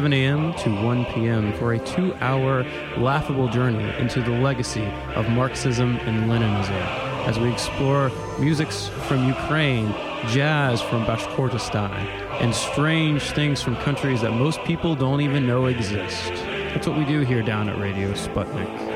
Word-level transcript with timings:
11 0.00 0.14
a.m. 0.14 0.54
to 0.54 0.70
1 0.82 1.04
p.m. 1.12 1.52
for 1.58 1.74
a 1.74 1.78
two 1.78 2.14
hour 2.22 2.64
laughable 2.96 3.48
journey 3.48 3.94
into 3.98 4.22
the 4.22 4.30
legacy 4.30 4.86
of 5.14 5.28
Marxism 5.28 5.96
and 6.06 6.30
Leninism 6.30 7.26
as 7.26 7.38
we 7.38 7.52
explore 7.52 8.10
musics 8.38 8.88
from 9.06 9.28
Ukraine, 9.28 9.88
jazz 10.28 10.80
from 10.80 11.04
Bashkortostan, 11.04 11.92
and 12.40 12.54
strange 12.54 13.30
things 13.32 13.60
from 13.60 13.76
countries 13.76 14.22
that 14.22 14.32
most 14.32 14.64
people 14.64 14.94
don't 14.94 15.20
even 15.20 15.46
know 15.46 15.66
exist. 15.66 16.32
That's 16.72 16.86
what 16.86 16.96
we 16.96 17.04
do 17.04 17.20
here 17.20 17.42
down 17.42 17.68
at 17.68 17.78
Radio 17.78 18.14
Sputnik. 18.14 18.89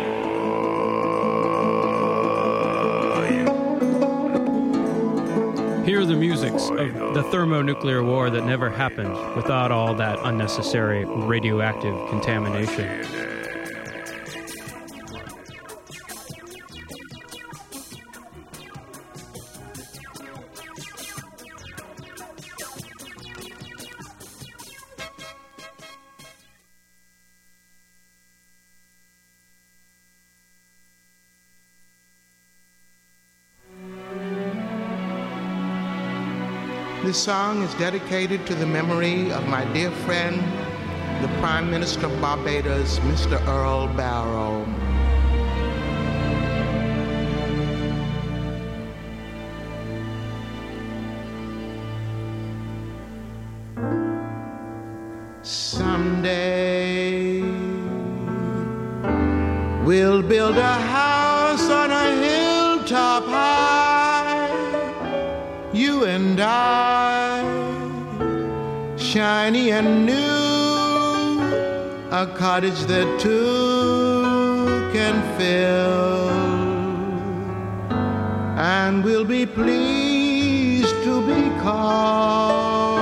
Of 6.54 6.96
oh, 6.96 7.12
the 7.12 7.24
thermonuclear 7.24 8.04
war 8.04 8.30
that 8.30 8.44
never 8.44 8.70
happened 8.70 9.12
without 9.34 9.72
all 9.72 9.92
that 9.96 10.20
unnecessary 10.22 11.04
radioactive 11.04 12.08
contamination. 12.10 13.13
This 37.04 37.22
song 37.22 37.60
is 37.60 37.74
dedicated 37.74 38.46
to 38.46 38.54
the 38.54 38.64
memory 38.64 39.30
of 39.30 39.46
my 39.46 39.70
dear 39.74 39.90
friend, 39.90 40.40
the 41.22 41.28
Prime 41.38 41.70
Minister 41.70 42.06
of 42.06 42.18
Barbados, 42.18 42.98
Mr. 43.00 43.38
Errol 43.46 43.88
Barrow. 43.88 44.64
A 72.24 72.26
cottage 72.38 72.80
that 72.92 73.08
two 73.20 74.22
can 74.94 75.14
fill, 75.36 76.30
and 78.56 79.04
we'll 79.04 79.26
be 79.26 79.44
pleased 79.44 80.96
to 81.06 81.14
be 81.26 81.42
called 81.60 82.94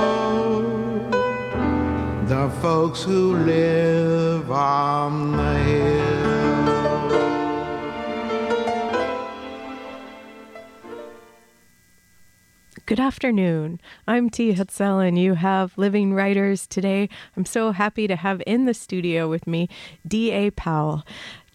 the 2.27 2.49
folks 2.61 3.01
who 3.01 3.21
live 3.53 4.51
on 4.51 5.31
the 5.37 5.62
Good 12.93 12.99
afternoon. 12.99 13.81
I'm 14.07 14.29
T. 14.29 14.53
Hetzel, 14.53 14.99
and 14.99 15.17
you 15.17 15.33
have 15.33 15.75
Living 15.79 16.13
Writers 16.13 16.67
today. 16.67 17.09
I'm 17.35 17.43
so 17.43 17.71
happy 17.71 18.07
to 18.07 18.15
have 18.15 18.43
in 18.45 18.65
the 18.65 18.75
studio 18.75 19.27
with 19.27 19.47
me 19.47 19.67
D.A. 20.07 20.51
Powell. 20.51 21.03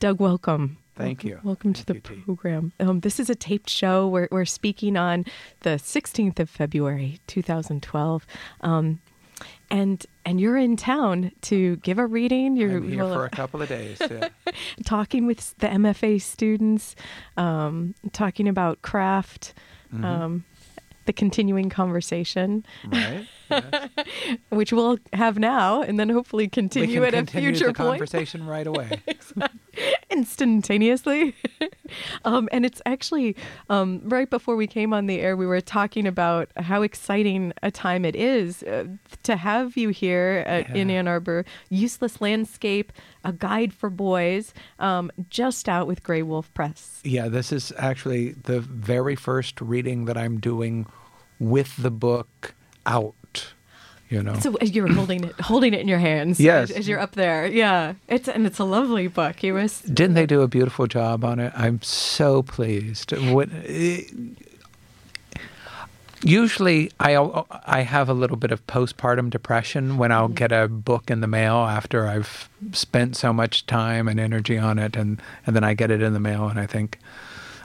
Doug, 0.00 0.18
welcome. 0.18 0.78
Thank 0.96 1.22
you. 1.22 1.38
Welcome 1.44 1.74
to 1.74 1.86
the 1.86 1.94
you, 1.94 2.00
program. 2.00 2.72
Um, 2.80 2.98
this 2.98 3.20
is 3.20 3.30
a 3.30 3.36
taped 3.36 3.70
show. 3.70 4.08
We're, 4.08 4.26
we're 4.32 4.44
speaking 4.46 4.96
on 4.96 5.26
the 5.60 5.76
16th 5.78 6.40
of 6.40 6.50
February, 6.50 7.20
2012. 7.28 8.26
Um, 8.62 9.00
and 9.70 10.04
and 10.24 10.40
you're 10.40 10.56
in 10.56 10.76
town 10.76 11.30
to 11.42 11.76
give 11.76 12.00
a 12.00 12.06
reading. 12.06 12.56
You're 12.56 12.78
I'm 12.78 12.90
here 12.90 13.04
well, 13.04 13.14
for 13.14 13.26
a 13.26 13.30
couple 13.30 13.62
of 13.62 13.68
days. 13.68 13.98
Yeah. 14.00 14.30
talking 14.84 15.24
with 15.24 15.56
the 15.58 15.68
MFA 15.68 16.20
students, 16.20 16.96
um, 17.36 17.94
talking 18.12 18.48
about 18.48 18.82
craft, 18.82 19.54
Mm-hmm. 19.92 20.04
um, 20.04 20.44
the 21.08 21.12
continuing 21.14 21.70
conversation, 21.70 22.64
right? 22.86 23.26
Yes. 23.50 23.88
which 24.50 24.74
we'll 24.74 24.98
have 25.14 25.38
now, 25.38 25.80
and 25.80 25.98
then 25.98 26.10
hopefully 26.10 26.48
continue 26.48 27.02
at 27.02 27.14
a 27.14 27.16
continue 27.16 27.48
future 27.48 27.68
the 27.68 27.72
point 27.72 27.92
conversation 27.92 28.44
right 28.46 28.66
away. 28.66 29.00
instantaneously. 30.10 31.34
um, 32.24 32.48
and 32.52 32.64
it's 32.64 32.82
actually 32.86 33.36
um, 33.70 34.00
right 34.04 34.28
before 34.28 34.56
we 34.56 34.66
came 34.66 34.92
on 34.92 35.06
the 35.06 35.20
air, 35.20 35.36
we 35.36 35.46
were 35.46 35.60
talking 35.60 36.06
about 36.06 36.50
how 36.56 36.82
exciting 36.82 37.52
a 37.62 37.70
time 37.70 38.04
it 38.04 38.16
is 38.16 38.62
uh, 38.64 38.84
to 39.22 39.36
have 39.36 39.76
you 39.76 39.90
here 39.90 40.44
at, 40.46 40.74
in 40.74 40.90
Ann 40.90 41.08
Arbor. 41.08 41.44
Useless 41.70 42.20
Landscape, 42.20 42.92
a 43.24 43.32
guide 43.32 43.72
for 43.72 43.90
boys, 43.90 44.52
um, 44.78 45.10
just 45.30 45.68
out 45.68 45.86
with 45.86 46.02
Graywolf 46.02 46.52
Press. 46.54 47.00
yeah, 47.04 47.28
this 47.28 47.52
is 47.52 47.72
actually 47.78 48.32
the 48.32 48.60
very 48.60 49.16
first 49.16 49.60
reading 49.60 50.04
that 50.06 50.16
I'm 50.16 50.38
doing 50.40 50.86
with 51.38 51.76
the 51.76 51.90
book 51.90 52.54
out. 52.86 53.14
You 54.10 54.22
know, 54.22 54.38
So 54.40 54.56
you're 54.62 54.90
holding 54.90 55.24
it, 55.24 55.38
holding 55.38 55.74
it 55.74 55.80
in 55.80 55.88
your 55.88 55.98
hands, 55.98 56.40
Yes. 56.40 56.70
as, 56.70 56.76
as 56.78 56.88
you're 56.88 56.98
up 56.98 57.12
there, 57.14 57.46
yeah. 57.46 57.92
It's 58.08 58.26
and 58.26 58.46
it's 58.46 58.58
a 58.58 58.64
lovely 58.64 59.06
book. 59.06 59.42
You 59.42 59.52
was 59.52 59.80
didn't 59.82 60.14
they 60.14 60.24
do 60.24 60.40
a 60.40 60.48
beautiful 60.48 60.86
job 60.86 61.24
on 61.26 61.38
it? 61.38 61.52
I'm 61.54 61.82
so 61.82 62.42
pleased. 62.42 63.12
What, 63.12 63.50
eh, 63.66 64.04
usually, 66.22 66.90
I 66.98 67.16
I 67.66 67.82
have 67.82 68.08
a 68.08 68.14
little 68.14 68.36
bit 68.36 68.50
of 68.50 68.66
postpartum 68.66 69.30
depression 69.30 69.98
when 69.98 70.10
I'll 70.10 70.28
get 70.28 70.52
a 70.52 70.68
book 70.68 71.10
in 71.10 71.20
the 71.20 71.26
mail 71.26 71.56
after 71.56 72.06
I've 72.06 72.48
spent 72.72 73.16
so 73.16 73.32
much 73.32 73.66
time 73.66 74.08
and 74.08 74.18
energy 74.18 74.58
on 74.58 74.78
it, 74.78 74.96
and 74.96 75.20
and 75.46 75.54
then 75.54 75.64
I 75.64 75.74
get 75.74 75.90
it 75.90 76.02
in 76.02 76.12
the 76.14 76.20
mail, 76.20 76.48
and 76.48 76.58
I 76.58 76.66
think, 76.66 76.98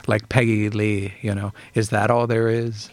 like 0.08 0.28
Peggy 0.28 0.68
Lee, 0.70 1.14
you 1.22 1.34
know, 1.34 1.52
is 1.74 1.90
that 1.90 2.10
all 2.10 2.26
there 2.26 2.48
is? 2.48 2.90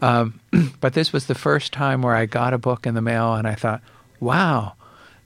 Um, 0.00 0.40
but 0.80 0.94
this 0.94 1.12
was 1.12 1.26
the 1.26 1.34
first 1.34 1.72
time 1.72 2.02
where 2.02 2.14
I 2.14 2.26
got 2.26 2.54
a 2.54 2.58
book 2.58 2.86
in 2.86 2.94
the 2.94 3.02
mail, 3.02 3.34
and 3.34 3.46
I 3.46 3.54
thought, 3.54 3.82
wow. 4.20 4.74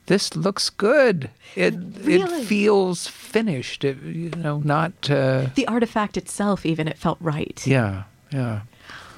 This 0.07 0.35
looks 0.35 0.69
good. 0.69 1.31
It 1.55 1.75
Really? 2.03 2.43
it 2.43 2.45
feels 2.47 3.07
finished. 3.07 3.85
It, 3.85 4.03
you 4.03 4.31
know, 4.31 4.61
not 4.65 5.09
uh, 5.09 5.47
the 5.55 5.67
artifact 5.69 6.17
itself. 6.17 6.67
Even 6.67 6.89
it 6.89 6.99
felt 6.99 7.19
right. 7.21 7.65
yeah, 7.65 8.03
yeah. 8.33 8.63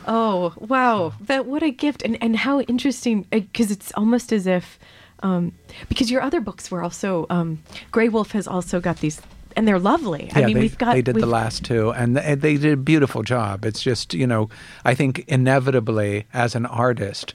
Oh 0.06 0.52
wow! 0.58 1.14
That 1.22 1.46
what 1.46 1.62
a 1.62 1.70
gift, 1.70 2.02
and 2.02 2.18
and 2.22 2.36
how 2.36 2.60
interesting 2.60 3.22
because 3.30 3.70
it's 3.70 3.92
almost 3.96 4.30
as 4.30 4.46
if 4.46 4.78
um, 5.22 5.52
because 5.88 6.10
your 6.10 6.20
other 6.20 6.40
books 6.40 6.70
were 6.70 6.82
also 6.82 7.26
um, 7.30 7.62
Graywolf 7.90 8.32
has 8.32 8.46
also 8.46 8.78
got 8.78 8.98
these, 8.98 9.22
and 9.56 9.66
they're 9.66 9.78
lovely. 9.78 10.30
I 10.34 10.46
mean, 10.46 10.54
they, 10.54 10.60
we've 10.60 10.78
got 10.78 10.94
they 10.94 11.02
did 11.02 11.16
the 11.16 11.26
last 11.26 11.64
two, 11.64 11.90
and 11.90 12.16
they, 12.16 12.34
they 12.34 12.56
did 12.56 12.72
a 12.72 12.76
beautiful 12.76 13.22
job. 13.22 13.64
It's 13.64 13.82
just 13.82 14.14
you 14.14 14.26
know, 14.26 14.48
I 14.84 14.94
think 14.94 15.24
inevitably 15.28 16.26
as 16.32 16.54
an 16.54 16.66
artist, 16.66 17.34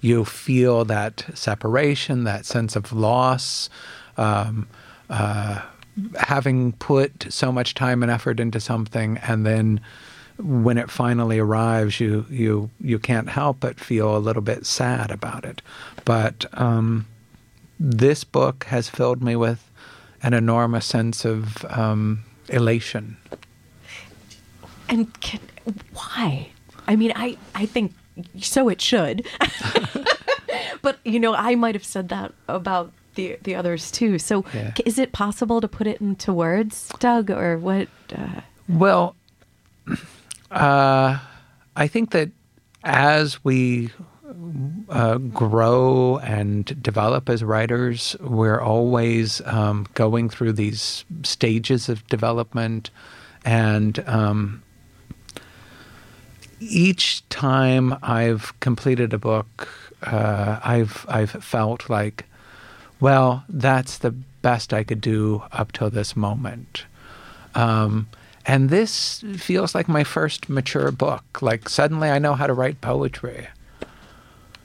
you 0.00 0.24
feel 0.24 0.84
that 0.86 1.24
separation, 1.34 2.24
that 2.24 2.46
sense 2.46 2.76
of 2.76 2.92
loss. 2.92 3.68
Um, 4.16 4.68
uh, 5.08 5.62
having 6.18 6.72
put 6.72 7.26
so 7.30 7.50
much 7.50 7.74
time 7.74 8.02
and 8.02 8.10
effort 8.10 8.40
into 8.40 8.60
something, 8.60 9.18
and 9.18 9.44
then 9.44 9.80
when 10.38 10.78
it 10.78 10.90
finally 10.90 11.38
arrives, 11.38 12.00
you 12.00 12.26
you 12.30 12.70
you 12.80 12.98
can't 12.98 13.28
help 13.28 13.58
but 13.60 13.78
feel 13.78 14.16
a 14.16 14.18
little 14.18 14.42
bit 14.42 14.66
sad 14.66 15.10
about 15.10 15.44
it. 15.44 15.62
But 16.04 16.46
um, 16.54 17.06
this 17.78 18.24
book 18.24 18.64
has 18.64 18.88
filled 18.88 19.22
me 19.22 19.36
with 19.36 19.69
an 20.22 20.34
enormous 20.34 20.86
sense 20.86 21.24
of 21.24 21.64
um, 21.70 22.20
elation. 22.48 23.16
And 24.88 25.08
can, 25.20 25.40
why? 25.92 26.48
I 26.88 26.96
mean, 26.96 27.12
I 27.14 27.36
I 27.54 27.66
think 27.66 27.92
so. 28.40 28.68
It 28.68 28.80
should. 28.80 29.26
but 30.82 30.98
you 31.04 31.20
know, 31.20 31.34
I 31.34 31.54
might 31.54 31.74
have 31.74 31.84
said 31.84 32.08
that 32.08 32.32
about 32.48 32.92
the 33.14 33.38
the 33.42 33.54
others 33.54 33.90
too. 33.90 34.18
So, 34.18 34.44
Yeah. 34.54 34.72
is 34.84 34.98
it 34.98 35.12
possible 35.12 35.60
to 35.60 35.68
put 35.68 35.86
it 35.86 36.00
into 36.00 36.32
words, 36.32 36.90
Doug, 36.98 37.30
or 37.30 37.56
what? 37.58 37.88
Uh, 38.12 38.40
Well, 38.68 39.14
uh, 40.50 41.18
I 41.76 41.86
think 41.88 42.10
that 42.10 42.30
as 42.82 43.44
we 43.44 43.90
uh, 44.88 45.18
grow 45.18 46.18
and 46.18 46.82
develop 46.82 47.28
as 47.28 47.44
writers, 47.44 48.16
we're 48.20 48.60
always 48.60 49.40
um, 49.46 49.86
going 49.94 50.28
through 50.28 50.52
these 50.52 51.04
stages 51.22 51.88
of 51.88 52.06
development, 52.08 52.90
and 53.44 53.98
um, 54.08 54.62
each 56.60 57.28
time 57.28 57.96
I've 58.02 58.58
completed 58.60 59.12
a 59.12 59.18
book, 59.18 59.68
uh, 60.02 60.60
I've 60.62 61.06
I've 61.08 61.30
felt 61.30 61.88
like, 61.88 62.26
well, 63.00 63.44
that's 63.48 63.98
the 63.98 64.10
best 64.42 64.72
I 64.72 64.84
could 64.84 65.00
do 65.00 65.42
up 65.52 65.72
till 65.72 65.90
this 65.90 66.16
moment. 66.16 66.84
Um, 67.54 68.08
and 68.46 68.70
this 68.70 69.22
feels 69.36 69.74
like 69.74 69.88
my 69.88 70.04
first 70.04 70.48
mature 70.48 70.90
book. 70.90 71.42
Like 71.42 71.68
suddenly 71.68 72.10
I 72.10 72.18
know 72.18 72.34
how 72.34 72.46
to 72.46 72.54
write 72.54 72.80
poetry. 72.80 73.48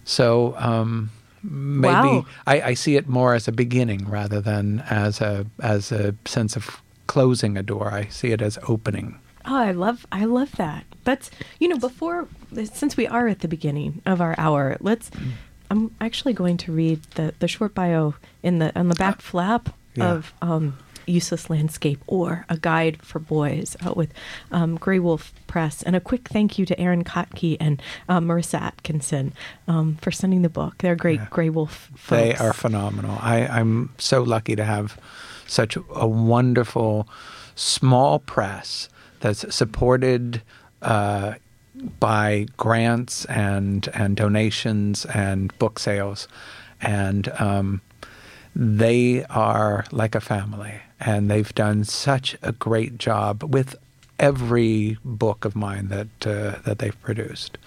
So 0.06 0.56
um, 0.58 1.10
maybe 1.44 1.94
Wow. 1.94 2.26
I, 2.48 2.62
I 2.62 2.74
see 2.76 2.96
it 2.96 3.08
more 3.10 3.34
as 3.36 3.48
a 3.48 3.52
beginning 3.52 4.08
rather 4.10 4.40
than 4.42 4.82
as 4.90 5.20
a 5.22 5.46
as 5.62 5.92
a 5.92 6.16
sense 6.26 6.56
of 6.56 6.82
closing 7.08 7.58
a 7.58 7.64
door. 7.64 7.92
I 7.92 8.08
see 8.08 8.32
it 8.32 8.42
as 8.42 8.58
opening. 8.68 9.20
Oh, 9.46 9.56
I 9.58 9.72
love 9.72 10.06
I 10.12 10.26
love 10.26 10.52
that. 10.54 10.86
That's 11.04 11.30
you 11.60 11.68
know 11.68 11.78
before 11.78 12.28
since 12.74 12.96
we 12.98 13.06
are 13.08 13.28
at 13.28 13.40
the 13.40 13.48
beginning 13.48 14.02
of 14.06 14.22
our 14.22 14.36
hour, 14.38 14.78
let's. 14.80 15.12
I'm 15.72 15.90
actually 16.00 16.34
going 16.34 16.58
to 16.58 16.72
read 16.72 17.02
the 17.16 17.34
the 17.40 17.48
short 17.48 17.74
bio 17.74 18.14
in 18.44 18.60
the 18.60 18.72
on 18.80 18.88
the 18.90 18.96
back 18.96 19.22
flap 19.22 19.70
Yeah. 19.96 20.12
of 20.14 20.34
um, 20.42 20.78
useless 21.08 21.50
landscape 21.50 22.02
or 22.08 22.46
a 22.50 22.58
guide 22.58 23.02
for 23.02 23.20
boys 23.20 23.76
out 23.82 23.96
with 23.98 24.14
um, 24.52 24.78
Graywolf 24.78 25.32
Press, 25.48 25.84
and 25.84 25.96
a 25.96 26.00
quick 26.00 26.28
thank 26.28 26.58
you 26.60 26.66
to 26.66 26.80
Erin 26.80 27.04
Kottke 27.04 27.58
and 27.60 27.82
um, 28.10 28.28
Marissa 28.28 28.60
Atkinson 28.62 29.34
um, 29.68 29.98
for 30.02 30.12
sending 30.12 30.42
the 30.42 30.50
book. 30.50 30.78
They're 30.80 30.96
great 30.96 31.20
Yeah. 31.20 31.28
Grey 31.30 31.50
Wolf. 31.50 31.90
Folks. 31.96 32.10
They 32.10 32.36
are 32.36 32.54
phenomenal. 32.54 33.18
I, 33.22 33.48
I'm 33.48 33.94
so 33.98 34.24
lucky 34.24 34.56
to 34.56 34.64
have 34.64 35.00
such 35.48 35.78
a 35.94 36.08
wonderful 36.08 37.08
small 37.56 38.20
press 38.20 38.90
that's 39.20 39.56
supported 39.56 40.42
uh, 40.82 41.36
by 42.00 42.48
grants 42.58 43.26
and 43.26 43.88
and 43.94 44.16
donations 44.16 45.06
and 45.06 45.58
book 45.60 45.80
sales, 45.80 46.28
and 46.82 47.30
um, 47.40 47.82
they 48.56 49.26
are 49.26 49.86
like 49.92 50.16
a 50.16 50.22
family, 50.22 50.80
and 51.00 51.30
they've 51.30 51.54
done 51.56 51.84
such 51.84 52.38
a 52.42 52.52
great 52.52 52.98
job 52.98 53.44
with 53.44 53.76
every 54.20 54.98
book 55.04 55.46
of 55.46 55.56
mine 55.56 55.90
that 55.90 56.28
uh, 56.28 56.60
that 56.64 56.80
they've 56.80 57.02
produced. 57.02 57.58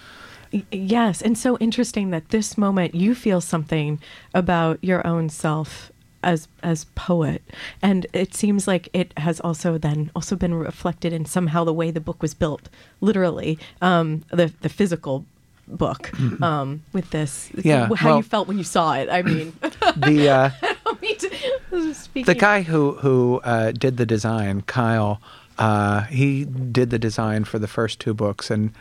Yes, 0.71 1.21
and 1.21 1.37
so 1.37 1.57
interesting 1.57 2.09
that 2.09 2.29
this 2.29 2.57
moment 2.57 2.95
you 2.95 3.13
feel 3.13 3.39
something 3.39 3.99
about 4.33 4.83
your 4.83 5.05
own 5.05 5.29
self 5.29 5.91
as 6.23 6.47
as 6.63 6.85
poet, 6.95 7.43
and 7.81 8.07
it 8.13 8.33
seems 8.33 8.67
like 8.67 8.89
it 8.93 9.13
has 9.17 9.39
also 9.39 9.77
then 9.77 10.11
also 10.15 10.35
been 10.35 10.55
reflected 10.55 11.13
in 11.13 11.25
somehow 11.25 11.63
the 11.63 11.73
way 11.73 11.91
the 11.91 12.01
book 12.01 12.21
was 12.21 12.33
built, 12.33 12.67
literally, 12.99 13.59
um, 13.81 14.23
the 14.31 14.51
the 14.61 14.69
physical 14.69 15.25
book 15.69 16.11
um, 16.41 16.81
with 16.93 17.09
this. 17.11 17.49
Yeah, 17.63 17.89
how 17.95 18.07
well- 18.09 18.17
you 18.17 18.23
felt 18.23 18.47
when 18.47 18.57
you 18.57 18.63
saw 18.63 18.93
it. 18.93 19.09
I 19.09 19.21
mean, 19.21 19.53
The 19.97 20.29
uh, 20.29 20.49
I 20.85 20.95
mean 21.01 21.17
to 21.17 21.33
the 22.25 22.35
guy 22.35 22.61
who 22.63 22.93
who 22.95 23.41
uh, 23.43 23.71
did 23.71 23.97
the 23.97 24.05
design, 24.05 24.61
Kyle, 24.61 25.21
uh, 25.57 26.01
he 26.03 26.45
did 26.45 26.89
the 26.89 26.99
design 26.99 27.43
for 27.43 27.59
the 27.59 27.67
first 27.67 27.99
two 27.99 28.13
books, 28.13 28.49
and 28.51 28.71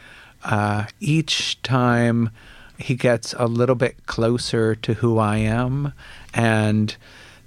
uh, 0.44 0.86
each 1.00 1.60
time 1.62 2.30
he 2.78 2.94
gets 2.94 3.34
a 3.38 3.46
little 3.46 3.74
bit 3.74 4.06
closer 4.06 4.74
to 4.76 4.94
who 4.94 5.18
I 5.18 5.38
am. 5.38 5.92
And 6.32 6.96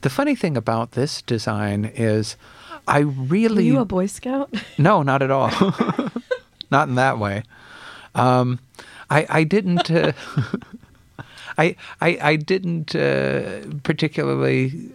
the 0.02 0.10
funny 0.10 0.36
thing 0.36 0.58
about 0.58 0.92
this 0.92 1.22
design 1.22 1.86
is, 1.86 2.36
I 2.88 3.04
Were 3.06 3.12
really 3.12 3.66
you 3.66 3.80
a 3.80 3.86
Boy 3.86 4.08
Scout? 4.08 4.54
no, 4.78 5.04
not 5.04 5.22
at 5.22 5.32
all. 5.32 5.52
not 6.70 6.90
in 6.90 6.96
that 6.96 7.18
way. 7.18 7.44
Um, 8.14 8.60
I 9.12 9.26
I 9.30 9.44
didn't. 9.44 9.92
Uh, 9.92 10.14
I 11.58 11.76
I 12.00 12.18
I 12.22 12.36
didn't 12.38 12.96
uh, 12.96 13.62
particularly 13.84 14.92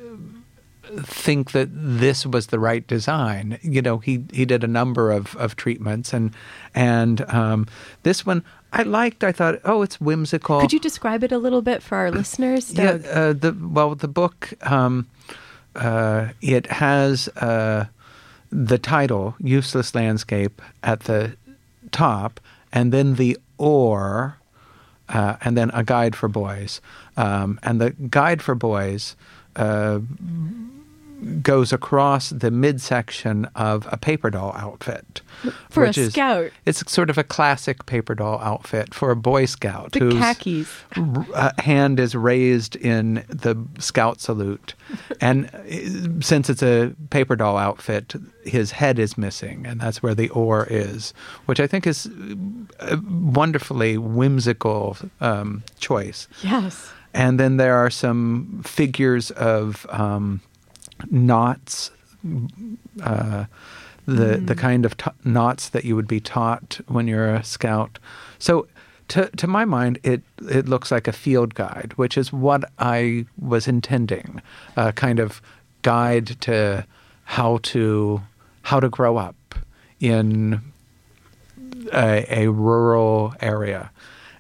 think 1.03 1.53
that 1.53 1.69
this 1.73 2.25
was 2.25 2.49
the 2.49 2.59
right 2.59 2.87
design. 2.87 3.59
You 3.63 3.83
know, 3.83 3.99
he 3.99 4.25
he 4.33 4.45
did 4.45 4.65
a 4.65 4.69
number 4.69 5.11
of 5.11 5.37
of 5.37 5.57
treatments, 5.57 6.13
and 6.13 6.33
and 6.75 7.21
um, 7.29 7.67
this 8.03 8.25
one 8.25 8.43
I 8.73 8.83
liked. 8.83 9.23
I 9.25 9.33
thought, 9.33 9.61
oh, 9.65 9.83
it's 9.83 10.01
whimsical. 10.01 10.61
Could 10.61 10.73
you 10.73 10.81
describe 10.81 11.23
it 11.23 11.33
a 11.33 11.39
little 11.39 11.63
bit 11.63 11.83
for 11.83 11.97
our 11.97 12.11
listeners? 12.11 12.71
Doug? 12.71 13.05
Yeah, 13.05 13.11
uh, 13.11 13.33
the 13.33 13.53
well, 13.53 13.95
the 13.95 14.09
book 14.09 14.55
um, 14.63 15.07
uh, 15.75 16.29
it 16.41 16.67
has 16.67 17.29
uh, 17.37 17.87
the 18.51 18.79
title 18.79 19.35
"Useless 19.41 19.95
Landscape" 19.95 20.63
at 20.83 21.01
the 21.01 21.37
top, 21.93 22.41
and 22.73 22.93
then 22.93 23.15
the 23.17 23.39
or, 23.59 24.39
uh, 25.09 25.37
and 25.41 25.57
then 25.57 25.71
a 25.71 25.85
guide 25.85 26.17
for 26.17 26.29
boys. 26.29 26.81
Um, 27.17 27.59
and 27.63 27.81
the 27.81 27.91
guide 27.91 28.43
for 28.43 28.55
boys 28.55 29.17
uh, 29.57 30.01
goes 31.43 31.73
across 31.73 32.31
the 32.31 32.51
midsection 32.51 33.47
of 33.55 33.89
a 33.91 33.97
paper 33.97 34.31
doll 34.31 34.53
outfit. 34.57 35.23
For 35.71 35.85
a 35.85 35.89
is- 35.91 36.13
scout. 36.13 36.51
It's 36.65 36.91
sort 36.91 37.11
of 37.11 37.19
a 37.19 37.25
classic 37.25 37.87
paper 37.87 38.15
doll 38.15 38.39
outfit 38.41 38.95
for 38.95 39.11
a 39.11 39.17
Boy 39.17 39.45
Scout. 39.47 39.93
The 39.93 40.11
khakis. 40.11 40.69
uh, 41.35 41.53
hand 41.59 42.01
is 42.01 42.15
raised 42.15 42.77
in 42.77 43.25
the 43.29 43.57
scout 43.79 44.21
salute. 44.21 44.75
And 45.21 45.47
uh, 45.55 46.21
since 46.21 46.49
it's 46.51 46.63
a 46.63 46.95
paper 47.11 47.37
doll 47.37 47.57
outfit, 47.57 48.15
his 48.45 48.71
head 48.73 48.99
is 48.99 49.19
missing, 49.19 49.67
and 49.67 49.81
that's 49.81 50.03
where 50.03 50.15
the 50.15 50.29
oar 50.31 50.67
is, 50.71 51.13
which 51.47 51.61
I 51.61 51.67
think 51.67 51.87
is 51.87 52.07
a 52.79 52.99
wonderfully 53.09 53.99
whimsical 53.99 54.97
um, 55.21 55.63
choice. 55.79 56.29
Yes. 56.43 56.91
And 57.15 57.41
then 57.41 57.57
there 57.57 57.77
are 57.77 57.91
some 57.91 58.63
figures 58.65 59.31
of 59.33 59.87
um, 59.89 60.41
knots, 61.11 61.91
uh, 63.03 63.45
the 64.07 64.37
the 64.37 64.55
kind 64.55 64.85
of 64.85 64.97
t- 64.97 65.11
knots 65.25 65.69
that 65.71 65.85
you 65.85 65.97
would 65.97 66.09
be 66.09 66.21
taught 66.21 66.81
when 66.87 67.09
you're 67.09 67.35
a 67.35 67.45
scout. 67.45 67.99
So, 68.39 68.67
to 69.09 69.29
to 69.37 69.47
my 69.47 69.65
mind, 69.65 69.99
it 70.03 70.23
it 70.49 70.69
looks 70.69 70.91
like 70.91 71.09
a 71.09 71.13
field 71.13 71.55
guide, 71.55 71.93
which 71.97 72.17
is 72.17 72.33
what 72.33 72.65
I 72.79 73.27
was 73.39 73.67
intending, 73.67 74.41
a 74.77 74.93
kind 74.93 75.19
of 75.19 75.43
guide 75.83 76.41
to 76.43 76.87
how 77.25 77.59
to 77.63 78.23
how 78.63 78.81
to 78.81 78.89
grow 78.89 79.17
up 79.17 79.55
in 80.01 80.61
a, 81.93 82.27
a 82.29 82.49
rural 82.49 83.35
area. 83.41 83.91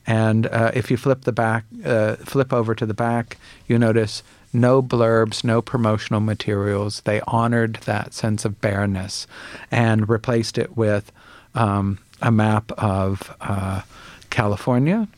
And 0.06 0.46
uh, 0.46 0.70
if 0.74 0.90
you 0.90 0.96
flip 0.96 1.22
the 1.22 1.32
back, 1.32 1.64
uh, 1.84 2.16
flip 2.16 2.52
over 2.52 2.74
to 2.74 2.86
the 2.86 2.94
back, 2.94 3.38
you 3.66 3.78
notice 3.78 4.22
no 4.60 4.82
blurbs, 4.82 5.44
no 5.44 5.62
promotional 5.62 6.20
materials. 6.20 7.00
They 7.02 7.20
honored 7.26 7.74
that 7.84 8.14
sense 8.14 8.44
of 8.44 8.60
bareness 8.60 9.26
and 9.70 10.08
replaced 10.08 10.58
it 10.58 10.76
with 10.76 11.12
um, 11.54 11.98
a 12.22 12.30
map 12.30 12.72
of 12.72 13.34
uh, 13.40 13.82
California, 14.30 15.08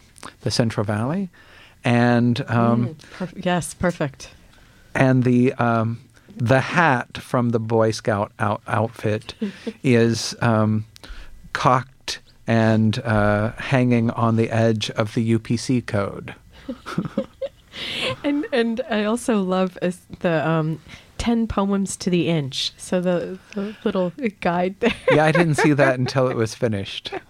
the 0.42 0.50
Central 0.50 0.84
Valley, 0.84 1.28
and 1.84 2.44
um, 2.48 2.96
Per- 3.12 3.28
yes, 3.36 3.72
perfect. 3.74 4.30
and 4.94 5.24
the 5.24 5.52
um, 5.54 6.00
the 6.36 6.60
hat 6.60 7.18
from 7.18 7.50
the 7.50 7.58
Boy 7.60 7.90
Scout 7.92 8.32
out- 8.38 8.62
outfit 8.66 9.34
is 9.82 10.34
um, 10.40 10.84
cocked 11.52 12.20
and 12.46 12.98
uh, 13.00 13.52
hanging 13.52 14.10
on 14.10 14.36
the 14.36 14.50
edge 14.50 14.90
of 14.90 15.14
the 15.14 15.38
UPC 15.38 15.84
code. 15.86 16.34
And 18.24 18.46
and 18.52 18.80
I 18.90 19.04
also 19.04 19.42
love 19.42 19.78
is 19.82 20.00
the 20.20 20.46
um, 20.48 20.80
ten 21.18 21.46
poems 21.46 21.96
to 21.98 22.10
the 22.10 22.28
inch. 22.28 22.72
So 22.76 23.00
the, 23.00 23.38
the 23.54 23.76
little 23.84 24.12
guide 24.40 24.76
there. 24.80 24.94
Yeah, 25.10 25.24
I 25.24 25.32
didn't 25.32 25.56
see 25.56 25.72
that 25.72 25.98
until 25.98 26.28
it 26.28 26.36
was 26.36 26.54
finished. 26.54 27.12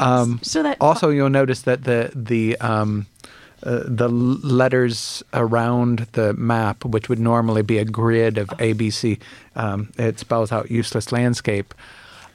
Um, 0.00 0.40
So 0.42 0.62
that 0.62 0.76
also, 0.80 1.08
you'll 1.08 1.30
notice 1.30 1.62
that 1.62 1.84
the 1.84 2.10
the 2.14 2.58
um, 2.58 3.06
uh, 3.62 3.82
the 3.86 4.08
letters 4.08 5.22
around 5.32 6.00
the 6.12 6.34
map, 6.34 6.84
which 6.84 7.08
would 7.08 7.18
normally 7.20 7.62
be 7.62 7.78
a 7.78 7.84
grid 7.84 8.36
of 8.36 8.48
ABC, 8.58 9.18
um, 9.56 9.90
it 9.96 10.18
spells 10.18 10.52
out 10.52 10.70
useless 10.70 11.12
landscape, 11.12 11.72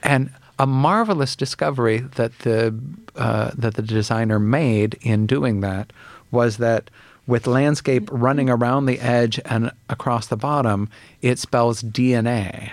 and 0.02 0.30
a 0.58 0.66
marvelous 0.66 1.36
discovery 1.36 1.98
that 2.16 2.36
the 2.40 2.74
uh, 3.14 3.50
that 3.56 3.74
the 3.74 3.82
designer 3.82 4.38
made 4.40 4.98
in 5.02 5.26
doing 5.26 5.60
that 5.60 5.92
was 6.30 6.56
that 6.58 6.90
with 7.26 7.46
landscape 7.46 8.08
running 8.10 8.50
around 8.50 8.86
the 8.86 8.98
edge 9.00 9.38
and 9.44 9.70
across 9.88 10.26
the 10.26 10.36
bottom, 10.36 10.88
it 11.22 11.38
spells 11.38 11.82
DNA. 11.82 12.70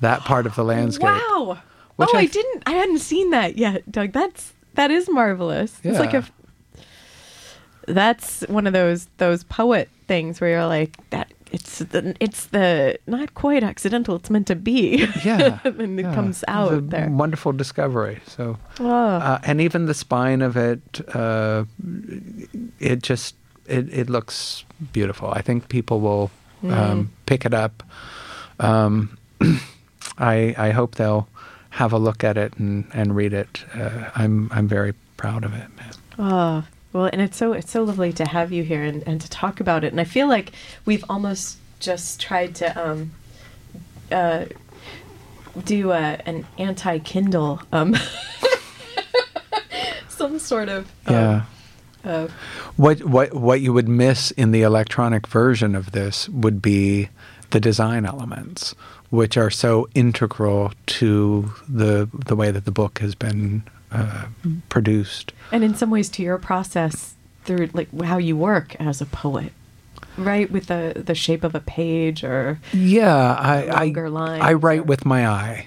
That 0.00 0.20
part 0.22 0.46
of 0.46 0.54
the 0.56 0.64
landscape. 0.74 1.04
Wow. 1.04 1.58
Oh, 1.98 2.10
I 2.14 2.18
I, 2.20 2.26
didn't. 2.26 2.62
I 2.66 2.72
hadn't 2.72 2.98
seen 2.98 3.30
that 3.30 3.56
yet, 3.56 3.90
Doug. 3.90 4.12
That's 4.12 4.52
that 4.74 4.90
is 4.90 5.08
marvelous. 5.08 5.80
It's 5.82 5.98
like 5.98 6.12
Yeah. 6.12 6.24
a. 7.88 7.92
That's 7.92 8.40
one 8.48 8.66
of 8.66 8.72
those 8.72 9.06
those 9.18 9.44
poet 9.44 9.88
things 10.08 10.40
where 10.40 10.50
you're 10.50 10.66
like 10.66 10.96
that 11.10 11.30
it's 11.52 11.78
the 11.78 12.14
it's 12.20 12.46
the 12.46 12.98
not 13.06 13.34
quite 13.34 13.62
accidental. 13.62 14.16
It's 14.16 14.30
meant 14.30 14.46
to 14.48 14.56
be. 14.56 15.06
Yeah, 15.24 15.58
and 15.64 15.98
it 16.00 16.04
yeah. 16.04 16.14
comes 16.14 16.44
out 16.48 16.72
a 16.72 16.80
there. 16.80 17.08
Wonderful 17.10 17.52
discovery. 17.52 18.20
So, 18.26 18.58
Oh. 18.80 18.90
uh, 18.90 19.38
and 19.44 19.60
even 19.60 19.86
the 19.86 19.94
spine 19.94 20.42
of 20.42 20.56
it, 20.56 20.80
uh, 21.14 21.64
it 22.80 23.02
just 23.02 23.34
it, 23.66 23.88
it 23.92 24.08
looks 24.10 24.64
beautiful. 24.92 25.30
I 25.30 25.42
think 25.42 25.68
people 25.68 26.00
will 26.00 26.30
Mm. 26.62 26.72
um, 26.72 27.10
pick 27.26 27.44
it 27.44 27.52
up. 27.52 27.82
Um, 28.58 29.18
I 30.18 30.54
I 30.56 30.70
hope 30.70 30.94
they'll 30.94 31.28
have 31.70 31.92
a 31.92 31.98
look 31.98 32.24
at 32.24 32.36
it 32.38 32.54
and, 32.58 32.86
and 32.94 33.14
read 33.14 33.32
it. 33.34 33.62
Uh, 33.74 34.08
I'm 34.16 34.48
I'm 34.52 34.66
very 34.66 34.94
proud 35.18 35.44
of 35.44 35.52
it. 35.52 35.68
Man. 35.76 35.92
Oh, 36.18 36.64
well, 36.92 37.06
and 37.12 37.20
it's 37.20 37.36
so 37.36 37.52
it's 37.52 37.70
so 37.70 37.82
lovely 37.84 38.12
to 38.14 38.26
have 38.26 38.52
you 38.52 38.62
here 38.62 38.82
and, 38.84 39.02
and 39.06 39.20
to 39.20 39.28
talk 39.30 39.60
about 39.60 39.84
it. 39.84 39.92
And 39.92 40.00
I 40.00 40.04
feel 40.04 40.28
like 40.28 40.52
we've 40.84 41.04
almost 41.08 41.58
just 41.80 42.20
tried 42.20 42.54
to 42.56 42.88
um, 42.88 43.10
uh, 44.10 44.46
do 45.64 45.92
a, 45.92 46.18
an 46.26 46.46
anti 46.58 46.98
Kindle, 47.00 47.60
um, 47.72 47.96
some 50.08 50.38
sort 50.38 50.68
of 50.68 50.86
um, 51.06 51.14
Yeah. 51.14 51.42
uh, 52.04 52.28
What 52.76 53.02
what 53.04 53.34
what 53.34 53.60
you 53.60 53.72
would 53.72 53.88
miss 53.88 54.30
in 54.32 54.52
the 54.52 54.62
electronic 54.62 55.26
version 55.26 55.74
of 55.74 55.92
this 55.92 56.28
would 56.28 56.62
be 56.62 57.08
the 57.50 57.60
design 57.60 58.04
elements, 58.06 58.74
which 59.10 59.36
are 59.36 59.50
so 59.50 59.88
integral 59.94 60.72
to 60.86 61.52
the 61.68 62.08
the 62.12 62.36
way 62.36 62.50
that 62.50 62.64
the 62.64 62.72
book 62.72 62.98
has 63.00 63.14
been 63.14 63.62
uh, 63.96 64.24
produced. 64.68 65.32
and 65.52 65.64
in 65.64 65.74
some 65.74 65.90
ways 65.90 66.08
to 66.10 66.22
your 66.22 66.38
process 66.38 67.14
through 67.44 67.68
like 67.72 67.88
how 68.02 68.18
you 68.18 68.36
work 68.36 68.74
as 68.80 69.00
a 69.00 69.06
poet, 69.06 69.52
right? 70.16 70.50
With 70.50 70.66
the 70.66 71.02
the 71.06 71.14
shape 71.14 71.44
of 71.44 71.54
a 71.54 71.60
page 71.60 72.24
or 72.24 72.58
Yeah, 72.72 73.34
I 73.38 73.64
Longer 73.66 74.06
I, 74.06 74.08
lines 74.08 74.42
I 74.44 74.52
write 74.54 74.80
or- 74.80 74.84
with 74.84 75.04
my 75.04 75.26
eye. 75.26 75.66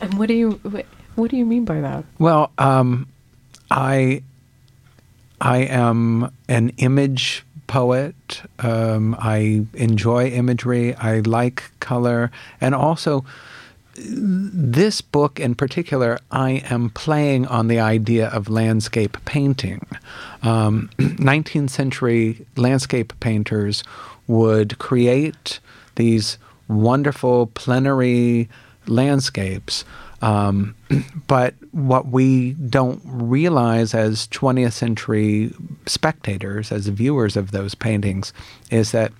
and 0.00 0.14
what 0.18 0.28
do 0.28 0.34
you 0.34 0.52
what, 0.62 0.86
what 1.14 1.30
do 1.30 1.36
you 1.36 1.44
mean 1.46 1.64
by 1.64 1.80
that? 1.80 2.04
Well, 2.18 2.50
um, 2.58 3.06
I 3.70 4.22
I 5.40 5.58
am 5.58 6.32
an 6.48 6.70
image 6.78 7.44
poet. 7.66 8.42
Um, 8.58 9.16
I 9.18 9.66
enjoy 9.74 10.28
imagery. 10.30 10.94
I 10.94 11.20
like 11.20 11.70
color, 11.80 12.30
and 12.60 12.74
also 12.74 13.24
this 13.94 15.00
book 15.00 15.38
in 15.38 15.54
particular, 15.54 16.18
I 16.30 16.62
am 16.70 16.90
playing 16.90 17.46
on 17.46 17.68
the 17.68 17.80
idea 17.80 18.28
of 18.28 18.48
landscape 18.48 19.16
painting. 19.24 19.86
Um, 20.42 20.90
19th 20.98 21.70
century 21.70 22.46
landscape 22.56 23.12
painters 23.20 23.84
would 24.26 24.78
create 24.78 25.60
these 25.96 26.38
wonderful 26.68 27.48
plenary 27.48 28.48
landscapes. 28.86 29.84
Um, 30.22 30.74
but 31.26 31.54
what 31.72 32.06
we 32.06 32.52
don't 32.54 33.00
realize 33.04 33.94
as 33.94 34.26
20th 34.28 34.72
century 34.72 35.52
spectators, 35.86 36.72
as 36.72 36.86
viewers 36.88 37.36
of 37.36 37.50
those 37.50 37.74
paintings, 37.74 38.32
is 38.70 38.92
that 38.92 39.12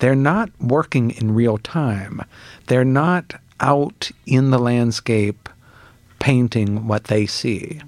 they're 0.00 0.14
not 0.14 0.50
working 0.60 1.10
in 1.10 1.34
real 1.34 1.58
time. 1.58 2.22
They're 2.66 2.84
not 2.84 3.34
out 3.60 4.10
in 4.26 4.50
the 4.50 4.58
landscape 4.58 5.48
painting 6.18 6.86
what 6.86 7.04
they 7.04 7.26
see. 7.26 7.80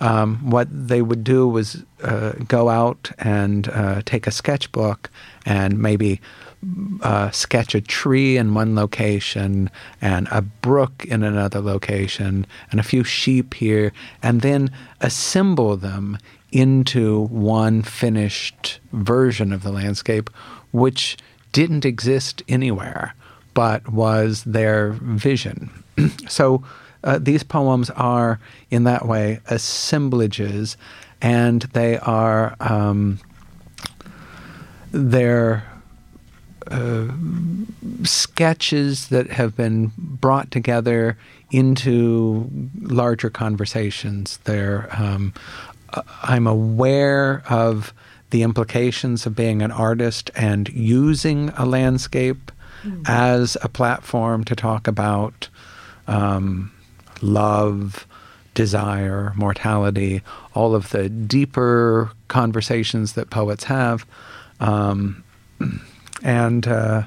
Um, 0.00 0.50
what 0.50 0.68
they 0.70 1.02
would 1.02 1.24
do 1.24 1.48
was 1.48 1.82
uh, 2.02 2.32
go 2.46 2.68
out 2.68 3.10
and 3.18 3.68
uh, 3.68 4.02
take 4.04 4.26
a 4.26 4.30
sketchbook 4.30 5.10
and 5.44 5.78
maybe 5.78 6.20
uh, 7.02 7.30
sketch 7.30 7.74
a 7.74 7.80
tree 7.80 8.36
in 8.36 8.54
one 8.54 8.74
location 8.74 9.70
and 10.00 10.28
a 10.30 10.42
brook 10.42 11.04
in 11.06 11.22
another 11.22 11.60
location 11.60 12.46
and 12.70 12.80
a 12.80 12.84
few 12.84 13.04
sheep 13.04 13.54
here, 13.54 13.92
and 14.22 14.40
then 14.40 14.70
assemble 15.00 15.76
them 15.76 16.18
into 16.52 17.22
one 17.26 17.82
finished 17.82 18.80
version 18.92 19.52
of 19.52 19.62
the 19.62 19.72
landscape, 19.72 20.30
which 20.72 21.16
didn't 21.52 21.84
exist 21.84 22.42
anywhere 22.48 23.14
but 23.56 23.88
was 23.88 24.44
their 24.44 24.90
vision. 24.90 25.70
so 26.28 26.62
uh, 27.02 27.18
these 27.18 27.42
poems 27.42 27.88
are, 27.90 28.38
in 28.70 28.84
that 28.84 29.06
way, 29.06 29.40
assemblages, 29.46 30.76
and 31.22 31.62
they 31.72 31.96
are 32.00 32.54
um, 32.60 33.18
uh, 36.70 37.08
sketches 38.02 39.08
that 39.08 39.30
have 39.30 39.56
been 39.56 39.90
brought 39.96 40.50
together 40.50 41.16
into 41.50 42.50
larger 42.82 43.30
conversations. 43.30 44.36
They're 44.44 44.86
um, 44.92 45.32
I'm 46.24 46.46
aware 46.46 47.42
of 47.48 47.94
the 48.28 48.42
implications 48.42 49.24
of 49.24 49.34
being 49.34 49.62
an 49.62 49.70
artist 49.70 50.30
and 50.34 50.68
using 50.68 51.50
a 51.56 51.64
landscape 51.64 52.52
as 53.06 53.56
a 53.62 53.68
platform 53.68 54.44
to 54.44 54.56
talk 54.56 54.86
about 54.86 55.48
um, 56.06 56.72
love, 57.22 58.06
desire, 58.54 59.32
mortality, 59.36 60.22
all 60.54 60.74
of 60.74 60.90
the 60.90 61.08
deeper 61.08 62.10
conversations 62.28 63.12
that 63.14 63.30
poets 63.30 63.64
have. 63.64 64.06
Um, 64.60 65.22
and 66.22 66.66
uh, 66.66 67.02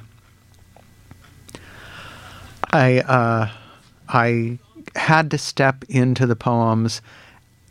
I, 2.71 2.99
uh, 2.99 3.49
I 4.07 4.59
had 4.95 5.31
to 5.31 5.37
step 5.37 5.83
into 5.89 6.25
the 6.25 6.35
poems 6.35 7.01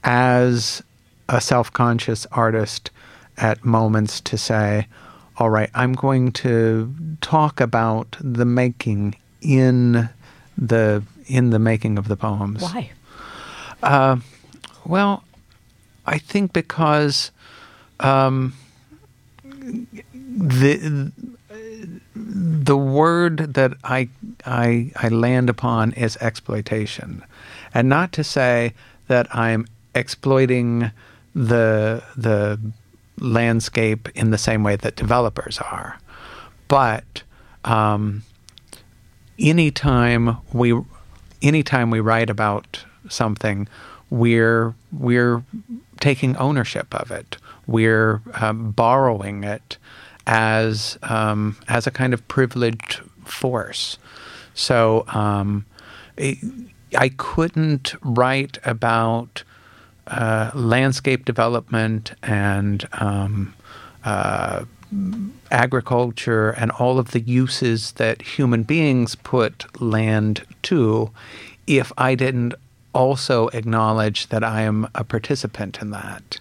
as 0.05 0.83
a 1.29 1.41
self 1.41 1.73
conscious 1.73 2.27
artist 2.33 2.91
at 3.37 3.65
moments 3.65 4.21
to 4.23 4.37
say, 4.39 4.87
all 5.39 5.51
right, 5.51 5.71
I'm 5.75 5.93
going 5.93 6.33
to 6.33 6.93
talk 7.21 7.61
about 7.61 8.17
the 8.21 8.45
making 8.45 9.15
in 9.41 10.09
the 10.57 11.03
in 11.27 11.51
the 11.51 11.59
making 11.59 11.99
of 11.99 12.09
the 12.09 12.17
poems. 12.17 12.63
Why? 12.63 12.91
Well, 14.85 15.23
I 16.07 16.19
think 16.19 16.53
because 16.53 17.31
um, 18.01 18.55
the 20.13 21.13
the 22.15 22.77
word 22.77 23.55
that 23.55 23.75
I, 23.85 24.09
I 24.45 24.91
I 24.97 25.09
land 25.09 25.51
upon 25.51 25.93
is 25.93 26.17
exploitation, 26.21 27.23
and 27.75 27.89
not 27.89 28.13
to 28.13 28.25
say 28.25 28.75
that 29.07 29.33
I'm 29.35 29.67
exploiting 29.95 30.91
the 31.35 32.03
the 32.17 32.59
landscape 33.21 34.09
in 34.15 34.31
the 34.31 34.39
same 34.39 34.63
way 34.63 34.77
that 34.77 34.97
developers 34.97 35.59
are, 35.59 35.99
but 36.69 37.23
um, 37.65 38.23
anytime 39.39 40.39
we 40.53 40.81
anytime 41.43 41.91
we 41.91 42.01
write 42.01 42.31
about 42.31 42.85
something, 43.09 43.69
we're 44.11 44.75
we're 44.93 45.43
taking 46.01 46.37
ownership 46.37 46.95
of 46.95 47.11
it. 47.11 47.37
We're 47.67 48.23
um, 48.35 48.71
borrowing 48.73 49.45
it 49.45 49.79
as 50.27 50.99
um, 51.03 51.57
as 51.69 51.87
a 51.87 51.91
kind 51.91 52.15
of 52.15 52.27
privileged 52.29 53.01
force. 53.25 53.99
So 54.55 55.05
um, 55.09 55.67
it, 56.17 56.39
I 56.97 57.11
couldn't 57.11 57.95
write 58.03 58.59
about 58.65 59.43
uh, 60.09 60.51
landscape 60.55 61.25
development 61.25 62.13
and 62.23 62.89
um, 62.95 63.55
uh, 64.05 64.65
agriculture 65.51 66.51
and 66.51 66.71
all 66.73 66.99
of 66.99 67.11
the 67.11 67.21
uses 67.21 67.93
that 67.93 68.23
human 68.23 68.63
beings 68.63 69.15
put 69.15 69.81
land 69.81 70.45
to 70.63 71.11
if 71.67 71.93
I 71.99 72.15
didn't 72.15 72.55
also 72.95 73.49
acknowledge 73.49 74.29
that 74.29 74.43
I 74.43 74.63
am 74.63 74.89
a 74.95 75.05
participant 75.05 75.79
in 75.81 75.91
that. 75.91 76.41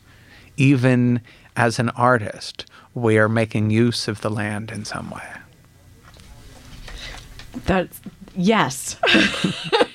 Even 0.55 1.21
as 1.55 1.79
an 1.79 1.89
artist, 1.89 2.65
we 2.93 3.17
are 3.17 3.29
making 3.29 3.69
use 3.69 4.07
of 4.07 4.21
the 4.21 4.29
land 4.29 4.71
in 4.71 4.85
some 4.85 5.09
way. 5.09 5.27
That's 7.65 7.99
yes. 8.35 8.97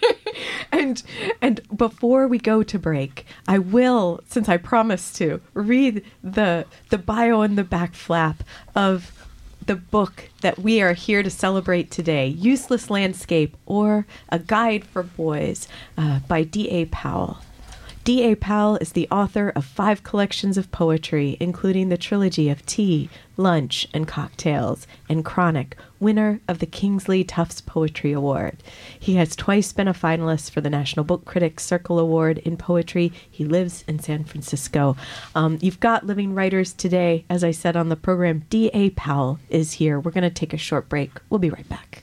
and 0.72 1.02
and 1.40 1.60
before 1.76 2.28
we 2.28 2.38
go 2.38 2.62
to 2.62 2.78
break, 2.78 3.24
I 3.48 3.58
will, 3.58 4.20
since 4.26 4.48
I 4.48 4.56
promised 4.56 5.16
to, 5.16 5.40
read 5.54 6.04
the 6.22 6.66
the 6.90 6.98
bio 6.98 7.42
on 7.42 7.56
the 7.56 7.64
back 7.64 7.94
flap 7.94 8.42
of 8.74 9.12
the 9.66 9.76
book 9.76 10.28
that 10.40 10.58
we 10.58 10.82
are 10.82 10.92
here 10.92 11.22
to 11.22 11.30
celebrate 11.30 11.90
today, 11.90 12.26
Useless 12.26 12.90
Landscape 12.90 13.56
or 13.66 14.06
A 14.28 14.38
Guide 14.38 14.84
for 14.84 15.02
Boys 15.02 15.68
uh, 15.96 16.20
by 16.26 16.42
D.A. 16.42 16.86
Powell. 16.86 17.38
D.A. 18.04 18.34
Powell 18.34 18.78
is 18.78 18.92
the 18.92 19.06
author 19.12 19.50
of 19.54 19.64
five 19.64 20.02
collections 20.02 20.58
of 20.58 20.72
poetry, 20.72 21.36
including 21.38 21.88
the 21.88 21.96
trilogy 21.96 22.50
of 22.50 22.66
Tea, 22.66 23.08
Lunch, 23.36 23.86
and 23.94 24.08
Cocktails, 24.08 24.88
and 25.08 25.24
Chronic, 25.24 25.76
winner 26.00 26.40
of 26.48 26.58
the 26.58 26.66
Kingsley 26.66 27.22
Tufts 27.22 27.60
Poetry 27.60 28.10
Award. 28.10 28.60
He 28.98 29.14
has 29.14 29.36
twice 29.36 29.72
been 29.72 29.86
a 29.86 29.94
finalist 29.94 30.50
for 30.50 30.60
the 30.60 30.68
National 30.68 31.04
Book 31.04 31.24
Critics 31.24 31.64
Circle 31.64 32.00
Award 32.00 32.38
in 32.38 32.56
poetry. 32.56 33.12
He 33.30 33.44
lives 33.44 33.84
in 33.86 34.00
San 34.00 34.24
Francisco. 34.24 34.96
Um, 35.36 35.58
you've 35.60 35.78
got 35.78 36.04
Living 36.04 36.34
Writers 36.34 36.72
today. 36.72 37.24
As 37.30 37.44
I 37.44 37.52
said 37.52 37.76
on 37.76 37.88
the 37.88 37.94
program, 37.94 38.42
D.A. 38.50 38.90
Powell 38.90 39.38
is 39.48 39.74
here. 39.74 40.00
We're 40.00 40.10
going 40.10 40.22
to 40.22 40.30
take 40.30 40.52
a 40.52 40.58
short 40.58 40.88
break. 40.88 41.12
We'll 41.30 41.38
be 41.38 41.50
right 41.50 41.68
back. 41.68 42.01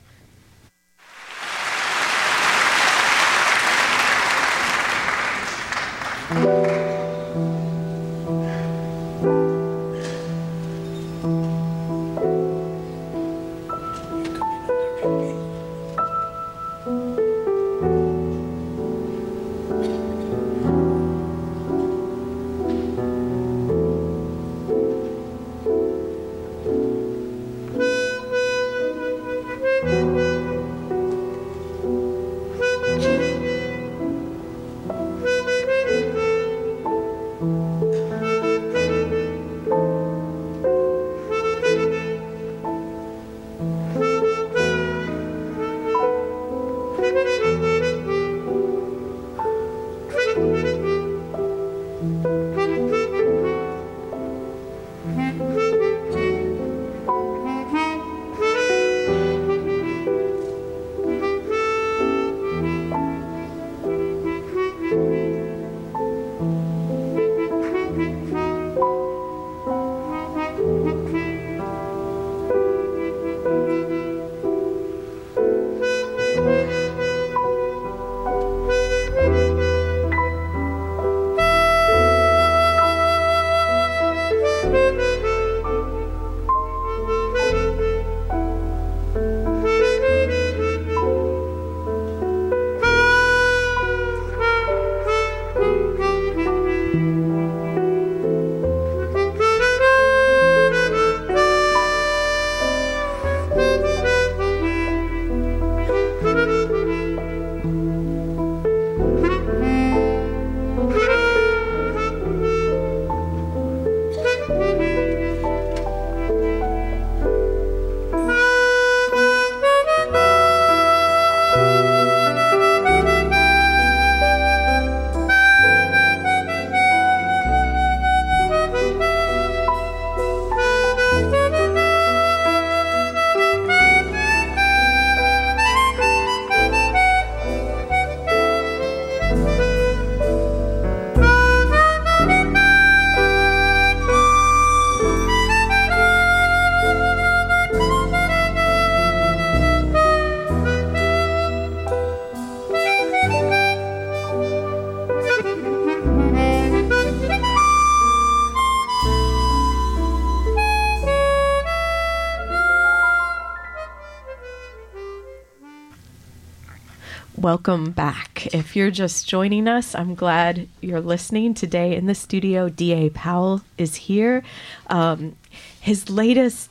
Welcome 167.49 167.89
back. 167.89 168.45
If 168.53 168.75
you're 168.75 168.91
just 168.91 169.27
joining 169.27 169.67
us, 169.67 169.95
I'm 169.95 170.13
glad 170.13 170.67
you're 170.81 171.01
listening. 171.01 171.55
Today 171.55 171.95
in 171.95 172.05
the 172.05 172.13
studio, 172.13 172.69
D.A. 172.69 173.09
Powell 173.09 173.63
is 173.75 173.95
here. 173.95 174.43
Um, 174.85 175.35
his 175.81 176.11
latest 176.11 176.68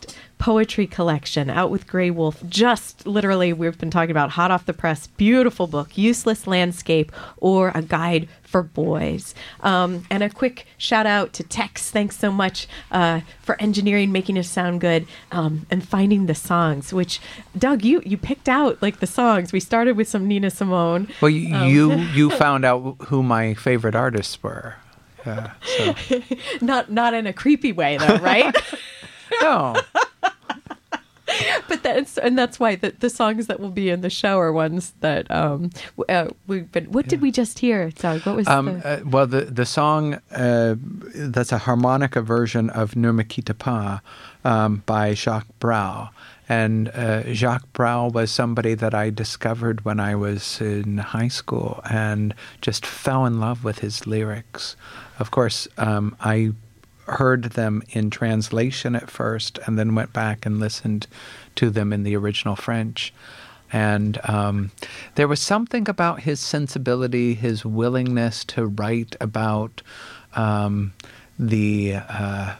poetry 0.48 0.86
collection 0.86 1.50
out 1.50 1.70
with 1.70 1.86
Graywolf. 1.86 2.48
Just 2.48 3.06
literally, 3.06 3.52
we've 3.52 3.76
been 3.76 3.90
talking 3.90 4.10
about 4.10 4.30
hot 4.30 4.50
off 4.50 4.64
the 4.64 4.72
press, 4.72 5.06
beautiful 5.06 5.66
book, 5.66 5.98
Useless 5.98 6.46
Landscape 6.46 7.12
or 7.36 7.70
A 7.74 7.82
Guide 7.82 8.30
for 8.40 8.62
Boys. 8.62 9.34
Um, 9.60 10.06
and 10.08 10.22
a 10.22 10.30
quick 10.30 10.64
shout 10.78 11.04
out 11.04 11.34
to 11.34 11.42
Tex. 11.42 11.90
Thanks 11.90 12.16
so 12.16 12.32
much 12.32 12.66
uh, 12.90 13.20
for 13.42 13.60
engineering, 13.60 14.10
making 14.10 14.38
us 14.38 14.48
sound 14.48 14.80
good, 14.80 15.06
um, 15.32 15.66
and 15.70 15.86
finding 15.86 16.24
the 16.24 16.34
songs. 16.34 16.94
Which, 16.94 17.20
Doug, 17.58 17.84
you 17.84 18.00
you 18.06 18.16
picked 18.16 18.48
out 18.48 18.80
like 18.80 19.00
the 19.00 19.06
songs. 19.06 19.52
We 19.52 19.60
started 19.60 19.98
with 19.98 20.08
some 20.08 20.26
Nina 20.26 20.48
Simone. 20.48 21.08
Well, 21.20 21.28
you 21.28 21.54
um, 21.54 21.68
you, 21.68 21.92
you 22.14 22.30
found 22.30 22.64
out 22.64 22.96
who 23.08 23.22
my 23.22 23.52
favorite 23.52 23.94
artists 23.94 24.42
were. 24.42 24.76
Yeah, 25.26 25.52
so. 25.60 25.94
not 26.62 26.90
not 26.90 27.12
in 27.12 27.26
a 27.26 27.34
creepy 27.34 27.72
way 27.72 27.98
though, 27.98 28.16
right? 28.16 28.56
no. 29.42 29.76
But 31.68 31.82
that's 31.82 32.18
and 32.18 32.38
that's 32.38 32.58
why 32.58 32.76
the, 32.76 32.90
the 32.98 33.10
songs 33.10 33.46
that 33.46 33.60
will 33.60 33.70
be 33.70 33.90
in 33.90 34.00
the 34.00 34.10
show 34.10 34.38
are 34.38 34.52
ones 34.52 34.92
that 35.00 35.30
um 35.30 35.70
uh, 36.08 36.28
we've 36.46 36.70
been. 36.72 36.86
What 36.86 37.06
yeah. 37.06 37.10
did 37.10 37.20
we 37.22 37.30
just 37.30 37.58
hear? 37.58 37.90
Sorry, 37.96 38.18
what 38.20 38.36
was? 38.36 38.48
Um, 38.48 38.80
the... 38.80 38.86
Uh, 38.86 39.00
well, 39.04 39.26
the 39.26 39.42
the 39.42 39.66
song 39.66 40.20
uh, 40.30 40.74
that's 40.78 41.52
a 41.52 41.58
harmonica 41.58 42.22
version 42.22 42.70
of 42.70 42.94
quitte 43.28 43.58
pas 43.58 44.00
um, 44.44 44.82
by 44.86 45.14
Jacques 45.14 45.58
Brel. 45.60 46.10
And 46.50 46.88
uh, 46.88 47.34
Jacques 47.34 47.70
Brel 47.74 48.10
was 48.10 48.30
somebody 48.30 48.72
that 48.74 48.94
I 48.94 49.10
discovered 49.10 49.84
when 49.84 50.00
I 50.00 50.14
was 50.14 50.62
in 50.62 50.96
high 50.96 51.28
school 51.28 51.82
and 51.90 52.34
just 52.62 52.86
fell 52.86 53.26
in 53.26 53.38
love 53.38 53.64
with 53.64 53.80
his 53.80 54.06
lyrics. 54.06 54.74
Of 55.18 55.30
course, 55.30 55.68
um, 55.76 56.16
I 56.20 56.52
heard 57.06 57.44
them 57.44 57.82
in 57.90 58.10
translation 58.10 58.94
at 58.94 59.10
first 59.10 59.58
and 59.66 59.78
then 59.78 59.94
went 59.94 60.12
back 60.12 60.46
and 60.46 60.58
listened 60.58 61.06
to 61.58 61.70
them 61.70 61.92
in 61.92 62.02
the 62.02 62.16
original 62.16 62.56
French. 62.56 63.12
And 63.72 64.18
um, 64.24 64.70
there 65.16 65.28
was 65.28 65.40
something 65.40 65.88
about 65.88 66.20
his 66.20 66.40
sensibility, 66.40 67.34
his 67.34 67.64
willingness 67.64 68.44
to 68.46 68.66
write 68.66 69.14
about 69.20 69.82
um, 70.34 70.94
the 71.38 71.96
uh, 72.08 72.56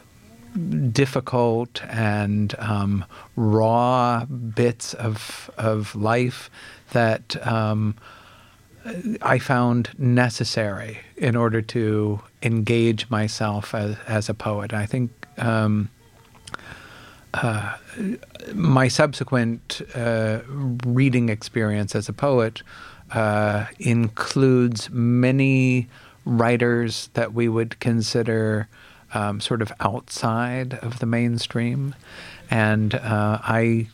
difficult 0.93 1.83
and 1.89 2.55
um, 2.59 3.05
raw 3.37 4.25
bits 4.27 4.95
of 4.95 5.51
of 5.57 5.95
life 5.95 6.51
that 6.93 7.47
um, 7.47 7.95
I 9.23 9.39
found 9.39 9.91
necessary 9.99 10.99
in 11.17 11.37
order 11.37 11.63
to 11.63 12.21
engage 12.43 13.11
myself 13.11 13.75
as, 13.75 13.97
as 14.07 14.29
a 14.29 14.35
poet. 14.35 14.73
I 14.73 14.87
think 14.87 15.11
um, 15.37 15.91
uh, 17.35 17.77
my 18.55 18.89
subsequent 18.89 19.83
uh, 19.95 20.41
reading 20.85 21.29
experience 21.29 21.95
as 21.95 22.09
a 22.09 22.13
poet 22.13 22.63
uh, 23.13 23.67
includes 23.79 24.91
many 24.91 25.89
writers 26.25 27.11
that 27.15 27.33
we 27.33 27.49
would 27.49 27.79
consider 27.81 28.69
um, 29.15 29.41
sort 29.41 29.63
of 29.63 29.73
outside 29.81 30.75
of 30.75 30.99
the 30.99 31.07
mainstream. 31.07 31.95
And 32.51 32.95
uh, 32.95 33.39
I, 33.43 33.89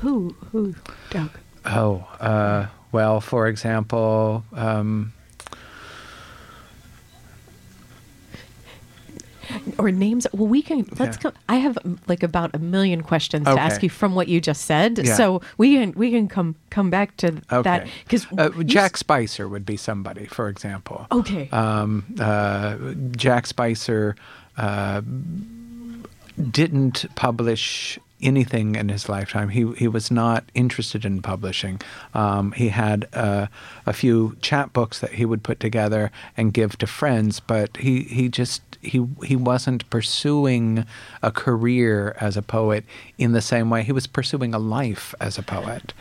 Who? 0.00 0.34
Who? 0.50 0.74
Doug? 1.10 1.30
oh, 1.66 2.08
uh, 2.20 2.66
well, 2.90 3.20
for 3.20 3.46
example, 3.46 4.44
um, 4.52 5.12
Or 9.78 9.90
names? 9.90 10.26
Well, 10.32 10.46
we 10.46 10.62
can. 10.62 10.86
Let's 10.98 11.16
Yeah. 11.16 11.30
go. 11.30 11.32
I 11.48 11.56
have 11.56 11.78
um, 11.84 11.98
like 12.06 12.22
about 12.22 12.54
a 12.54 12.58
million 12.58 13.02
questions 13.02 13.44
to 13.46 13.58
ask 13.60 13.82
you 13.82 13.90
from 13.90 14.14
what 14.14 14.28
you 14.28 14.40
just 14.40 14.62
said. 14.66 14.98
Yeah. 14.98 15.14
So 15.14 15.40
we 15.58 15.74
can 15.76 15.92
we 15.92 16.10
can 16.10 16.28
come 16.28 16.54
come 16.70 16.90
back 16.90 17.16
to 17.18 17.32
that 17.48 17.82
okay. 17.82 17.90
because 18.04 18.26
uh, 18.38 18.50
Jack 18.64 18.96
Spicer 18.96 19.48
would 19.48 19.66
be 19.66 19.76
somebody, 19.76 20.26
for 20.26 20.48
example. 20.48 21.06
Okay. 21.10 21.48
Um, 21.50 22.04
uh, 22.20 22.76
Jack 23.16 23.46
Spicer 23.46 24.16
uh, 24.56 25.02
didn't 26.50 27.04
publish 27.14 27.98
anything 28.22 28.74
in 28.74 28.88
his 28.88 29.08
lifetime. 29.08 29.50
He 29.50 29.72
he 29.72 29.88
was 29.88 30.10
not 30.10 30.44
interested 30.54 31.04
in 31.04 31.22
publishing. 31.22 31.80
Um, 32.14 32.52
he 32.52 32.68
had 32.68 33.08
uh, 33.12 33.46
a 33.86 33.92
few 33.92 34.36
chapbooks 34.40 35.00
that 35.00 35.14
he 35.14 35.24
would 35.24 35.42
put 35.42 35.60
together 35.60 36.10
and 36.36 36.52
give 36.52 36.78
to 36.78 36.86
friends, 36.86 37.40
but 37.40 37.76
he 37.78 38.02
he 38.02 38.28
just 38.28 38.62
he 38.80 39.06
he 39.24 39.36
wasn't 39.36 39.88
pursuing 39.90 40.84
a 41.22 41.30
career 41.30 42.16
as 42.20 42.36
a 42.36 42.42
poet 42.42 42.84
in 43.18 43.32
the 43.32 43.40
same 43.40 43.70
way 43.70 43.82
he 43.82 43.92
was 43.92 44.06
pursuing 44.06 44.54
a 44.54 44.58
life 44.58 45.14
as 45.20 45.38
a 45.38 45.42
poet. 45.42 45.92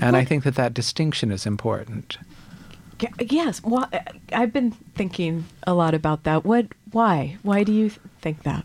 And 0.00 0.16
I 0.16 0.24
think 0.24 0.44
that 0.44 0.54
that 0.54 0.74
distinction 0.74 1.30
is 1.30 1.46
important. 1.46 2.18
Yes. 3.18 3.62
Well, 3.62 3.88
I've 4.32 4.52
been 4.52 4.72
thinking 4.94 5.46
a 5.66 5.74
lot 5.74 5.94
about 5.94 6.24
that. 6.24 6.44
What? 6.44 6.66
Why? 6.92 7.38
Why 7.42 7.64
do 7.64 7.72
you 7.72 7.90
think 8.20 8.42
that? 8.42 8.64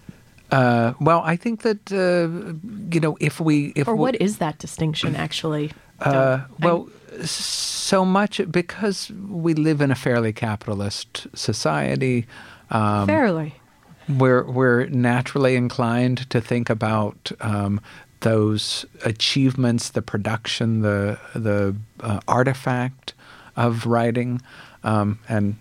Uh, 0.51 0.93
well, 1.01 1.21
I 1.25 1.35
think 1.35 1.61
that 1.63 1.91
uh, 1.91 2.53
you 2.93 2.99
know 2.99 3.17
if 3.19 3.39
we 3.39 3.73
if 3.75 3.87
Or 3.87 3.95
what 3.95 4.15
is 4.21 4.37
that 4.37 4.59
distinction 4.59 5.15
actually? 5.15 5.71
uh, 5.99 6.41
well 6.59 6.87
s- 7.19 7.31
so 7.31 8.05
much 8.05 8.41
because 8.51 9.09
we 9.29 9.53
live 9.53 9.81
in 9.81 9.91
a 9.91 9.95
fairly 9.95 10.33
capitalist 10.33 11.27
society. 11.33 12.25
Um, 12.69 13.07
fairly. 13.07 13.53
we're 14.07 14.43
we're 14.43 14.85
naturally 14.87 15.55
inclined 15.55 16.29
to 16.29 16.41
think 16.41 16.69
about 16.69 17.31
um, 17.41 17.79
those 18.21 18.85
achievements, 19.03 19.89
the 19.89 20.01
production, 20.01 20.81
the 20.81 21.17
the 21.33 21.75
uh, 22.01 22.19
artifact 22.27 23.13
of 23.55 23.85
writing, 23.87 24.41
um, 24.83 25.17
and 25.27 25.55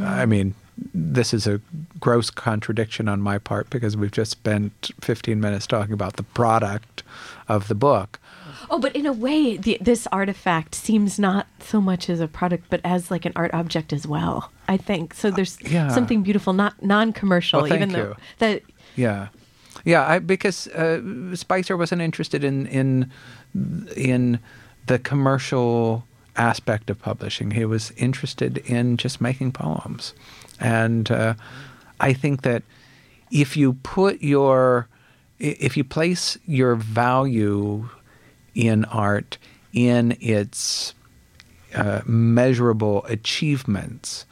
I 0.00 0.24
mean. 0.26 0.54
This 0.94 1.34
is 1.34 1.46
a 1.46 1.60
gross 1.98 2.30
contradiction 2.30 3.08
on 3.08 3.20
my 3.20 3.38
part 3.38 3.70
because 3.70 3.96
we've 3.96 4.10
just 4.10 4.30
spent 4.30 4.90
15 5.00 5.40
minutes 5.40 5.66
talking 5.66 5.92
about 5.92 6.16
the 6.16 6.22
product 6.22 7.02
of 7.48 7.68
the 7.68 7.74
book. 7.74 8.18
Oh, 8.70 8.78
but 8.78 8.94
in 8.94 9.06
a 9.06 9.12
way, 9.12 9.56
the, 9.56 9.78
this 9.80 10.06
artifact 10.12 10.74
seems 10.74 11.18
not 11.18 11.46
so 11.60 11.80
much 11.80 12.08
as 12.08 12.20
a 12.20 12.28
product, 12.28 12.66
but 12.70 12.80
as 12.84 13.10
like 13.10 13.24
an 13.24 13.32
art 13.34 13.52
object 13.52 13.92
as 13.92 14.06
well. 14.06 14.50
I 14.68 14.76
think 14.76 15.14
so. 15.14 15.30
There's 15.30 15.58
yeah. 15.62 15.88
something 15.88 16.22
beautiful, 16.22 16.52
not 16.52 16.82
non-commercial, 16.82 17.62
Well, 17.62 17.72
even 17.72 17.90
though 17.90 18.08
you. 18.08 18.16
that. 18.38 18.62
Yeah, 18.96 19.28
yeah. 19.84 20.06
I, 20.06 20.18
because 20.18 20.68
uh, 20.68 21.34
Spicer 21.34 21.76
wasn't 21.76 22.02
interested 22.02 22.44
in 22.44 22.66
in 22.66 23.10
in 23.96 24.38
the 24.86 24.98
commercial 24.98 26.04
aspect 26.36 26.90
of 26.90 27.00
publishing. 27.00 27.50
He 27.50 27.64
was 27.64 27.90
interested 27.92 28.58
in 28.58 28.96
just 28.96 29.20
making 29.20 29.52
poems, 29.52 30.14
and 30.60 31.10
uh, 31.10 31.34
I 31.98 32.12
think 32.12 32.42
that 32.42 32.62
if 33.30 33.56
you 33.56 33.74
put 33.74 34.22
your 34.22 34.88
if 35.38 35.76
you 35.76 35.84
place 35.84 36.36
your 36.46 36.74
value 36.74 37.88
in 38.54 38.84
art 38.86 39.38
in 39.72 40.16
its 40.20 40.94
uh, 41.74 42.02
measurable 42.04 43.04
achievements, 43.06 44.26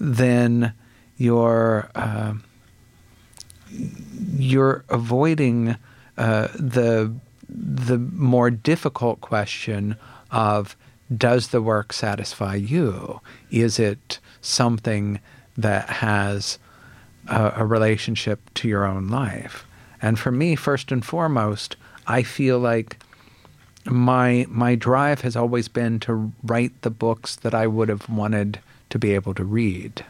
then 0.00 0.74
you're 1.16 1.90
uh, 1.94 2.34
you're 4.36 4.84
avoiding 4.88 5.76
uh, 6.18 6.48
the 6.54 7.14
the 7.48 7.98
more 7.98 8.50
difficult 8.50 9.20
question 9.20 9.96
of 10.30 10.76
does 11.14 11.48
the 11.48 11.60
work 11.60 11.92
satisfy 11.92 12.54
you? 12.54 13.20
Is 13.50 13.78
it 13.78 14.18
something 14.40 15.20
that 15.56 15.88
has 15.88 16.58
a, 17.28 17.52
a 17.56 17.64
relationship 17.66 18.40
to 18.54 18.68
your 18.68 18.84
own 18.84 19.08
life? 19.08 19.64
And 20.00 20.18
for 20.18 20.32
me, 20.32 20.56
first 20.56 20.90
and 20.92 21.04
foremost, 21.04 21.76
I 22.06 22.22
feel 22.22 22.58
like 22.58 22.98
my 23.84 24.46
my 24.48 24.74
drive 24.74 25.22
has 25.22 25.36
always 25.36 25.68
been 25.68 25.98
to 26.00 26.32
write 26.44 26.82
the 26.82 26.90
books 26.90 27.36
that 27.36 27.54
I 27.54 27.66
would 27.66 27.88
have 27.88 28.08
wanted 28.08 28.60
to 28.90 28.98
be 28.98 29.12
able 29.14 29.34
to 29.34 29.44
read 29.44 30.04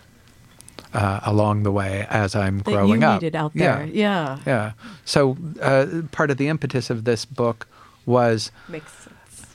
uh, 0.93 1.21
along 1.25 1.63
the 1.63 1.73
way 1.73 2.07
as 2.11 2.35
I'm 2.35 2.59
That 2.59 2.65
growing 2.73 3.01
you 3.03 3.07
up. 3.07 3.23
needed 3.23 3.37
out 3.37 3.53
Yeah. 3.55 3.77
there. 3.79 3.87
Yeah. 3.87 4.39
Yeah. 4.47 4.73
So 5.05 5.37
uh, 5.61 6.03
part 6.11 6.31
of 6.31 6.37
the 6.37 6.49
impetus 6.49 6.91
of 6.91 7.05
this 7.05 7.25
book 7.25 7.67
was 8.05 8.51
Makes 8.69 8.93
sense. 8.93 9.47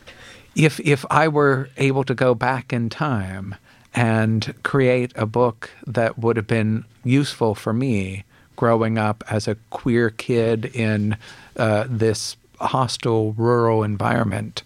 if 0.56 0.80
if 0.80 1.06
I 1.12 1.28
were 1.28 1.69
able 1.78 2.04
to 2.06 2.15
go 2.15 2.34
back 2.34 2.71
in 2.73 2.89
time 2.89 3.56
and 3.97 4.53
create 4.63 5.12
a 5.15 5.25
book 5.25 5.71
that 5.88 6.19
would 6.19 6.38
have 6.38 6.45
been 6.45 6.86
useful 7.03 7.55
for 7.55 7.73
me 7.73 8.23
growing 8.55 8.97
up 8.97 9.23
as 9.29 9.47
a 9.47 9.55
queer 9.71 10.12
kid 10.12 10.65
in 10.65 11.17
uh, 11.57 11.86
this 11.89 12.38
hostile 12.60 13.33
rural 13.33 13.83
environment. 13.83 14.63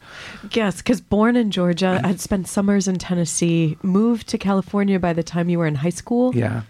Yes, 0.51 0.77
because 0.77 0.99
born 0.99 1.35
in 1.35 1.49
Georgia, 1.49 2.01
I'd 2.03 2.19
spent 2.19 2.47
summers 2.47 2.87
in 2.87 2.97
Tennessee, 2.97 3.77
moved 3.81 4.27
to 4.29 4.37
California 4.37 4.99
by 4.99 5.13
the 5.13 5.23
time 5.23 5.49
you 5.49 5.59
were 5.59 5.67
in 5.67 5.75
high 5.75 5.89
school. 5.89 6.35
Yeah. 6.35 6.63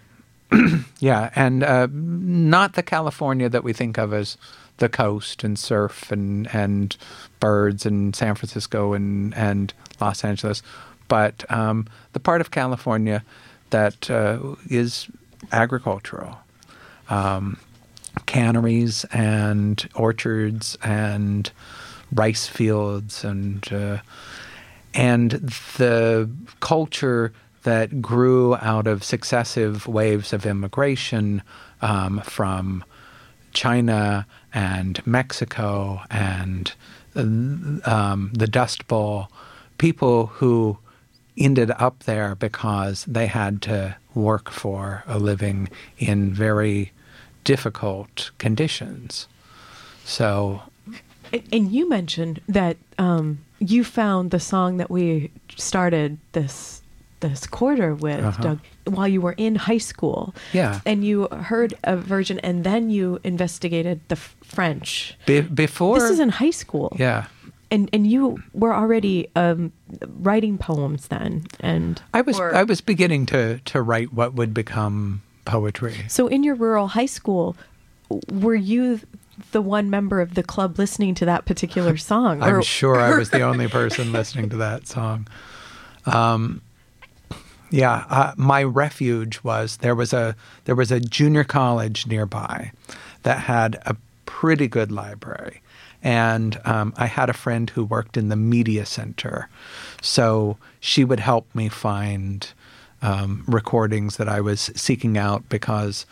yeah, 1.00 1.30
and 1.34 1.64
uh, 1.64 1.88
not 1.90 2.74
the 2.74 2.82
California 2.82 3.48
that 3.48 3.64
we 3.64 3.72
think 3.72 3.98
of 3.98 4.12
as 4.12 4.36
the 4.78 4.88
coast 4.88 5.44
and 5.44 5.58
surf 5.58 6.10
and 6.12 6.52
and 6.54 6.96
birds 7.40 7.86
and 7.86 8.14
San 8.14 8.34
Francisco 8.34 8.92
and 8.92 9.34
and 9.34 9.72
Los 10.00 10.24
Angeles, 10.24 10.62
but 11.08 11.44
um, 11.50 11.86
the 12.12 12.20
part 12.20 12.40
of 12.40 12.50
California 12.50 13.24
that 13.70 14.10
uh, 14.10 14.38
is 14.68 15.08
agricultural, 15.50 16.38
um, 17.08 17.58
canneries 18.26 19.04
and 19.12 19.88
orchards 19.94 20.76
and 20.82 21.50
rice 22.14 22.46
fields 22.46 23.24
and 23.24 23.72
uh, 23.72 23.98
and 24.94 25.30
the 25.78 26.28
culture 26.60 27.32
that 27.62 28.02
grew 28.02 28.56
out 28.56 28.86
of 28.86 29.04
successive 29.04 29.86
waves 29.86 30.32
of 30.32 30.44
immigration 30.44 31.42
um, 31.80 32.20
from 32.20 32.84
China 33.52 34.26
and 34.52 35.04
Mexico 35.06 36.02
and 36.10 36.74
um, 37.14 38.30
the 38.34 38.48
Dust 38.48 38.86
Bowl, 38.88 39.28
people 39.78 40.26
who 40.26 40.78
ended 41.36 41.70
up 41.78 42.02
there 42.04 42.34
because 42.34 43.04
they 43.06 43.26
had 43.26 43.62
to 43.62 43.96
work 44.14 44.50
for 44.50 45.02
a 45.06 45.18
living 45.18 45.68
in 45.98 46.32
very 46.34 46.92
difficult 47.44 48.30
conditions. 48.38 49.26
So, 50.04 50.62
And, 51.52 51.72
you 51.72 51.88
mentioned 51.88 52.40
that 52.48 52.76
um, 52.98 53.38
you 53.58 53.84
found 53.84 54.30
the 54.30 54.40
song 54.40 54.76
that 54.78 54.90
we 54.90 55.30
started 55.56 56.18
this 56.32 56.78
this 57.20 57.46
quarter 57.46 57.94
with, 57.94 58.18
Uh-huh. 58.24 58.42
Doug, 58.42 58.58
while 58.96 59.06
you 59.06 59.20
were 59.20 59.34
in 59.38 59.54
high 59.54 59.78
school. 59.78 60.34
Yeah. 60.52 60.80
And 60.84 61.04
you 61.04 61.28
heard 61.28 61.72
a 61.84 61.96
version, 61.96 62.40
and 62.40 62.64
then 62.64 62.90
you 62.90 63.20
investigated 63.22 64.00
the 64.08 64.16
f- 64.16 64.34
French. 64.42 65.14
be, 65.24 65.40
before 65.40 66.00
This 66.00 66.10
is 66.10 66.18
in 66.18 66.30
high 66.30 66.50
school. 66.50 66.96
yeah, 66.98 67.26
And 67.70 67.88
and 67.92 68.06
you 68.10 68.42
were 68.52 68.74
already 68.74 69.28
um, 69.36 69.70
writing 70.22 70.58
poems 70.58 71.08
then, 71.08 71.44
and 71.60 72.00
I 72.14 72.20
was 72.22 72.38
or- 72.38 72.54
I 72.54 72.62
was 72.62 72.80
beginning 72.80 73.26
to 73.26 73.58
to 73.58 73.82
write 73.82 74.12
what 74.12 74.34
would 74.34 74.52
become 74.54 75.22
poetry. 75.44 75.94
So 76.08 76.26
in 76.28 76.42
your 76.44 76.54
rural 76.54 76.88
high 76.88 77.06
school, 77.06 77.56
were 78.30 78.54
you 78.54 79.00
the 79.52 79.62
one 79.62 79.88
member 79.90 80.20
of 80.20 80.34
the 80.34 80.42
club 80.42 80.78
listening 80.78 81.14
to 81.16 81.24
that 81.24 81.44
particular 81.46 81.96
song? 82.10 82.42
I'm 82.42 82.56
Or- 82.56 82.62
sure 82.62 82.98
I 83.00 83.16
was 83.16 83.30
the 83.30 83.40
only 83.50 83.68
person 83.68 84.12
listening 84.12 84.50
to 84.50 84.56
that 84.58 84.86
song. 84.86 85.26
Um, 86.06 86.60
yeah, 87.70 88.04
uh, 88.10 88.32
my 88.36 88.62
refuge 88.62 89.40
was 89.42 89.78
there 89.78 89.94
was 89.94 90.12
a 90.12 90.36
there 90.64 90.74
was 90.74 90.92
a 90.92 91.00
junior 91.00 91.44
college 91.44 92.06
nearby 92.06 92.72
that 93.22 93.38
had 93.38 93.80
a 93.86 93.96
pretty 94.26 94.68
good 94.68 94.92
library, 94.92 95.61
and 96.02 96.60
um, 96.64 96.92
I 96.96 97.06
had 97.06 97.30
a 97.30 97.34
friend 97.34 97.70
who 97.70 97.84
worked 97.84 98.16
in 98.16 98.28
the 98.28 98.36
media 98.36 98.86
center, 98.86 99.48
so 100.00 100.56
she 100.80 101.04
would 101.04 101.20
help 101.20 101.52
me 101.54 101.68
find 101.68 102.48
um, 103.02 103.44
recordings 103.46 104.16
that 104.16 104.28
I 104.28 104.40
was 104.40 104.70
seeking 104.74 105.18
out 105.18 105.48
because 105.48 106.06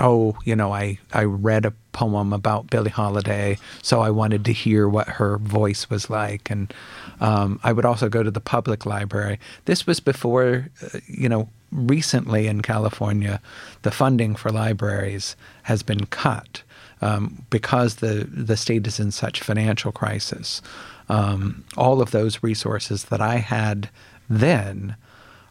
oh, 0.00 0.36
you 0.44 0.56
know, 0.56 0.72
I, 0.72 0.98
I 1.12 1.24
read 1.24 1.64
a 1.64 1.72
poem 1.92 2.32
about 2.32 2.70
Billie 2.70 2.90
Holiday, 2.90 3.58
so 3.82 4.00
I 4.00 4.10
wanted 4.10 4.44
to 4.44 4.52
hear 4.52 4.88
what 4.88 5.08
her 5.08 5.38
voice 5.38 5.90
was 5.90 6.10
like. 6.10 6.50
And 6.50 6.72
um, 7.20 7.60
I 7.62 7.72
would 7.72 7.84
also 7.84 8.08
go 8.08 8.22
to 8.22 8.30
the 8.30 8.40
public 8.40 8.86
library. 8.86 9.38
This 9.64 9.86
was 9.86 10.00
before, 10.00 10.68
uh, 10.82 11.00
you 11.06 11.28
know, 11.28 11.48
recently 11.70 12.46
in 12.46 12.62
California, 12.62 13.40
the 13.82 13.90
funding 13.90 14.36
for 14.36 14.50
libraries 14.50 15.36
has 15.64 15.82
been 15.82 16.06
cut 16.06 16.62
um, 17.04 17.44
because 17.50 17.96
the, 17.96 18.26
the 18.32 18.56
state 18.56 18.86
is 18.86 18.98
in 18.98 19.10
such 19.10 19.40
financial 19.40 19.92
crisis. 19.92 20.62
Um, 21.10 21.64
all 21.76 22.00
of 22.00 22.12
those 22.12 22.42
resources 22.42 23.04
that 23.04 23.20
I 23.20 23.36
had 23.36 23.90
then 24.28 24.96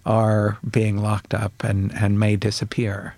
are 0.04 0.58
being 0.70 0.98
locked 0.98 1.36
up 1.36 1.64
and, 1.64 1.94
and 1.94 2.20
may 2.20 2.36
disappear. 2.38 3.14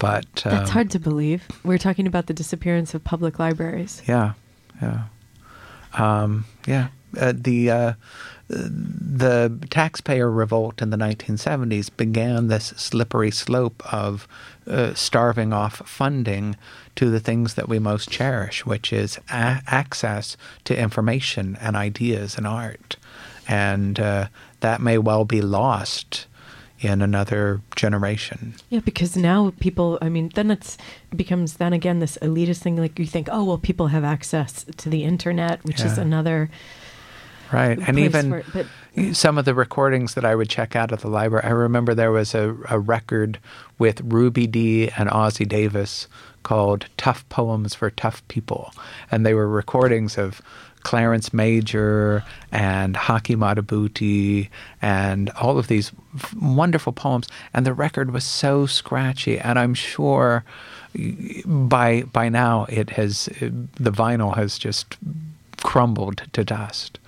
But 0.00 0.42
um, 0.44 0.52
That's 0.52 0.70
hard 0.70 0.90
to 0.90 0.98
believe. 0.98 1.44
We're 1.62 1.78
talking 1.78 2.08
about 2.08 2.26
the 2.26 2.34
disappearance 2.34 2.92
of 2.92 3.04
public 3.04 3.38
libraries. 3.38 4.02
Yeah, 4.08 4.32
yeah, 4.82 5.04
um, 5.92 6.46
yeah. 6.66 6.88
Uh, 7.20 7.32
the 7.36 7.70
uh, 7.70 7.92
the 8.48 9.58
taxpayer 9.68 10.30
revolt 10.30 10.80
in 10.80 10.90
the 10.90 10.96
1970s 10.96 11.90
began 11.96 12.48
this 12.48 12.66
slippery 12.76 13.30
slope 13.30 13.82
of 13.92 14.26
uh, 14.70 14.94
starving 14.94 15.52
off 15.52 15.82
funding 15.86 16.56
to 16.96 17.10
the 17.10 17.20
things 17.20 17.54
that 17.54 17.68
we 17.68 17.78
most 17.78 18.10
cherish, 18.10 18.64
which 18.64 18.92
is 18.92 19.18
a- 19.30 19.62
access 19.66 20.36
to 20.64 20.78
information 20.78 21.58
and 21.60 21.76
ideas 21.76 22.36
and 22.36 22.46
art, 22.46 22.96
and 23.48 23.98
uh, 24.00 24.28
that 24.60 24.80
may 24.80 24.96
well 24.98 25.24
be 25.24 25.42
lost 25.42 26.26
in 26.80 27.02
another 27.02 27.60
generation. 27.76 28.54
Yeah, 28.70 28.80
because 28.80 29.16
now 29.16 29.52
people, 29.60 29.98
I 30.00 30.08
mean, 30.08 30.30
then 30.34 30.50
it's 30.50 30.78
it 31.12 31.16
becomes 31.16 31.58
then 31.58 31.72
again 31.72 31.98
this 31.98 32.16
elitist 32.22 32.58
thing. 32.58 32.76
Like 32.76 32.98
you 32.98 33.06
think, 33.06 33.28
oh 33.30 33.44
well, 33.44 33.58
people 33.58 33.88
have 33.88 34.04
access 34.04 34.64
to 34.64 34.88
the 34.88 35.04
internet, 35.04 35.62
which 35.64 35.80
is 35.80 35.98
another. 35.98 36.50
Right. 37.52 37.78
And 37.86 37.98
even 37.98 38.32
it, 38.32 38.46
but- 38.52 38.66
some 39.12 39.38
of 39.38 39.44
the 39.44 39.54
recordings 39.54 40.14
that 40.14 40.24
I 40.24 40.34
would 40.34 40.48
check 40.48 40.74
out 40.74 40.92
at 40.92 41.00
the 41.00 41.08
library, 41.08 41.44
I 41.44 41.50
remember 41.50 41.94
there 41.94 42.10
was 42.10 42.34
a, 42.34 42.56
a 42.68 42.78
record 42.78 43.38
with 43.80 44.00
Ruby 44.04 44.46
Dee 44.46 44.90
and 44.96 45.08
Ossie 45.08 45.48
Davis 45.48 46.06
called 46.44 46.86
Tough 46.96 47.28
Poems 47.28 47.74
for 47.74 47.90
Tough 47.90 48.22
People. 48.28 48.72
And 49.10 49.26
they 49.26 49.34
were 49.34 49.48
recordings 49.48 50.16
of 50.16 50.40
Clarence 50.82 51.32
Major 51.34 52.22
and 52.52 52.94
Haki 52.94 53.36
Madhubuti 53.36 54.48
and 54.80 55.28
all 55.30 55.58
of 55.58 55.66
these 55.66 55.92
wonderful 56.40 56.92
poems. 56.92 57.26
And 57.52 57.66
the 57.66 57.74
record 57.74 58.12
was 58.12 58.24
so 58.24 58.66
scratchy. 58.66 59.38
And 59.38 59.58
I'm 59.58 59.74
sure 59.74 60.44
by 61.44 62.02
by 62.12 62.28
now 62.28 62.66
it 62.68 62.90
has 62.90 63.26
the 63.40 63.90
vinyl 63.92 64.36
has 64.36 64.58
just 64.58 64.96
crumbled 65.62 66.22
to 66.32 66.44
dust. 66.44 66.98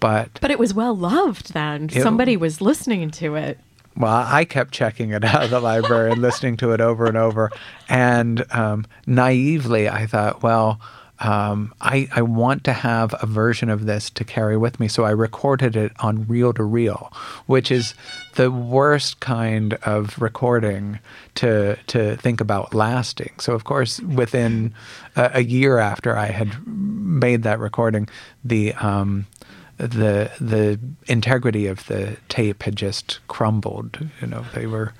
But 0.00 0.38
But 0.42 0.50
it 0.50 0.58
was 0.58 0.74
well 0.74 0.94
loved 0.96 1.54
then. 1.54 1.84
It- 1.92 2.02
Somebody 2.02 2.36
was 2.36 2.60
listening 2.60 3.10
to 3.12 3.36
it. 3.36 3.58
Well, 3.96 4.26
I 4.26 4.44
kept 4.44 4.72
checking 4.72 5.10
it 5.10 5.24
out 5.24 5.44
of 5.44 5.50
the 5.50 5.60
library 5.60 6.12
and 6.12 6.22
listening 6.22 6.56
to 6.58 6.72
it 6.72 6.80
over 6.80 7.06
and 7.06 7.16
over. 7.16 7.50
And 7.88 8.44
um, 8.52 8.86
naively, 9.06 9.88
I 9.88 10.06
thought, 10.06 10.42
well, 10.42 10.80
um, 11.20 11.72
I, 11.80 12.08
I 12.12 12.22
want 12.22 12.64
to 12.64 12.72
have 12.72 13.14
a 13.22 13.26
version 13.26 13.70
of 13.70 13.86
this 13.86 14.10
to 14.10 14.24
carry 14.24 14.56
with 14.56 14.80
me. 14.80 14.88
So 14.88 15.04
I 15.04 15.10
recorded 15.10 15.76
it 15.76 15.92
on 16.00 16.26
reel 16.26 16.52
to 16.54 16.64
reel, 16.64 17.12
which 17.46 17.70
is 17.70 17.94
the 18.34 18.50
worst 18.50 19.20
kind 19.20 19.74
of 19.84 20.20
recording 20.20 20.98
to, 21.36 21.76
to 21.86 22.16
think 22.16 22.40
about 22.40 22.74
lasting. 22.74 23.30
So, 23.38 23.54
of 23.54 23.64
course, 23.64 24.00
within 24.00 24.74
a, 25.14 25.30
a 25.34 25.40
year 25.40 25.78
after 25.78 26.16
I 26.16 26.26
had 26.26 26.66
made 26.66 27.44
that 27.44 27.58
recording, 27.58 28.08
the. 28.44 28.74
Um, 28.74 29.26
the 29.88 30.30
the 30.40 30.78
integrity 31.06 31.66
of 31.66 31.86
the 31.86 32.16
tape 32.28 32.62
had 32.62 32.76
just 32.76 33.20
crumbled. 33.28 33.98
You 34.20 34.26
know, 34.26 34.44
they 34.54 34.66
were 34.66 34.92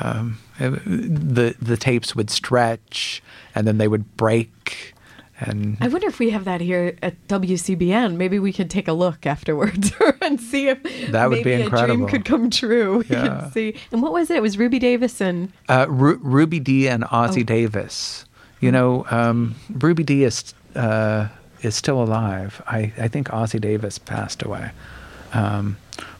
um, 0.00 0.38
the 0.58 1.54
the 1.60 1.76
tapes 1.76 2.14
would 2.16 2.30
stretch 2.30 3.22
and 3.54 3.66
then 3.66 3.78
they 3.78 3.88
would 3.88 4.16
break. 4.16 4.94
And 5.42 5.78
I 5.80 5.88
wonder 5.88 6.06
if 6.06 6.18
we 6.18 6.28
have 6.30 6.44
that 6.44 6.60
here 6.60 6.98
at 7.02 7.14
WCBN. 7.28 8.16
Maybe 8.16 8.38
we 8.38 8.52
could 8.52 8.68
take 8.68 8.88
a 8.88 8.92
look 8.92 9.24
afterwards 9.24 9.90
and 10.20 10.38
see 10.38 10.68
if 10.68 10.82
That 11.12 11.30
would 11.30 11.42
be 11.42 11.54
incredible. 11.54 11.94
a 11.94 11.96
dream 11.96 12.08
could 12.08 12.24
come 12.26 12.50
true. 12.50 12.98
We 12.98 13.06
Yeah. 13.16 13.40
could 13.44 13.52
see. 13.54 13.74
And 13.90 14.02
what 14.02 14.12
was 14.12 14.28
it? 14.30 14.36
It 14.36 14.42
was 14.42 14.58
Ruby 14.58 14.78
Davis 14.78 15.18
and 15.18 15.50
uh, 15.70 15.86
Ru- 15.88 16.20
Ruby 16.22 16.60
Dee 16.60 16.88
and 16.88 17.04
Ossie 17.04 17.40
Oh. 17.40 17.44
Davis. 17.44 18.26
You 18.60 18.70
know, 18.70 19.06
um, 19.10 19.54
Ruby 19.70 20.02
Dee 20.04 20.24
is 20.24 20.52
uh, 20.76 21.28
is 21.62 21.74
still 21.74 22.02
alive. 22.02 22.62
I, 22.66 22.92
I 22.98 23.08
think 23.08 23.28
Ossie 23.28 23.60
Davis 23.60 23.98
passed 23.98 24.42
away, 24.42 24.70
um, 25.32 25.76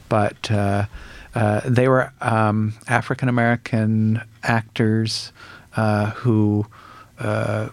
but 0.09 0.49
uh, 0.51 0.85
uh, 1.35 1.61
they 1.65 1.87
were 1.87 2.11
um, 2.21 2.73
African 2.87 3.29
American 3.29 4.21
actors 4.43 5.31
uh, 5.75 6.11
who. 6.11 6.65
Uh, 7.19 7.69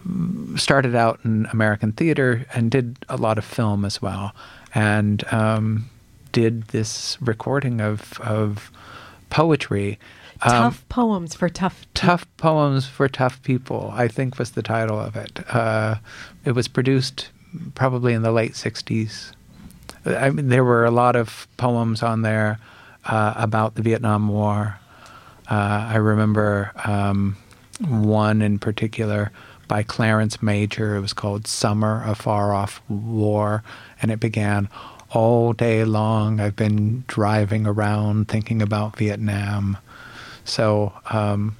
started 0.57 0.95
out 0.95 1.19
in 1.25 1.47
American 1.55 1.91
theater 1.93 2.45
and 2.53 2.71
did 2.71 2.99
a 3.09 3.17
lot 3.17 3.39
of 3.39 3.45
film 3.47 3.83
as 3.83 4.03
well, 4.03 4.35
and 4.75 5.25
um, 5.33 5.89
did 6.33 6.65
this 6.65 7.17
recording 7.23 7.81
of 7.81 8.21
of 8.21 8.71
poetry. 9.31 9.99
Um, 10.43 10.51
Tough 10.51 10.89
Poems 10.89 11.35
for 11.35 11.49
Tough 11.49 11.87
Tough 11.95 12.27
Poems 12.37 12.87
for 12.87 13.09
Tough 13.09 13.43
People, 13.43 13.91
I 13.95 14.07
think 14.07 14.39
was 14.39 14.51
the 14.51 14.63
title 14.63 15.01
of 15.01 15.17
it. 15.17 15.41
Uh, 15.49 15.97
it 16.45 16.53
was 16.53 16.69
produced 16.69 17.31
probably 17.75 18.15
in 18.15 18.23
the 18.23 18.33
late 18.33 18.53
60s. 18.53 19.33
I 20.05 20.31
mean, 20.31 20.49
there 20.49 20.65
were 20.65 20.85
a 20.85 20.91
lot 20.91 21.17
of 21.17 21.49
poems 21.57 22.03
on 22.03 22.23
there 22.23 22.59
uh, 23.05 23.35
about 23.37 23.75
the 23.75 23.83
Vietnam 23.83 24.29
War. 24.29 24.79
Uh, 25.51 25.89
I 25.91 25.97
remember 25.97 26.73
um, 26.85 27.37
one 27.87 28.43
in 28.43 28.59
particular 28.59 29.33
by 29.67 29.83
Clarence 29.83 30.43
Major. 30.43 30.97
It 30.97 31.01
was 31.01 31.13
called 31.13 31.47
Summer, 31.47 32.03
a 32.07 32.15
Far 32.15 32.53
Off 32.53 32.83
War, 32.89 33.63
and 34.01 34.11
it 34.11 34.21
began 34.21 34.69
all 35.11 35.53
day 35.53 35.85
long. 35.85 36.41
I've 36.41 36.57
been 36.57 37.05
driving 37.07 37.67
around 37.67 38.29
thinking 38.29 38.61
about 38.61 38.97
Vietnam. 38.97 39.79
So 40.45 40.93
um, 41.11 41.57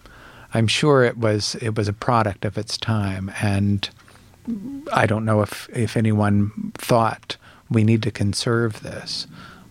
I'm 0.55 0.67
sure 0.67 1.05
it 1.05 1.19
was 1.19 1.55
it 1.57 1.77
was 1.77 1.89
a 1.89 1.93
product 1.93 2.45
of 2.45 2.59
its 2.59 2.79
time, 2.79 3.31
and 3.41 3.89
I 4.93 5.07
don't 5.07 5.25
know 5.25 5.43
if 5.43 5.69
if 5.73 5.97
anyone 5.97 6.73
thought 6.75 7.37
we 7.71 7.85
need 7.85 8.03
to 8.03 8.11
conserve 8.11 8.83
this, 8.83 9.27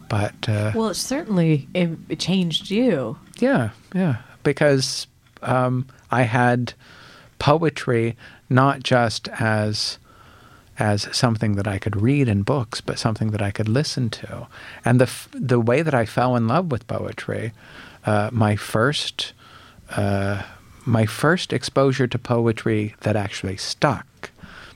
but 0.09 0.47
uh, 0.47 0.71
Well, 0.75 0.89
it 0.89 0.95
certainly 0.95 1.67
it, 1.73 1.89
it 2.09 2.19
changed 2.19 2.69
you. 2.69 3.17
yeah, 3.39 3.69
yeah, 3.93 4.17
because 4.43 5.07
um, 5.41 5.87
I 6.11 6.23
had 6.23 6.73
poetry 7.39 8.15
not 8.49 8.83
just 8.83 9.27
as 9.39 9.97
as 10.79 11.07
something 11.15 11.55
that 11.55 11.67
I 11.67 11.79
could 11.79 11.99
read 11.99 12.27
in 12.27 12.43
books, 12.43 12.81
but 12.81 12.99
something 12.99 13.31
that 13.31 13.41
I 13.41 13.49
could 13.51 13.67
listen 13.67 14.09
to. 14.11 14.47
And 14.85 14.99
the 15.01 15.05
f- 15.05 15.27
the 15.33 15.59
way 15.59 15.81
that 15.81 15.93
I 15.95 16.05
fell 16.05 16.35
in 16.35 16.47
love 16.47 16.71
with 16.71 16.85
poetry, 16.87 17.51
uh, 18.05 18.29
my 18.31 18.55
first 18.55 19.33
uh, 19.89 20.43
my 20.85 21.05
first 21.05 21.51
exposure 21.51 22.07
to 22.07 22.17
poetry 22.19 22.95
that 23.01 23.15
actually 23.15 23.57
stuck, 23.57 24.06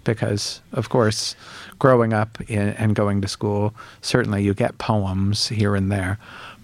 because 0.04 0.62
of 0.72 0.90
course, 0.90 1.36
growing 1.80 2.14
up 2.14 2.40
in, 2.50 2.70
and 2.70 2.96
going 2.96 3.22
to 3.22 3.28
school, 3.28 3.74
certainly 4.02 4.44
you 4.44 4.54
get 4.54 4.78
poems 4.78 5.48
here 5.48 5.76
and 5.76 5.92
there, 5.92 6.18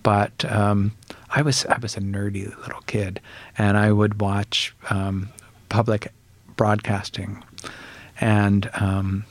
but 0.03 0.45
um, 0.45 0.93
I 1.29 1.41
was 1.41 1.65
I 1.65 1.77
was 1.79 1.97
a 1.97 2.01
nerdy 2.01 2.45
little 2.61 2.81
kid, 2.87 3.19
and 3.57 3.77
I 3.77 3.91
would 3.91 4.21
watch 4.21 4.75
um, 4.89 5.29
public 5.69 6.11
broadcasting, 6.55 7.43
and 8.19 8.69
um, 8.75 9.25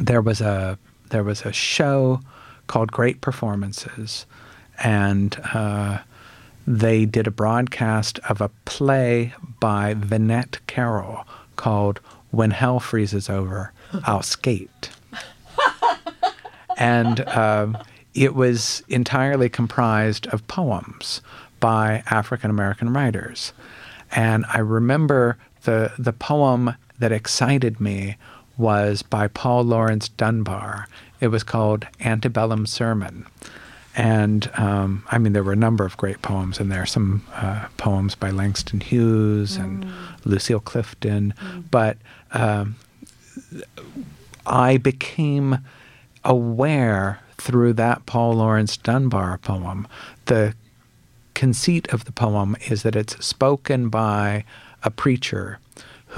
there 0.00 0.22
was 0.22 0.40
a 0.40 0.78
there 1.10 1.24
was 1.24 1.42
a 1.42 1.52
show 1.52 2.20
called 2.66 2.92
Great 2.92 3.20
Performances, 3.20 4.26
and 4.82 5.40
uh, 5.54 5.98
they 6.66 7.06
did 7.06 7.26
a 7.26 7.30
broadcast 7.30 8.18
of 8.28 8.40
a 8.40 8.50
play 8.64 9.32
by 9.58 9.94
Vinette 9.94 10.58
Carroll 10.66 11.26
called 11.56 12.00
"When 12.30 12.50
Hell 12.50 12.80
Freezes 12.80 13.28
Over, 13.30 13.72
I'll 14.04 14.22
Skate." 14.22 14.90
and 16.76 17.26
um, 17.28 17.76
it 18.14 18.34
was 18.34 18.82
entirely 18.88 19.48
comprised 19.48 20.26
of 20.28 20.46
poems 20.46 21.20
by 21.60 22.02
African 22.10 22.50
American 22.50 22.92
writers. 22.92 23.52
And 24.12 24.44
I 24.52 24.58
remember 24.60 25.36
the 25.64 25.92
the 25.98 26.12
poem 26.12 26.74
that 26.98 27.12
excited 27.12 27.80
me 27.80 28.16
was 28.56 29.02
by 29.02 29.28
Paul 29.28 29.62
Laurence 29.64 30.08
Dunbar. 30.08 30.88
It 31.20 31.28
was 31.28 31.42
called 31.44 31.86
Antebellum 32.00 32.66
Sermon. 32.66 33.26
and 33.96 34.50
um, 34.54 35.04
I 35.10 35.18
mean, 35.18 35.32
there 35.32 35.42
were 35.42 35.52
a 35.52 35.56
number 35.56 35.84
of 35.84 35.96
great 35.96 36.22
poems 36.22 36.60
in 36.60 36.68
there. 36.68 36.86
Some 36.86 37.24
uh, 37.34 37.66
poems 37.76 38.14
by 38.14 38.30
Langston 38.30 38.80
Hughes 38.80 39.56
and 39.56 39.84
Lucille 40.24 40.60
Clifton, 40.60 41.34
but 41.70 41.96
um, 42.32 42.76
I 44.46 44.76
became 44.76 45.58
aware 46.24 47.20
through 47.36 47.74
that 47.74 48.06
Paul 48.06 48.34
Laurence 48.34 48.76
Dunbar 48.76 49.38
poem. 49.38 49.86
The 50.26 50.54
conceit 51.34 51.88
of 51.92 52.04
the 52.04 52.12
poem 52.12 52.56
is 52.68 52.82
that 52.82 52.96
it's 52.96 53.24
spoken 53.24 53.88
by 53.88 54.44
a 54.82 54.90
preacher 54.90 55.58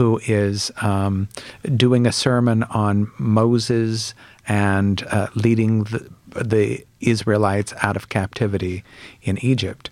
who 0.01 0.19
is 0.27 0.73
um, 0.81 1.29
doing 1.77 2.07
a 2.07 2.13
sermon 2.13 2.63
on 2.63 3.13
Moses 3.19 4.15
and 4.49 5.03
uh, 5.11 5.27
leading 5.35 5.85
the, 5.85 6.11
the 6.43 6.87
Israelites 7.01 7.75
out 7.83 7.97
of 7.97 8.09
captivity 8.09 8.83
in 9.21 9.37
Egypt. 9.45 9.91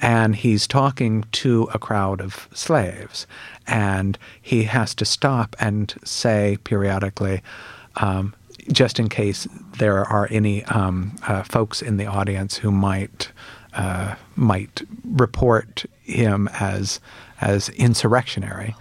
And 0.00 0.34
he's 0.34 0.66
talking 0.66 1.24
to 1.32 1.68
a 1.74 1.78
crowd 1.78 2.22
of 2.22 2.48
slaves. 2.54 3.26
And 3.66 4.18
he 4.40 4.62
has 4.62 4.94
to 4.94 5.04
stop 5.04 5.54
and 5.60 5.92
say 6.04 6.56
periodically, 6.64 7.42
um, 7.96 8.34
just 8.72 8.98
in 8.98 9.10
case 9.10 9.46
there 9.76 10.06
are 10.06 10.26
any 10.30 10.64
um, 10.64 11.14
uh, 11.28 11.42
folks 11.42 11.82
in 11.82 11.98
the 11.98 12.06
audience 12.06 12.56
who 12.56 12.70
might 12.70 13.30
uh, 13.74 14.14
might 14.36 14.80
report 15.04 15.84
him 16.02 16.48
as 16.58 16.98
as 17.42 17.68
insurrectionary. 17.70 18.74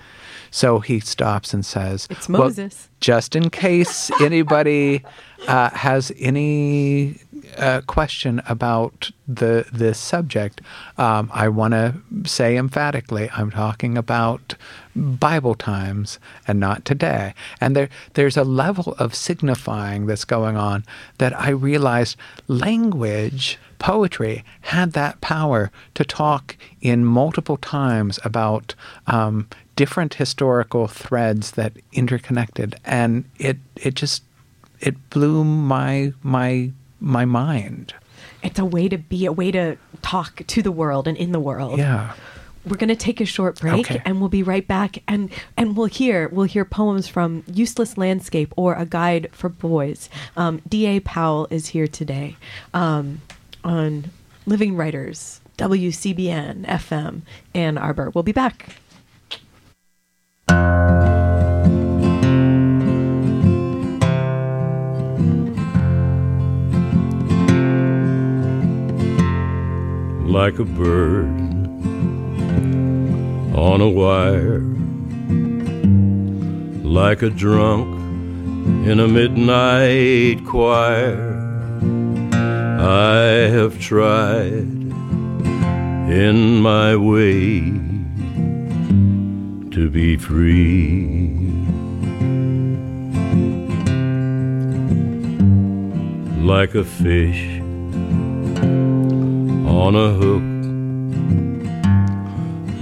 So 0.52 0.80
he 0.80 1.00
stops 1.00 1.54
and 1.54 1.66
says, 1.66 2.08
It's 2.10 2.30
"Well, 2.30 2.44
Moses." 2.44 2.90
just 3.00 3.36
in 3.36 3.50
case 3.50 4.12
anybody 4.22 5.04
uh, 5.48 5.70
has 5.72 6.12
any 6.20 7.18
uh, 7.58 7.82
question 7.88 8.42
about 8.48 9.12
the 9.28 9.66
this 9.72 9.98
subject, 9.98 10.62
um, 10.98 11.30
I 11.34 11.48
want 11.50 11.74
to 11.74 11.96
say 12.26 12.58
emphatically, 12.58 13.30
I'm 13.32 13.52
talking 13.52 13.98
about 13.98 14.56
Bible 14.96 15.56
times 15.56 16.20
and 16.48 16.60
not 16.60 16.86
today. 16.86 17.34
And 17.62 17.76
there 17.76 17.90
there's 18.14 18.38
a 18.38 18.44
level 18.44 18.96
of 19.00 19.16
signifying 19.16 20.06
that's 20.06 20.26
going 20.26 20.58
on 20.58 20.84
that 21.18 21.40
I 21.40 21.50
realized 21.50 22.18
language. 22.48 23.58
Poetry 23.80 24.44
had 24.62 24.92
that 24.92 25.22
power 25.22 25.72
to 25.96 26.04
talk 26.04 26.58
in 26.82 27.06
multiple 27.06 27.56
times 27.56 28.20
about 28.26 28.76
um, 29.08 29.48
different 29.80 30.15
historical 30.15 30.89
threads 30.89 31.52
that 31.52 31.72
interconnected, 31.94 32.76
and 32.84 33.24
it 33.38 33.56
it 33.78 33.94
just 33.96 34.24
it 34.82 35.10
blew 35.10 35.46
my 35.46 36.12
my 36.22 36.70
my 37.00 37.24
mind. 37.24 37.94
It's 38.44 38.60
a 38.60 38.65
way 38.65 38.89
to 38.89 38.98
be, 38.98 39.26
a 39.26 39.32
way 39.32 39.52
to 39.52 39.78
talk 40.02 40.42
to 40.48 40.62
the 40.62 40.72
world 40.72 41.08
and 41.08 41.15
in 41.18 41.32
the 41.32 41.39
world. 41.39 41.78
Yeah. 41.80 42.12
We're 42.65 42.76
going 42.76 42.89
to 42.89 42.96
take 43.08 43.22
a 43.22 43.26
short 43.26 43.60
break 43.62 43.89
Okay. 43.89 44.02
and 44.06 44.20
we'll 44.20 44.28
be 44.42 44.44
right 44.44 44.68
back 44.68 45.02
and 45.08 45.32
and 45.56 45.78
we'll 45.78 45.88
hear 46.02 46.28
we'll 46.28 46.52
hear 46.56 46.65
poems 46.65 47.08
from 47.08 47.44
Useless 47.48 47.98
Landscape 47.98 48.54
or 48.58 48.76
A 48.76 48.86
Guide 48.86 49.30
for 49.32 49.48
Boys. 49.48 50.10
Um, 50.36 50.62
D.A. 50.68 51.00
Powell 51.00 51.48
is 51.50 51.68
here 51.68 51.88
today 51.88 52.36
um, 52.74 53.22
on 53.63 54.12
Living 54.46 54.76
Writers, 54.76 55.39
WCBN 55.58 56.65
FM, 56.65 57.22
Ann 57.54 57.78
Arbor. 57.78 58.10
We'll 58.10 58.26
be 58.26 58.34
back. 58.34 58.76
Like 70.50 70.58
a 70.58 70.64
bird 70.64 71.28
on 73.56 73.82
a 73.82 73.90
wire, 73.90 74.62
like 76.84 77.22
a 77.22 77.30
drunk 77.30 77.88
in 78.88 79.00
a 79.00 79.08
midnight 79.08 80.44
choir. 80.46 81.36
I 82.80 83.50
have 83.52 83.80
tried 83.80 84.70
in 86.10 86.62
my 86.62 86.96
way 86.96 87.88
to 89.80 89.89
be 89.89 90.18
free. 90.18 91.30
Like 96.54 96.76
a 96.76 96.84
fish 96.84 97.62
on 99.80 99.96
a 99.96 100.10
hook 100.22 100.48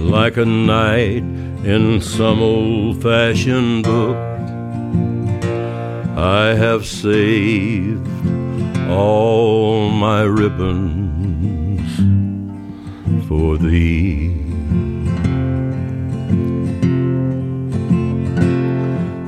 like 0.00 0.38
a 0.38 0.44
knight 0.44 1.22
in 1.74 2.00
some 2.00 2.42
old 2.42 3.00
fashioned 3.00 3.84
book. 3.84 4.16
I 6.16 6.54
have 6.64 6.84
saved 6.84 8.08
all 8.90 9.90
my 9.90 10.22
ribbons 10.22 11.90
for 13.28 13.56
thee. 13.56 14.47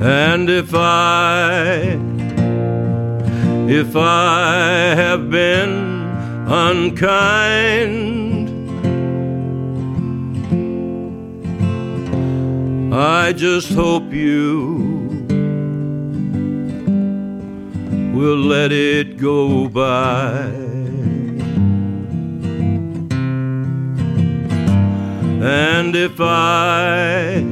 And 0.03 0.49
if 0.49 0.73
I, 0.73 1.95
if 3.69 3.95
I 3.95 4.95
have 4.95 5.29
been 5.29 5.69
unkind, 6.47 8.01
I 12.91 13.31
just 13.31 13.71
hope 13.73 14.11
you 14.11 14.79
will 18.15 18.37
let 18.37 18.71
it 18.71 19.17
go 19.17 19.67
by. 19.67 20.49
And 25.43 25.95
if 25.95 26.19
I, 26.19 27.50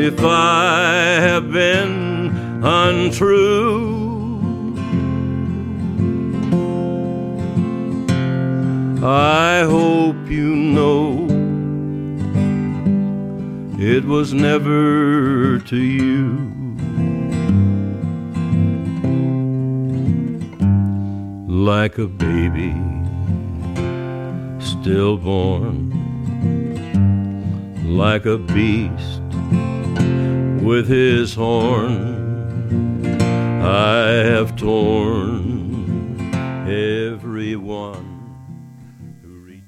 if 0.00 0.18
I 0.20 0.92
have 1.20 1.52
been 1.52 2.62
untrue, 2.64 4.34
I 9.02 9.64
hope 9.68 10.16
you 10.28 10.54
know 10.54 11.26
it 13.78 14.04
was 14.04 14.32
never 14.32 15.58
to 15.58 15.76
you. 15.76 16.50
Like 21.46 21.98
a 21.98 22.06
baby 22.06 22.74
stillborn, 24.58 25.92
like 27.96 28.26
a 28.26 28.38
beast 28.38 29.23
with 30.64 30.88
his 30.88 31.34
horn, 31.34 33.04
I 33.62 34.06
have 34.06 34.56
torn 34.56 36.18
everyone 36.66 38.10
who. 39.22 39.60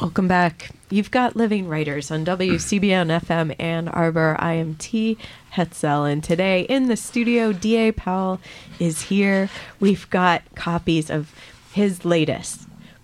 Welcome 0.00 0.26
back. 0.26 0.70
You've 0.90 1.12
got 1.12 1.36
Living 1.36 1.68
Writers 1.68 2.10
on 2.10 2.24
WCBN 2.24 3.20
FM 3.24 3.54
Ann 3.60 3.86
Arbor. 3.86 4.34
I 4.40 4.54
am 4.54 4.74
T. 4.74 5.16
Hetzel, 5.54 6.10
and 6.10 6.24
today 6.24 6.62
in 6.62 6.88
the 6.88 6.96
studio, 6.96 7.52
D.A. 7.52 7.92
Powell 7.92 8.40
is 8.80 9.02
here. 9.02 9.48
We've 9.78 10.10
got 10.10 10.42
copies 10.56 11.08
of 11.08 11.32
his 11.72 12.04
latest, 12.04 12.62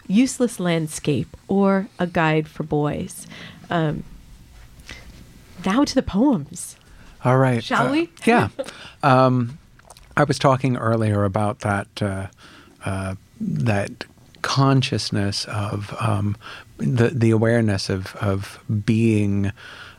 Useless 0.09 0.59
Landscape 0.59 1.37
or 1.47 1.87
A 2.01 2.09
Guide 2.09 2.49
for 2.49 2.65
Boys. 2.65 3.29
Um, 3.71 4.03
now 5.67 5.85
to 5.85 5.95
the 5.95 6.03
poems. 6.03 6.77
All 7.25 7.39
right. 7.39 7.63
Shall 7.63 7.89
Uh, 7.89 7.93
we? 7.93 8.11
Yeah. 8.25 8.49
um, 9.03 9.59
I 10.17 10.25
was 10.25 10.39
talking 10.39 10.77
earlier 10.77 11.25
about 11.25 11.61
that 11.61 11.89
uh, 12.01 12.27
uh, 12.85 13.17
that 13.41 14.05
consciousness 14.43 15.45
of 15.47 15.95
um, 16.01 16.37
the 16.79 17.09
the 17.09 17.31
awareness 17.31 17.91
of 17.91 18.15
of 18.17 18.59
being 18.87 19.53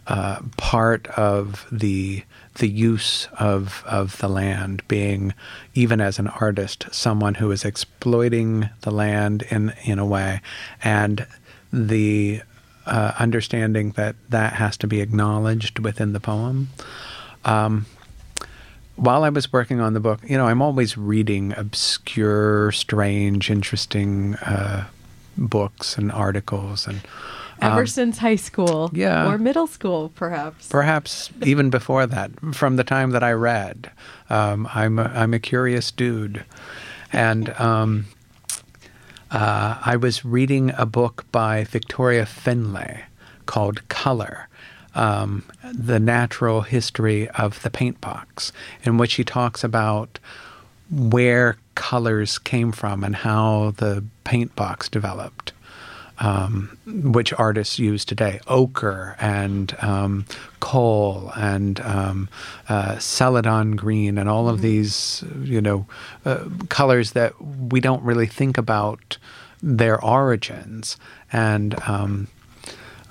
uh, 0.08 0.40
part 0.58 1.08
of 1.10 1.66
the 1.72 2.24
the 2.56 2.68
use 2.70 3.28
of 3.38 3.84
of 3.86 4.18
the 4.18 4.28
land, 4.30 4.82
being 4.88 5.34
even 5.76 6.02
as 6.02 6.18
an 6.18 6.28
artist, 6.30 6.88
someone 6.92 7.36
who 7.36 7.52
is 7.52 7.64
exploiting 7.66 8.70
the 8.82 8.92
land 8.92 9.44
in 9.52 9.74
in 9.84 10.00
a 10.00 10.06
way, 10.06 10.42
and 10.84 11.28
the 11.72 12.42
uh, 12.88 13.14
understanding 13.20 13.92
that 13.92 14.16
that 14.30 14.54
has 14.54 14.78
to 14.78 14.88
be 14.88 15.02
acknowledged 15.02 15.80
within 15.80 16.14
the 16.14 16.20
poem. 16.20 16.70
Um, 17.46 17.86
while 18.96 19.24
I 19.24 19.30
was 19.30 19.54
working 19.54 19.80
on 19.80 19.94
the 19.94 20.00
book, 20.00 20.22
you 20.28 20.38
know, 20.38 20.48
I'm 20.48 20.62
always 20.62 20.98
reading 20.98 21.54
obscure, 21.56 22.72
strange, 22.72 23.52
interesting 23.52 24.36
uh, 24.36 24.88
books 25.38 25.98
and 25.98 26.12
articles 26.12 26.88
and 26.88 27.02
Ever 27.60 27.82
um, 27.82 27.88
since 27.88 28.20
high 28.20 28.36
school, 28.36 28.92
yeah. 28.94 29.28
or 29.28 29.38
middle 29.38 29.66
school, 29.66 30.10
perhaps. 30.14 30.68
Perhaps 30.68 31.32
even 31.44 31.70
before 31.72 32.06
that, 32.06 32.30
from 32.54 32.76
the 32.76 32.84
time 32.84 33.12
that 33.12 33.24
I 33.24 33.32
read, 33.32 33.90
um, 34.30 34.70
I'm 34.74 35.00
a, 35.00 35.06
I'm 35.06 35.34
a 35.34 35.40
curious 35.40 35.92
dude, 35.92 36.46
and 37.12 37.50
um, 37.60 38.06
uh, 39.32 39.78
I 39.84 39.96
was 39.96 40.26
reading 40.26 40.72
a 40.78 40.86
book 40.86 41.26
by 41.32 41.64
Victoria 41.64 42.26
Finlay 42.26 43.04
called 43.46 43.88
Color. 43.90 44.48
Um, 44.96 45.44
the 45.64 46.00
natural 46.00 46.62
history 46.62 47.30
of 47.30 47.62
the 47.62 47.70
paint 47.70 48.02
box, 48.02 48.52
in 48.84 48.98
which 48.98 49.12
she 49.12 49.24
talks 49.24 49.64
about 49.64 50.18
where 50.90 51.58
colors 51.76 52.40
came 52.40 52.72
from 52.72 53.04
and 53.04 53.16
how 53.16 53.74
the 53.78 54.04
paint 54.24 54.56
box 54.56 54.90
developed 54.90 55.52
um, 56.20 56.78
which 56.86 57.32
artists 57.34 57.78
use 57.80 58.04
today 58.04 58.40
ochre 58.48 59.16
and 59.20 59.76
um, 59.82 60.26
coal 60.60 61.32
and 61.36 61.80
um, 61.82 62.30
uh, 62.70 62.98
celadon 62.98 63.72
green 63.72 64.18
and 64.18 64.30
all 64.30 64.50
of 64.50 64.56
mm-hmm. 64.56 64.64
these, 64.64 65.24
you 65.44 65.62
know, 65.62 65.86
uh, 66.26 66.46
colors 66.70 67.12
that 67.12 67.40
we 67.42 67.80
don't 67.80 68.04
really 68.04 68.28
think 68.28 68.58
about 68.58 69.18
their 69.62 70.04
origins. 70.04 70.98
And 71.32 71.80
um, 71.88 72.28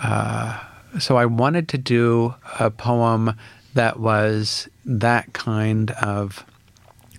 uh, 0.03 0.61
so 0.99 1.17
I 1.17 1.27
wanted 1.27 1.69
to 1.71 1.79
do 1.79 2.35
a 2.59 2.71
poem 2.71 3.37
that 3.75 4.01
was 4.01 4.69
that 4.85 5.33
kind 5.33 5.91
of 5.93 6.45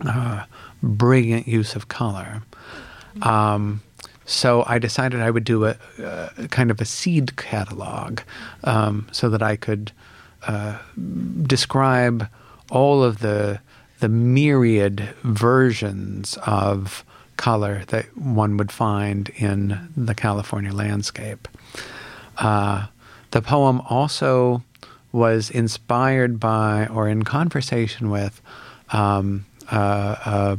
uh, 0.05 0.43
brilliant 0.81 1.47
use 1.47 1.75
of 1.75 1.87
color. 1.87 2.43
Um, 3.21 3.81
so 4.27 4.65
I 4.67 4.77
decided 4.77 5.21
I 5.21 5.31
would 5.31 5.45
do 5.45 5.65
a, 5.65 5.77
a 5.97 6.47
kind 6.49 6.69
of 6.69 6.81
a 6.81 6.85
seed 6.85 7.37
catalog 7.37 8.19
um, 8.65 9.07
so 9.11 9.29
that 9.29 9.41
I 9.41 9.55
could 9.55 9.93
uh, 10.45 10.77
describe 11.43 12.29
all 12.69 13.03
of 13.03 13.19
the 13.19 13.59
the 13.99 14.09
myriad 14.09 15.09
versions 15.23 16.37
of 16.45 17.03
color 17.37 17.83
that 17.87 18.05
one 18.15 18.57
would 18.57 18.71
find 18.71 19.29
in 19.37 19.89
the 19.95 20.13
California 20.13 20.71
landscape. 20.71 21.47
Uh, 22.37 22.87
the 23.31 23.41
poem 23.41 23.81
also 23.89 24.61
was 25.11 25.49
inspired 25.49 26.39
by 26.39 26.85
or 26.87 27.07
in 27.07 27.23
conversation 27.23 28.11
with 28.11 28.39
um, 28.91 29.45
a, 29.71 30.57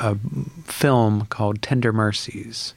a, 0.00 0.16
film 0.64 1.26
called 1.26 1.60
Tender 1.60 1.92
Mercies 1.92 2.74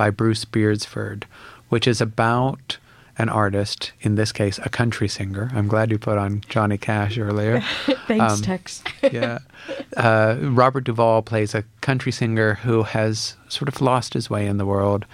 by 0.00 0.08
Bruce 0.08 0.46
Beresford, 0.46 1.26
which 1.68 1.86
is 1.86 2.00
about 2.00 2.78
an 3.18 3.28
artist, 3.28 3.92
in 4.00 4.14
this 4.14 4.32
case, 4.32 4.58
a 4.64 4.70
country 4.70 5.08
singer. 5.08 5.50
I'm 5.54 5.68
glad 5.68 5.90
you 5.90 5.98
put 5.98 6.16
on 6.16 6.42
Johnny 6.48 6.78
Cash 6.78 7.18
earlier. 7.18 7.60
Thanks, 8.06 8.32
um, 8.32 8.40
Tex. 8.40 8.82
yeah. 9.12 9.40
Uh, 9.94 10.38
Robert 10.40 10.84
Duvall 10.84 11.20
plays 11.20 11.54
a 11.54 11.64
country 11.82 12.12
singer 12.12 12.54
who 12.54 12.84
has 12.84 13.36
sort 13.50 13.68
of 13.68 13.82
lost 13.82 14.14
his 14.14 14.30
way 14.30 14.46
in 14.46 14.56
the 14.56 14.64
world. 14.64 15.04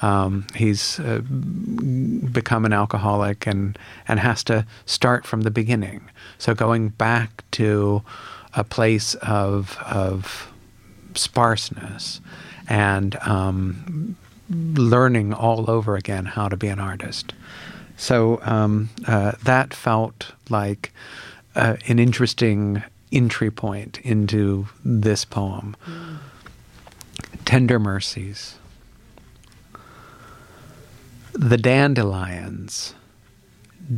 Um, 0.00 0.46
he's 0.54 1.00
uh, 1.00 1.22
become 1.22 2.64
an 2.64 2.72
alcoholic 2.72 3.48
and, 3.48 3.76
and 4.06 4.20
has 4.20 4.44
to 4.44 4.64
start 4.84 5.26
from 5.26 5.40
the 5.40 5.50
beginning. 5.50 6.08
So 6.38 6.54
going 6.54 6.90
back 6.90 7.42
to 7.50 8.04
a 8.54 8.62
place 8.62 9.16
of, 9.16 9.76
of 9.84 10.52
sparseness 11.16 12.20
and 12.68 13.16
um, 13.22 14.16
learning 14.48 15.32
all 15.32 15.70
over 15.70 15.96
again 15.96 16.26
how 16.26 16.48
to 16.48 16.56
be 16.56 16.68
an 16.68 16.78
artist. 16.78 17.34
So 17.96 18.40
um, 18.42 18.90
uh, 19.06 19.32
that 19.44 19.72
felt 19.74 20.32
like 20.50 20.92
uh, 21.54 21.76
an 21.88 21.98
interesting 21.98 22.82
entry 23.10 23.50
point 23.50 23.98
into 24.00 24.68
this 24.84 25.24
poem. 25.24 25.76
Mm. 25.86 26.18
Tender 27.44 27.78
Mercies. 27.78 28.56
The 31.32 31.58
dandelions, 31.58 32.94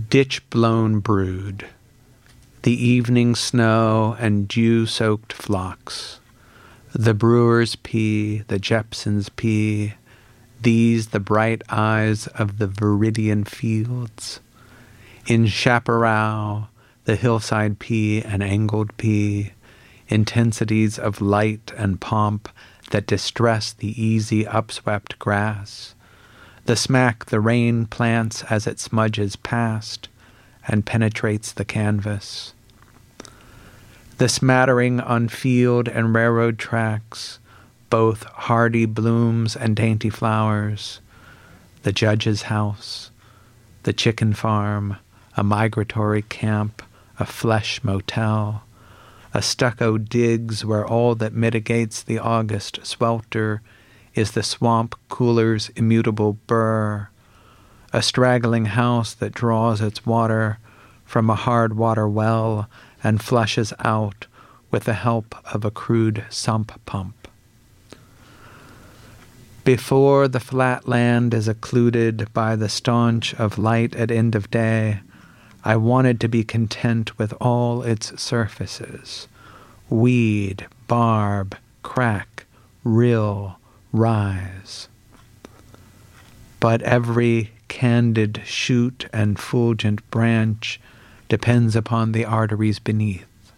ditch 0.08 0.48
blown 0.50 1.00
brood, 1.00 1.66
the 2.62 2.72
evening 2.72 3.34
snow 3.34 4.16
and 4.18 4.48
dew 4.48 4.86
soaked 4.86 5.32
flocks, 5.32 6.20
the 6.92 7.14
brewer's 7.14 7.76
pea, 7.76 8.38
the 8.48 8.58
Jepson's 8.58 9.28
pea, 9.28 9.94
these 10.60 11.08
the 11.08 11.20
bright 11.20 11.62
eyes 11.68 12.26
of 12.28 12.58
the 12.58 12.66
Viridian 12.66 13.46
fields. 13.46 14.40
In 15.26 15.46
chaparral, 15.46 16.68
the 17.04 17.16
hillside 17.16 17.78
pea 17.78 18.22
and 18.22 18.42
angled 18.42 18.96
pea, 18.96 19.52
intensities 20.08 20.98
of 20.98 21.20
light 21.20 21.72
and 21.76 22.00
pomp 22.00 22.48
that 22.90 23.06
distress 23.06 23.72
the 23.72 24.02
easy 24.02 24.44
upswept 24.44 25.18
grass, 25.18 25.94
the 26.64 26.76
smack 26.76 27.26
the 27.26 27.40
rain 27.40 27.86
plants 27.86 28.42
as 28.44 28.66
it 28.66 28.80
smudges 28.80 29.36
past 29.36 30.08
and 30.66 30.86
penetrates 30.86 31.52
the 31.52 31.64
canvas, 31.64 32.52
the 34.18 34.28
smattering 34.28 35.00
on 35.00 35.28
field 35.28 35.88
and 35.88 36.14
railroad 36.14 36.58
tracks, 36.58 37.38
both 37.90 38.24
hardy 38.24 38.86
blooms 38.86 39.56
and 39.56 39.76
dainty 39.76 40.10
flowers, 40.10 41.00
the 41.82 41.92
judge's 41.92 42.42
house, 42.42 43.10
the 43.84 43.92
chicken 43.92 44.32
farm, 44.32 44.96
a 45.36 45.42
migratory 45.42 46.22
camp, 46.22 46.82
a 47.18 47.24
flesh 47.24 47.82
motel, 47.82 48.62
a 49.34 49.42
stucco 49.42 49.98
digs 49.98 50.64
where 50.64 50.86
all 50.86 51.14
that 51.14 51.32
mitigates 51.32 52.02
the 52.02 52.18
August 52.18 52.84
swelter 52.84 53.62
is 54.14 54.32
the 54.32 54.42
swamp 54.42 54.94
cooler's 55.08 55.70
immutable 55.70 56.34
burr, 56.46 57.08
a 57.92 58.02
straggling 58.02 58.66
house 58.66 59.14
that 59.14 59.32
draws 59.32 59.80
its 59.80 60.04
water 60.04 60.58
from 61.04 61.30
a 61.30 61.34
hard 61.34 61.76
water 61.76 62.08
well 62.08 62.68
and 63.02 63.22
flushes 63.22 63.72
out 63.80 64.26
with 64.70 64.84
the 64.84 64.94
help 64.94 65.34
of 65.54 65.64
a 65.64 65.70
crude 65.70 66.24
sump 66.28 66.72
pump. 66.84 67.17
Before 69.68 70.28
the 70.28 70.40
flat 70.40 70.88
land 70.88 71.34
is 71.34 71.46
occluded 71.46 72.32
by 72.32 72.56
the 72.56 72.70
staunch 72.70 73.34
of 73.34 73.58
light 73.58 73.94
at 73.94 74.10
end 74.10 74.34
of 74.34 74.50
day, 74.50 75.00
I 75.62 75.76
wanted 75.76 76.22
to 76.22 76.28
be 76.28 76.42
content 76.42 77.18
with 77.18 77.34
all 77.38 77.82
its 77.82 78.18
surfaces 78.18 79.28
weed, 79.90 80.66
barb, 80.86 81.54
crack, 81.82 82.46
rill, 82.82 83.58
rise. 83.92 84.88
But 86.60 86.80
every 86.80 87.50
candid 87.68 88.40
shoot 88.46 89.04
and 89.12 89.38
fulgent 89.38 90.00
branch 90.10 90.80
depends 91.28 91.76
upon 91.76 92.12
the 92.12 92.24
arteries 92.24 92.78
beneath. 92.78 93.52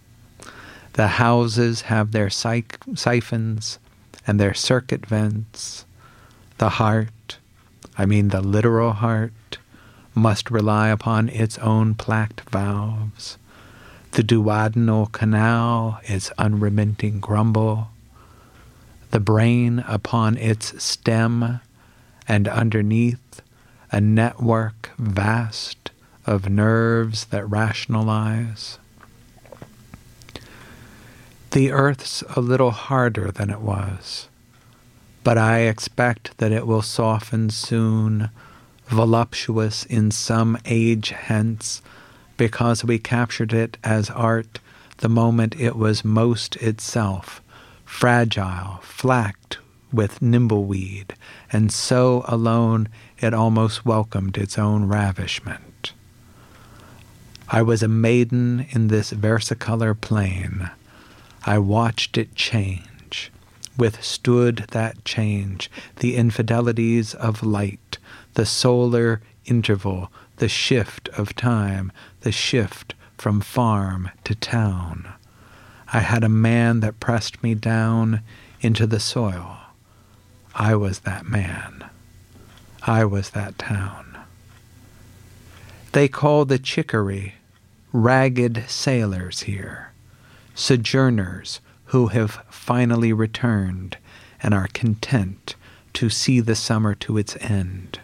The 0.94 1.06
houses 1.06 1.82
have 1.82 2.10
their 2.10 2.30
siphons 2.30 3.78
and 4.26 4.40
their 4.40 4.54
circuit 4.54 5.06
vents 5.06 5.84
the 6.60 6.68
heart, 6.68 7.38
I 7.96 8.04
mean 8.04 8.28
the 8.28 8.42
literal 8.42 8.92
heart, 8.92 9.56
must 10.14 10.50
rely 10.50 10.88
upon 10.88 11.30
its 11.30 11.56
own 11.56 11.94
placked 11.94 12.42
valves. 12.50 13.38
The 14.10 14.22
duodenal 14.22 15.10
canal 15.10 16.00
is 16.06 16.30
unremitting 16.36 17.18
grumble. 17.18 17.88
The 19.10 19.20
brain 19.20 19.82
upon 19.88 20.36
its 20.36 20.84
stem, 20.84 21.60
and 22.28 22.46
underneath 22.46 23.40
a 23.90 24.02
network 24.02 24.90
vast 24.98 25.92
of 26.26 26.50
nerves 26.50 27.24
that 27.26 27.48
rationalize. 27.48 28.78
The 31.52 31.72
earth's 31.72 32.22
a 32.36 32.42
little 32.42 32.72
harder 32.72 33.30
than 33.30 33.48
it 33.48 33.62
was 33.62 34.28
but 35.22 35.38
I 35.38 35.60
expect 35.60 36.36
that 36.38 36.52
it 36.52 36.66
will 36.66 36.82
soften 36.82 37.50
soon, 37.50 38.30
voluptuous 38.86 39.84
in 39.84 40.10
some 40.10 40.58
age 40.64 41.10
hence, 41.10 41.82
because 42.36 42.84
we 42.84 42.98
captured 42.98 43.52
it 43.52 43.76
as 43.84 44.10
art 44.10 44.60
the 44.98 45.08
moment 45.08 45.58
it 45.58 45.76
was 45.76 46.04
most 46.04 46.56
itself, 46.56 47.42
fragile, 47.84 48.80
flacked 48.82 49.58
with 49.92 50.22
nimbleweed, 50.22 51.14
and 51.52 51.72
so 51.72 52.24
alone 52.28 52.88
it 53.18 53.34
almost 53.34 53.84
welcomed 53.84 54.38
its 54.38 54.58
own 54.58 54.86
ravishment. 54.86 55.92
I 57.48 57.62
was 57.62 57.82
a 57.82 57.88
maiden 57.88 58.66
in 58.70 58.88
this 58.88 59.12
versicolor 59.12 60.00
plain, 60.00 60.70
I 61.44 61.58
watched 61.58 62.18
it 62.18 62.34
change, 62.34 62.84
withstood 63.76 64.66
that 64.70 65.04
change, 65.04 65.70
the 65.96 66.16
infidelities 66.16 67.14
of 67.14 67.42
light, 67.42 67.98
the 68.34 68.46
solar 68.46 69.20
interval, 69.44 70.10
the 70.36 70.48
shift 70.48 71.08
of 71.10 71.34
time, 71.34 71.92
the 72.20 72.32
shift 72.32 72.94
from 73.16 73.40
farm 73.40 74.10
to 74.24 74.34
town. 74.34 75.12
I 75.92 76.00
had 76.00 76.24
a 76.24 76.28
man 76.28 76.80
that 76.80 77.00
pressed 77.00 77.42
me 77.42 77.54
down 77.54 78.22
into 78.60 78.86
the 78.86 79.00
soil. 79.00 79.58
I 80.54 80.74
was 80.74 81.00
that 81.00 81.26
man. 81.26 81.84
I 82.82 83.04
was 83.04 83.30
that 83.30 83.58
town. 83.58 84.18
They 85.92 86.08
call 86.08 86.44
the 86.44 86.58
chicory 86.58 87.34
ragged 87.92 88.64
sailors 88.68 89.40
here, 89.40 89.92
sojourners 90.54 91.60
who 91.90 92.06
have 92.06 92.44
finally 92.48 93.12
returned 93.12 93.96
and 94.40 94.54
are 94.54 94.68
content 94.68 95.56
to 95.92 96.08
see 96.08 96.38
the 96.38 96.54
summer 96.54 96.94
to 96.94 97.18
its 97.18 97.36
end. 97.40 97.98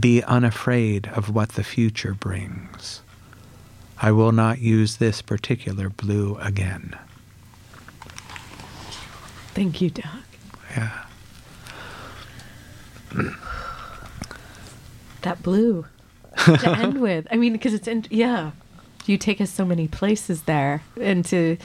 Be 0.00 0.20
unafraid 0.24 1.06
of 1.14 1.32
what 1.32 1.50
the 1.50 1.62
future 1.62 2.12
brings. 2.12 3.02
I 4.02 4.10
will 4.10 4.32
not 4.32 4.58
use 4.58 4.96
this 4.96 5.22
particular 5.22 5.88
blue 5.88 6.38
again. 6.40 6.98
Thank 9.54 9.80
you, 9.80 9.90
Doc. 9.90 10.24
Yeah. 10.76 11.04
That 15.22 15.40
blue 15.40 15.86
to 16.46 16.70
end 16.78 17.00
with. 17.00 17.28
I 17.30 17.36
mean, 17.36 17.52
because 17.52 17.74
it's 17.74 17.86
in, 17.86 18.06
yeah, 18.10 18.50
you 19.06 19.18
take 19.18 19.40
us 19.40 19.50
so 19.50 19.64
many 19.64 19.86
places 19.86 20.42
there 20.42 20.82
into 20.96 21.56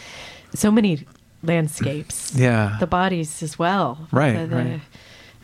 so 0.55 0.71
many 0.71 1.05
landscapes. 1.43 2.33
Yeah. 2.35 2.77
the 2.79 2.87
bodies 2.87 3.43
as 3.43 3.59
well. 3.59 4.07
Right, 4.11 4.33
The- 4.37 4.47
the, 4.47 4.55
right. 4.55 4.81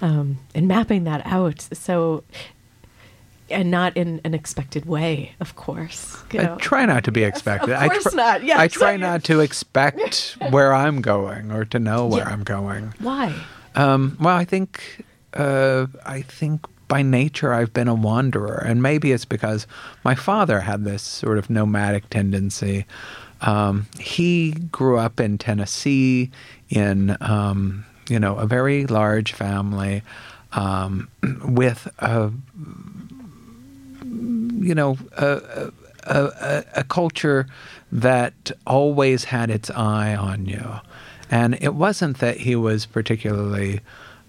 Um, 0.01 0.39
and 0.55 0.67
mapping 0.67 1.03
that 1.03 1.21
out 1.25 1.61
so. 1.73 2.23
And 3.49 3.69
not 3.69 3.97
in 3.97 4.21
an 4.23 4.33
expected 4.33 4.85
way, 4.85 5.33
of 5.41 5.55
course. 5.57 6.15
You 6.31 6.41
know. 6.41 6.53
I 6.53 6.57
try 6.57 6.85
not 6.85 7.03
to 7.03 7.11
be 7.11 7.23
expected. 7.25 7.71
Of 7.73 7.91
course 7.91 8.07
I 8.07 8.09
tr- 8.11 8.15
not. 8.15 8.43
Yeah, 8.45 8.59
I 8.61 8.69
try 8.69 8.95
not 8.95 9.25
to 9.25 9.41
expect 9.41 10.37
where 10.51 10.73
I'm 10.73 11.01
going 11.01 11.51
or 11.51 11.65
to 11.65 11.77
know 11.77 12.07
where 12.07 12.21
Yeah. 12.23 12.29
I'm 12.29 12.43
going. 12.43 12.93
Why? 12.99 13.35
Um, 13.75 14.15
well, 14.21 14.37
I 14.37 14.45
think 14.45 15.03
uh, 15.33 15.87
I 16.05 16.21
think 16.21 16.65
by 16.87 17.01
nature 17.01 17.53
I've 17.53 17.73
been 17.73 17.89
a 17.89 17.93
wanderer, 17.93 18.63
and 18.65 18.81
maybe 18.81 19.11
it's 19.11 19.25
because 19.25 19.67
my 20.05 20.15
father 20.15 20.61
had 20.61 20.85
this 20.85 21.03
sort 21.03 21.37
of 21.37 21.49
nomadic 21.49 22.09
tendency. 22.09 22.85
Um, 23.41 23.87
he 23.99 24.51
grew 24.51 24.97
up 24.97 25.19
in 25.19 25.37
Tennessee 25.37 26.31
in 26.69 27.17
um, 27.21 27.85
you 28.09 28.19
know 28.19 28.37
a 28.37 28.45
very 28.45 28.85
large 28.85 29.33
family 29.33 30.03
um, 30.53 31.09
with 31.45 31.87
a 31.99 32.31
you 34.05 34.75
know 34.75 34.97
a, 35.17 35.71
a, 36.03 36.23
a, 36.23 36.63
a 36.77 36.83
culture 36.83 37.47
that 37.91 38.51
always 38.65 39.25
had 39.25 39.49
its 39.49 39.69
eye 39.69 40.15
on 40.15 40.45
you. 40.45 40.79
And 41.29 41.57
it 41.61 41.75
wasn't 41.75 42.19
that 42.19 42.37
he 42.37 42.55
was 42.55 42.85
particularly 42.85 43.79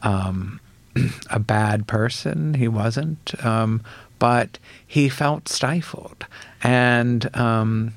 um, 0.03 0.61
a 1.31 1.39
bad 1.39 1.87
person, 1.87 2.55
he 2.55 2.69
wasn't, 2.69 3.35
um, 3.45 3.83
but 4.19 4.59
he 4.87 5.09
felt 5.09 5.49
stifled. 5.49 6.27
And 6.63 7.35
um, 7.37 7.95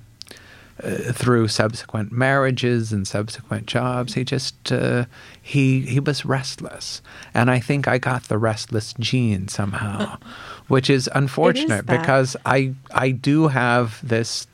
uh, 0.85 1.11
through 1.13 1.47
subsequent 1.47 2.11
marriages 2.11 2.93
and 2.93 3.07
subsequent 3.07 3.65
jobs, 3.65 4.13
he 4.13 4.23
just 4.23 4.71
uh, 4.71 5.05
he 5.41 5.81
he 5.81 5.99
was 5.99 6.25
restless, 6.25 7.01
and 7.33 7.49
I 7.49 7.59
think 7.59 7.87
I 7.87 7.97
got 7.97 8.25
the 8.25 8.37
restless 8.37 8.93
gene 8.99 9.47
somehow, 9.47 10.17
which 10.67 10.89
is 10.89 11.09
unfortunate 11.15 11.87
that. 11.87 11.99
because 11.99 12.37
I 12.45 12.73
I 12.93 13.11
do 13.11 13.47
have 13.47 14.07
this 14.07 14.47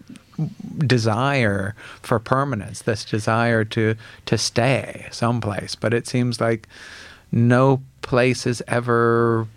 desire 0.80 1.76
for 2.02 2.18
permanence, 2.20 2.84
this 2.84 3.04
desire 3.04 3.66
to 3.66 3.96
to 4.26 4.38
stay 4.38 5.08
someplace, 5.12 5.76
but 5.76 5.94
it 5.94 6.08
seems 6.08 6.40
like 6.40 6.68
no 7.32 7.82
place 8.02 8.48
is 8.48 8.64
ever 8.68 9.48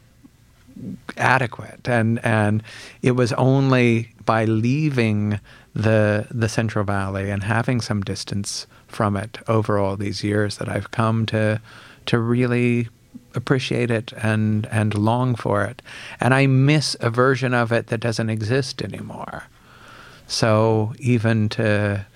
adequate. 1.17 1.89
And 1.89 2.25
and 2.25 2.63
it 3.03 3.13
was 3.13 3.33
only 3.35 4.13
by 4.25 4.45
leaving 4.45 5.41
the 5.75 6.27
the 6.31 6.49
central 6.49 6.85
valley 6.85 7.31
and 7.31 7.43
having 7.43 7.81
some 7.81 8.03
distance 8.03 8.67
from 8.87 9.17
it 9.17 9.39
over 9.49 9.79
all 9.79 9.97
these 9.97 10.23
years 10.23 10.59
that 10.59 10.69
I've 10.69 10.91
come 10.91 11.27
to 11.27 11.61
to 12.07 12.19
really 12.19 12.89
appreciate 13.35 13.91
it 13.91 14.13
and 14.15 14.67
and 14.67 14.95
long 14.95 15.35
for 15.35 15.65
it. 15.65 15.83
And 16.21 16.35
I 16.35 16.47
miss 16.47 16.97
a 17.01 17.11
version 17.11 17.55
of 17.55 17.73
it 17.73 17.89
that 17.89 17.99
doesn't 17.99 18.31
exist 18.31 18.83
anymore. 18.83 19.45
So 20.27 20.95
even 20.99 21.49
to 21.51 22.07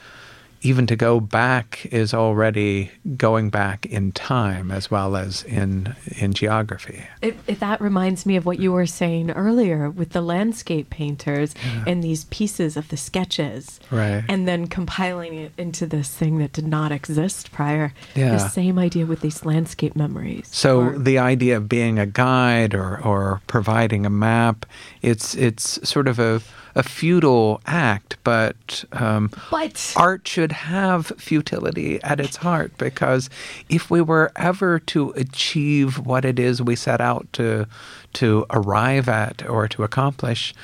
even 0.63 0.87
to 0.87 0.97
go 0.97 1.21
back 1.21 1.87
is 1.93 2.13
already 2.13 2.91
going 3.17 3.49
back 3.51 3.87
in 3.87 4.11
time 4.13 4.71
as 4.71 4.91
well 4.91 5.17
as 5.17 5.45
in 5.45 5.95
in 6.17 6.33
geography 6.33 7.05
It, 7.23 7.37
it, 7.47 7.61
that 7.61 7.81
reminds 7.81 8.27
me 8.27 8.37
of 8.37 8.45
what 8.45 8.59
you 8.59 8.73
were 8.73 8.87
saying 8.87 9.31
earlier 9.31 9.89
with 9.91 10.11
the 10.11 10.21
landscape 10.21 10.91
painters 10.91 11.55
and 11.87 12.03
these 12.03 12.25
pieces 12.25 12.77
of 12.77 12.89
the 12.89 12.97
sketches. 12.97 13.81
Right. 13.91 14.25
And 14.29 14.47
then 14.49 14.67
compiling 14.67 15.35
it 15.35 15.53
into 15.57 15.87
this 15.87 16.09
thing 16.09 16.39
that 16.39 16.53
did 16.53 16.67
not 16.67 16.93
exist 16.93 17.53
prior. 17.53 17.93
Yeah. 18.15 18.33
The 18.33 18.49
same 18.49 18.79
idea 18.79 19.07
with 19.07 19.21
these 19.21 19.45
landscape 19.45 19.95
memories. 19.97 20.49
So 20.51 20.81
Or- 20.81 20.99
the 20.99 21.19
idea 21.19 21.57
of 21.57 21.69
being 21.69 21.99
a 21.99 22.07
guide 22.07 22.75
or, 22.75 23.01
or 23.05 23.41
providing 23.47 24.07
a 24.07 24.11
map, 24.11 24.67
it's 25.03 25.35
it's 25.35 25.79
sort 25.89 26.09
of 26.09 26.19
a, 26.19 26.41
a 26.75 26.83
futile 26.83 27.61
act, 27.67 28.17
but 28.25 28.85
um, 28.93 29.31
But- 29.51 29.93
art 29.97 30.27
should 30.27 30.53
have 30.53 31.13
futility 31.19 32.03
at 32.03 32.21
its 32.21 32.37
heart 32.37 32.73
because 32.79 33.31
if 33.69 33.91
we 33.91 34.01
were 34.01 34.33
ever 34.37 34.79
to 34.81 35.11
achieve 35.17 35.99
what 35.99 36.25
it 36.25 36.39
is 36.39 36.63
we 36.63 36.77
set 36.77 37.01
out 37.01 37.27
to 37.35 37.67
to 38.15 38.47
arrive 38.51 39.09
at 39.09 39.49
or 39.49 39.69
to 39.69 39.83
accomplish, 39.83 40.55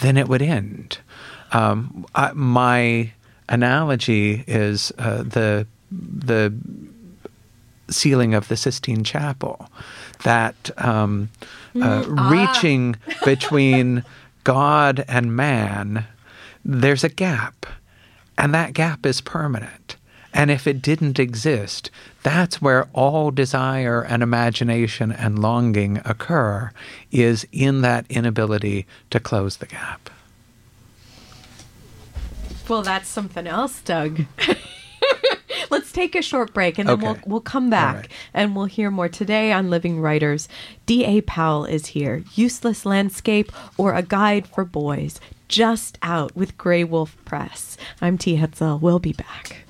then 0.00 0.16
it 0.16 0.28
would 0.28 0.42
end. 0.42 0.98
Um, 1.52 2.06
I, 2.14 2.32
my 2.32 3.12
analogy 3.48 4.44
is 4.46 4.92
uh, 4.98 5.22
the 5.22 5.66
the 5.90 6.52
ceiling 7.90 8.34
of 8.34 8.48
the 8.48 8.56
Sistine 8.56 9.04
Chapel, 9.04 9.68
that 10.22 10.70
um, 10.78 11.30
uh, 11.80 12.04
reaching 12.08 12.96
between 13.24 14.04
God 14.44 15.04
and 15.08 15.34
man, 15.34 16.06
there's 16.64 17.04
a 17.04 17.08
gap, 17.08 17.66
and 18.38 18.54
that 18.54 18.74
gap 18.74 19.04
is 19.04 19.20
permanent. 19.20 19.96
And 20.32 20.50
if 20.50 20.66
it 20.66 20.82
didn't 20.82 21.18
exist, 21.18 21.90
that's 22.22 22.60
where 22.60 22.88
all 22.92 23.30
desire 23.30 24.02
and 24.02 24.22
imagination 24.22 25.12
and 25.12 25.38
longing 25.38 26.00
occur, 26.04 26.72
is 27.12 27.46
in 27.52 27.82
that 27.82 28.04
inability 28.10 28.86
to 29.10 29.20
close 29.20 29.58
the 29.58 29.66
gap. 29.66 30.10
Well, 32.68 32.82
that's 32.82 33.08
something 33.08 33.46
else, 33.46 33.80
Doug. 33.82 34.22
Take 35.94 36.14
a 36.16 36.22
short 36.22 36.52
break 36.52 36.78
and 36.78 36.88
then 36.88 36.96
Okay. 36.98 37.06
we'll 37.06 37.18
we'll 37.24 37.40
come 37.40 37.70
back 37.70 37.94
right. 37.96 38.08
and 38.34 38.54
we'll 38.56 38.64
hear 38.66 38.90
more 38.90 39.08
today 39.08 39.52
on 39.52 39.70
Living 39.70 40.00
Writers. 40.00 40.48
D.A. 40.86 41.20
Powell 41.22 41.64
is 41.64 41.86
here. 41.86 42.24
Useless 42.34 42.84
Landscape 42.84 43.50
or 43.78 43.94
a 43.94 44.02
Guide 44.02 44.46
for 44.48 44.64
Boys. 44.64 45.20
Just 45.46 45.96
out 46.02 46.34
with 46.34 46.58
Graywolf 46.58 47.12
Press. 47.24 47.76
I'm 48.02 48.18
T. 48.18 48.36
Hetzel. 48.38 48.80
We'll 48.80 48.98
be 48.98 49.12
back. 49.14 49.64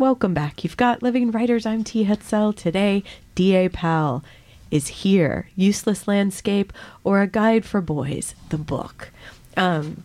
Welcome 0.00 0.32
back. 0.34 0.64
You've 0.64 0.76
got 0.78 1.02
Living 1.02 1.30
Writers. 1.30 1.66
I'm 1.66 1.84
T. 1.84 2.04
Hetzel. 2.06 2.56
Today, 2.56 3.04
D.A. 3.34 3.68
Powell 3.68 4.24
is 4.70 4.88
here. 4.88 5.48
Useless 5.56 6.08
Landscape 6.08 6.72
or 7.04 7.20
A 7.20 7.26
Guide 7.26 7.64
for 7.66 7.80
Boys, 7.82 8.34
the 8.48 8.56
book. 8.56 9.10
Um, 9.58 10.04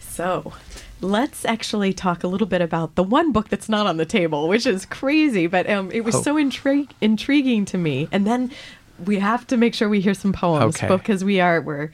so, 0.00 0.52
let's 1.00 1.44
actually 1.44 1.92
talk 1.92 2.24
a 2.24 2.26
little 2.28 2.46
bit 2.46 2.60
about 2.60 2.96
the 2.96 3.02
one 3.04 3.30
book 3.30 3.48
that's 3.50 3.68
not 3.68 3.86
on 3.86 3.98
the 3.98 4.06
table, 4.06 4.48
which 4.48 4.66
is 4.66 4.84
crazy, 4.84 5.46
but 5.46 5.68
um, 5.70 5.90
it 5.92 6.00
was 6.04 6.16
Oh. 6.16 6.22
so 6.22 6.34
intrig- 6.34 6.90
intriguing 7.00 7.64
to 7.66 7.78
me. 7.78 8.08
And 8.10 8.26
then 8.26 8.50
we 9.04 9.18
have 9.20 9.46
to 9.48 9.56
make 9.56 9.74
sure 9.74 9.88
we 9.88 10.00
hear 10.00 10.14
some 10.14 10.32
poems 10.32 10.76
Okay. 10.76 10.88
because 10.88 11.22
we 11.22 11.38
are 11.38 11.60
we're 11.60 11.90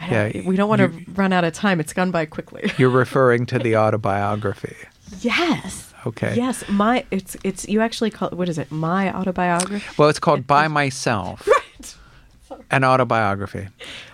Yeah, 0.00 0.30
we 0.44 0.56
don't 0.56 0.68
want 0.68 0.80
to 0.80 1.10
run 1.12 1.32
out 1.32 1.44
of 1.44 1.52
time. 1.52 1.78
It's 1.78 1.92
gone 1.92 2.10
by 2.10 2.26
quickly. 2.26 2.70
You're 2.78 2.90
referring 3.04 3.46
to 3.46 3.58
the 3.60 3.76
autobiography. 3.76 4.74
Yes. 5.20 5.85
Okay. 6.06 6.34
Yes, 6.36 6.62
my 6.68 7.04
it's 7.10 7.36
it's 7.44 7.68
you 7.68 7.80
actually 7.80 8.10
call 8.10 8.28
it 8.28 8.34
what 8.34 8.48
is 8.48 8.58
it? 8.58 8.70
My 8.70 9.12
autobiography. 9.14 9.84
Well, 9.98 10.08
it's 10.08 10.20
called 10.20 10.46
By 10.46 10.68
Myself, 10.68 11.46
Right. 12.50 12.60
an 12.70 12.84
autobiography. 12.84 13.68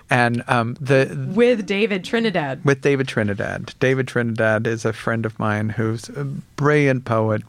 And 0.09 0.43
um, 0.49 0.75
the 0.81 1.31
With 1.35 1.65
David 1.67 2.05
Trinidad. 2.05 2.65
with 2.65 2.81
David 2.83 3.09
Trinidad. 3.09 3.75
David 3.81 4.09
Trinidad 4.09 4.67
is 4.67 4.85
a 4.85 4.93
friend 4.93 5.25
of 5.27 5.39
mine 5.39 5.71
who's 5.71 6.09
a 6.11 6.25
brilliant 6.57 7.05
poet 7.05 7.43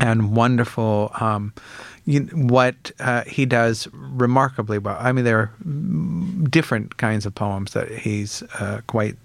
and 0.00 0.34
wonderful. 0.36 1.10
Um, 1.20 1.52
you, 2.06 2.22
what 2.32 2.92
uh, 3.00 3.22
he 3.24 3.44
does 3.46 3.88
remarkably 3.92 4.78
well. 4.78 4.96
I 5.00 5.12
mean, 5.12 5.24
there 5.24 5.38
are 5.38 5.50
different 6.48 6.96
kinds 6.96 7.26
of 7.26 7.34
poems 7.34 7.72
that 7.72 7.88
he's 7.90 8.42
uh, 8.60 8.80
quite 8.86 9.16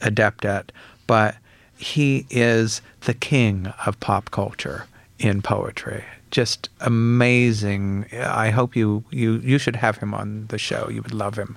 adept 0.00 0.44
at, 0.44 0.72
but 1.06 1.36
he 1.80 2.26
is 2.30 2.82
the 3.02 3.14
king 3.14 3.68
of 3.86 3.98
pop 4.00 4.30
culture 4.30 4.86
in 5.18 5.42
poetry. 5.42 6.04
Just 6.30 6.68
amazing. 6.80 8.06
I 8.12 8.50
hope 8.50 8.76
you, 8.76 9.04
you, 9.10 9.38
you 9.38 9.58
should 9.58 9.76
have 9.76 9.98
him 9.98 10.14
on 10.14 10.46
the 10.48 10.58
show. 10.58 10.88
You 10.88 11.02
would 11.02 11.14
love 11.14 11.36
him. 11.36 11.56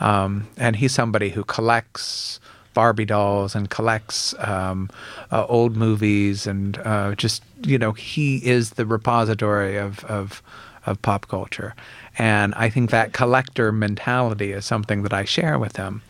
Um, 0.00 0.48
and 0.56 0.76
he's 0.76 0.92
somebody 0.92 1.30
who 1.30 1.44
collects 1.44 2.40
Barbie 2.76 3.06
dolls 3.06 3.54
and 3.54 3.70
collects 3.70 4.34
um, 4.38 4.90
uh, 5.32 5.46
old 5.46 5.76
movies 5.76 6.46
and 6.46 6.76
uh, 6.84 7.14
just 7.14 7.42
you 7.62 7.78
know 7.78 7.92
he 7.92 8.36
is 8.46 8.72
the 8.72 8.84
repository 8.84 9.78
of, 9.78 10.04
of 10.04 10.42
of 10.84 11.00
pop 11.00 11.26
culture, 11.26 11.74
and 12.18 12.54
I 12.54 12.68
think 12.68 12.90
that 12.90 13.14
collector 13.14 13.72
mentality 13.72 14.52
is 14.52 14.66
something 14.66 15.02
that 15.04 15.14
I 15.14 15.24
share 15.24 15.58
with 15.58 15.76
him. 15.76 16.02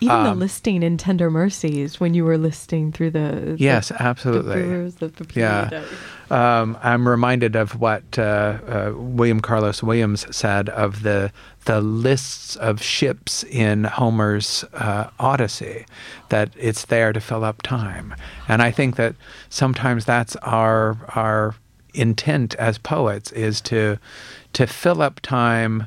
Even 0.00 0.24
the 0.24 0.30
Um, 0.30 0.38
listing 0.38 0.82
in 0.82 0.96
Tender 0.96 1.30
Mercies 1.30 1.98
when 1.98 2.14
you 2.14 2.24
were 2.24 2.38
listing 2.38 2.92
through 2.92 3.10
the, 3.10 3.56
the 3.56 3.56
Yes, 3.58 3.90
absolutely. 3.90 4.62
the, 4.62 5.08
the 5.08 5.26
Yeah. 5.34 5.82
Um, 6.30 6.78
I'm 6.82 7.08
reminded 7.08 7.56
of 7.56 7.80
what 7.80 8.18
uh, 8.18 8.22
uh, 8.22 8.92
William 8.94 9.40
Carlos 9.40 9.82
Williams 9.82 10.24
said 10.34 10.68
of 10.68 11.02
the 11.02 11.32
the 11.64 11.80
lists 11.80 12.56
of 12.56 12.82
ships 12.82 13.44
in 13.44 13.84
Homer's 13.84 14.64
uh, 14.74 15.10
Odyssey, 15.18 15.84
that 16.28 16.50
it's 16.56 16.86
there 16.86 17.12
to 17.12 17.20
fill 17.20 17.44
up 17.44 17.62
time, 17.62 18.14
and 18.46 18.62
I 18.62 18.70
think 18.70 18.96
that 18.96 19.14
sometimes 19.50 20.04
that's 20.04 20.36
our 20.36 20.96
our 21.14 21.54
intent 21.94 22.54
as 22.56 22.78
poets 22.78 23.32
is 23.32 23.60
to 23.62 23.98
to 24.52 24.66
fill 24.66 25.02
up 25.02 25.20
time 25.20 25.86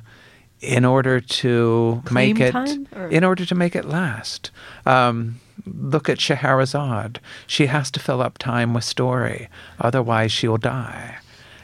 in 0.62 0.86
order 0.86 1.20
to 1.20 2.01
Claim 2.05 2.38
make 2.38 2.53
it 2.53 2.55
or- 2.95 3.07
in 3.07 3.24
order 3.24 3.45
to 3.45 3.55
make 3.55 3.76
it 3.76 3.86
last. 3.86 4.51
Um, 4.86 5.39
look 5.66 6.07
at 6.09 6.20
Scheherazade. 6.20 7.20
She 7.47 7.66
has 7.68 7.91
to 7.91 7.99
fill 7.99 8.22
up 8.22 8.38
time 8.38 8.74
with 8.74 8.84
story, 8.84 9.49
otherwise 9.80 10.32
she'll 10.32 10.57
die. 10.57 11.18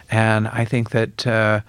And 0.09 0.47
I 0.47 0.65
think 0.65 0.89
that 0.91 1.27
uh, 1.27 1.61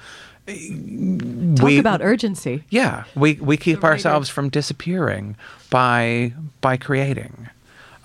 Talk 0.46 1.64
we 1.66 1.78
about 1.78 2.00
urgency. 2.00 2.64
yeah 2.70 3.04
we 3.14 3.34
we 3.34 3.56
keep 3.58 3.84
ourselves 3.84 4.30
from 4.30 4.48
disappearing 4.48 5.36
by 5.70 6.32
by 6.62 6.76
creating. 6.78 7.48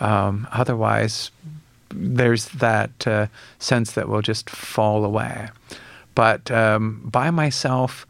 Um, 0.01 0.47
otherwise, 0.51 1.31
there's 1.89 2.47
that 2.49 3.07
uh, 3.07 3.27
sense 3.59 3.93
that 3.93 4.09
we'll 4.09 4.21
just 4.21 4.49
fall 4.49 5.05
away. 5.05 5.47
But 6.15 6.51
um, 6.51 7.01
by 7.05 7.31
myself, 7.31 8.05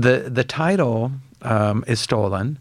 the 0.00 0.30
the 0.30 0.44
title 0.44 1.12
um, 1.42 1.84
is 1.86 2.00
stolen. 2.00 2.58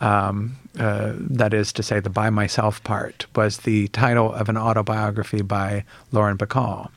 Um, 0.00 0.56
uh, 0.80 1.12
that 1.16 1.52
is 1.54 1.72
to 1.74 1.82
say, 1.82 2.00
the 2.00 2.10
by 2.10 2.30
myself 2.30 2.82
part 2.82 3.26
was 3.36 3.58
the 3.58 3.88
title 3.88 4.32
of 4.32 4.48
an 4.48 4.56
autobiography 4.56 5.42
by 5.42 5.84
Lauren 6.12 6.36
Bacall. 6.38 6.88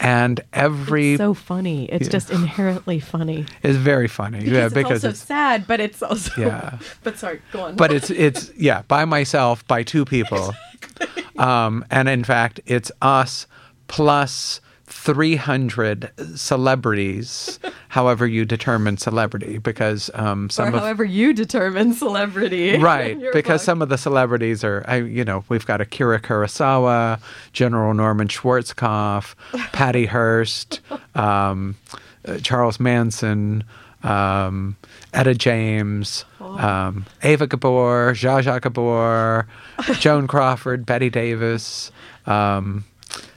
And 0.00 0.40
every 0.52 1.16
so 1.16 1.32
funny. 1.32 1.84
It's 1.84 2.06
Yeah. 2.06 2.12
just 2.12 2.30
inherently 2.30 2.98
funny. 2.98 3.46
is 3.62 3.76
very 3.76 4.08
funny. 4.08 4.40
Because 4.40 4.52
yeah, 4.52 4.68
because 4.68 5.04
it's 5.04 5.04
also 5.04 5.08
it's 5.10 5.20
sad, 5.22 5.66
but 5.68 5.78
it's 5.80 6.02
also 6.02 6.32
Yeah. 6.40 6.78
but 7.04 7.18
sorry, 7.18 7.40
go 7.52 7.60
on. 7.62 7.76
but 7.76 7.92
it's 7.92 8.10
it's 8.10 8.50
yeah 8.56 8.82
by 8.88 9.04
myself 9.04 9.64
by 9.68 9.84
two 9.84 10.04
people 10.04 10.52
um, 11.38 11.84
and 11.90 12.08
in 12.08 12.24
fact 12.24 12.58
it's 12.66 12.90
us 13.00 13.46
plus 13.86 14.60
300 15.02 16.12
celebrities 16.36 17.58
however 17.88 18.24
you 18.24 18.44
determine 18.44 18.96
celebrity 18.96 19.58
because 19.58 20.08
um, 20.14 20.46
or 20.46 20.50
some 20.50 20.74
of 20.74 20.80
however 20.80 21.04
you 21.04 21.32
determine 21.32 21.92
celebrity. 21.92 22.78
right 22.78 23.18
because 23.32 23.62
book. 23.62 23.64
some 23.64 23.82
of 23.82 23.88
the 23.88 23.98
celebrities 23.98 24.62
are 24.62 24.84
I, 24.86 24.98
you 24.98 25.24
know 25.24 25.42
we've 25.48 25.66
got 25.66 25.80
akira 25.80 26.20
kurosawa 26.20 27.20
general 27.52 27.92
norman 27.94 28.28
schwarzkopf 28.28 29.34
patty 29.72 30.06
hearst 30.06 30.78
um, 31.16 31.74
uh, 32.24 32.38
charles 32.38 32.78
manson 32.78 33.64
um, 34.04 34.76
etta 35.12 35.34
james 35.34 36.24
um, 36.40 37.06
eva 37.24 37.48
gabor 37.48 38.12
zsa 38.12 38.40
zsa 38.40 38.60
gabor 38.60 39.48
joan 39.98 40.28
crawford 40.28 40.86
bette 40.86 41.10
davis 41.10 41.90
um, 42.26 42.84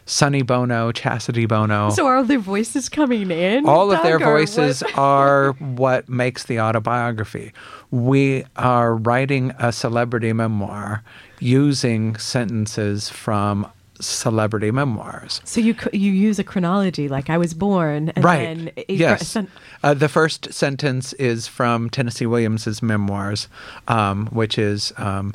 Sonny 0.05 0.43
Bono, 0.43 0.91
Chastity 0.91 1.45
Bono 1.47 1.89
So 1.89 2.05
are 2.05 2.23
their 2.23 2.39
voices 2.39 2.89
coming 2.89 3.31
in? 3.31 3.67
all 3.67 3.91
of 3.91 4.03
their 4.03 4.19
voices 4.19 4.81
what? 4.81 4.97
are 4.97 5.51
what 5.53 6.07
makes 6.07 6.43
the 6.43 6.59
autobiography. 6.59 7.51
We 7.91 8.45
are 8.55 8.95
writing 8.95 9.51
a 9.57 9.71
celebrity 9.71 10.31
memoir 10.33 11.03
using 11.39 12.15
sentences 12.17 13.09
from 13.09 13.67
celebrity 13.99 14.71
memoirs. 14.71 15.41
So 15.45 15.59
you 15.61 15.73
you 15.93 16.11
use 16.11 16.37
a 16.37 16.43
chronology, 16.43 17.07
like 17.07 17.29
I 17.29 17.37
was 17.37 17.53
born, 17.53 18.09
and 18.09 18.23
right. 18.25 18.85
yes. 18.89 19.27
sen- 19.29 19.47
Uh, 19.83 19.93
the 19.93 20.09
first 20.09 20.53
sentence 20.53 21.13
is 21.13 21.47
from 21.47 21.89
Tennessee 21.89 22.25
Williams's 22.25 22.83
memoirs, 22.83 23.47
um, 23.87 24.27
which 24.27 24.57
is 24.59 24.91
um, 24.97 25.33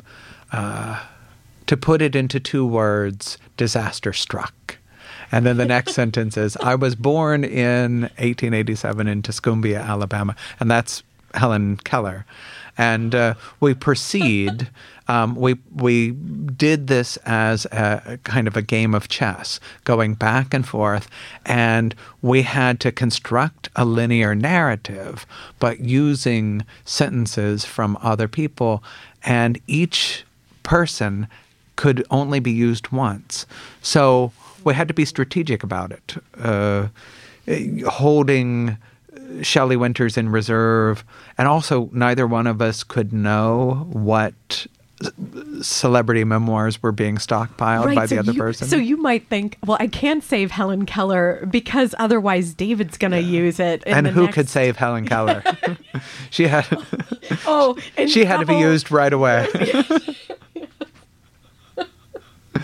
uh, 0.51 1.01
to 1.65 1.75
put 1.75 2.01
it 2.03 2.15
into 2.15 2.39
two 2.39 2.65
words: 2.65 3.37
disaster 3.57 4.13
struck. 4.13 4.77
And 5.31 5.45
then 5.45 5.57
the 5.57 5.65
next 5.65 5.93
sentence 5.95 6.37
is, 6.37 6.57
I 6.57 6.75
was 6.75 6.95
born 6.95 7.43
in 7.43 8.01
1887 8.01 9.07
in 9.07 9.21
Tuscumbia, 9.21 9.81
Alabama. 9.81 10.35
And 10.59 10.69
that's 10.69 11.03
Helen 11.33 11.77
Keller. 11.77 12.25
And 12.77 13.13
uh, 13.13 13.35
we 13.59 13.73
proceed, 13.73 14.69
um, 15.07 15.35
we, 15.35 15.55
we 15.75 16.11
did 16.11 16.87
this 16.87 17.17
as 17.17 17.65
a, 17.65 18.01
a 18.05 18.17
kind 18.19 18.47
of 18.47 18.55
a 18.57 18.61
game 18.61 18.93
of 18.93 19.07
chess, 19.07 19.59
going 19.83 20.13
back 20.15 20.53
and 20.53 20.67
forth. 20.67 21.09
And 21.45 21.95
we 22.21 22.43
had 22.43 22.79
to 22.81 22.91
construct 22.91 23.69
a 23.75 23.85
linear 23.85 24.35
narrative, 24.35 25.25
but 25.59 25.79
using 25.79 26.65
sentences 26.85 27.65
from 27.65 27.97
other 28.01 28.27
people. 28.27 28.83
And 29.23 29.59
each 29.67 30.23
person 30.63 31.27
could 31.75 32.05
only 32.11 32.39
be 32.39 32.51
used 32.51 32.91
once. 32.91 33.45
So 33.81 34.31
we 34.63 34.73
had 34.73 34.87
to 34.87 34.93
be 34.93 35.05
strategic 35.05 35.63
about 35.63 35.91
it, 35.91 36.15
uh, 36.39 36.87
holding 37.87 38.77
Shelley 39.41 39.77
Winters 39.77 40.17
in 40.17 40.29
reserve, 40.29 41.03
and 41.37 41.47
also 41.47 41.89
neither 41.93 42.27
one 42.27 42.47
of 42.47 42.61
us 42.61 42.83
could 42.83 43.13
know 43.13 43.87
what 43.91 44.67
celebrity 45.61 46.23
memoirs 46.23 46.81
were 46.83 46.91
being 46.91 47.17
stockpiled 47.17 47.95
by 47.95 48.05
so 48.05 48.15
the 48.15 48.19
other 48.19 48.33
you, 48.33 48.39
person. 48.39 48.67
So 48.67 48.75
you 48.75 48.97
might 48.97 49.27
think, 49.29 49.57
well, 49.65 49.77
I 49.79 49.87
can't 49.87 50.23
save 50.23 50.51
Helen 50.51 50.85
Keller 50.85 51.47
because 51.49 51.95
otherwise 51.97 52.53
David's 52.53 52.97
going 52.99 53.11
to 53.11 53.21
use 53.21 53.59
it. 53.59 53.83
in 53.83 53.93
and 53.93 54.07
who 54.07 54.23
next- 54.23 54.35
could 54.35 54.49
save 54.49 54.77
Helen 54.77 55.07
Keller? 55.07 55.43
she 56.29 56.47
had 56.47 56.67
Oh, 57.45 57.77
she 58.07 58.25
had 58.25 58.39
to 58.39 58.45
be 58.45 58.57
used 58.57 58.91
right 58.91 59.11
away. 59.13 59.47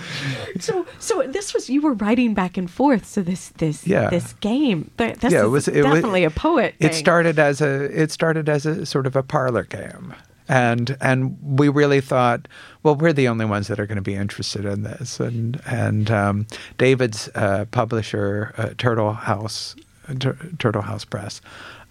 So, 0.60 0.86
so 1.00 1.22
this 1.28 1.54
was 1.54 1.70
you 1.70 1.82
were 1.82 1.94
writing 1.94 2.34
back 2.34 2.58
and 2.58 2.70
forth. 2.70 3.06
So 3.06 3.22
this, 3.22 3.50
this, 3.58 3.86
Yeah. 3.86 4.10
this 4.10 4.34
game. 4.42 4.90
This 4.98 5.32
yeah, 5.32 5.44
it 5.44 5.50
was 5.50 5.68
it 5.68 5.84
was- 5.84 5.94
definitely 5.96 6.24
a 6.24 6.30
poet. 6.32 6.76
It 6.80 6.94
started 6.96 7.38
as 7.40 7.62
a 7.62 7.84
it 8.02 8.12
started 8.12 8.50
as 8.50 8.66
a 8.66 8.86
sort 8.86 9.06
of 9.08 9.16
a 9.16 9.22
parlor 9.24 9.64
game, 9.64 10.14
and 10.48 10.98
and 11.00 11.38
we 11.42 11.70
really 11.70 12.02
thought, 12.02 12.48
well, 12.84 12.96
we're 12.96 13.14
the 13.14 13.28
only 13.28 13.46
ones 13.46 13.68
that 13.68 13.80
are 13.80 13.86
going 13.86 13.98
to 13.98 14.02
be 14.02 14.16
interested 14.16 14.66
in 14.66 14.84
this. 14.84 15.20
And 15.20 15.62
and 15.68 16.10
um, 16.10 16.48
David's 16.78 17.30
uh, 17.36 17.66
publisher, 17.72 18.54
uh, 18.58 18.70
Turtle 18.78 19.14
House, 19.14 19.76
Tur- 20.20 20.38
Turtle 20.58 20.82
House 20.82 21.06
Press, 21.06 21.42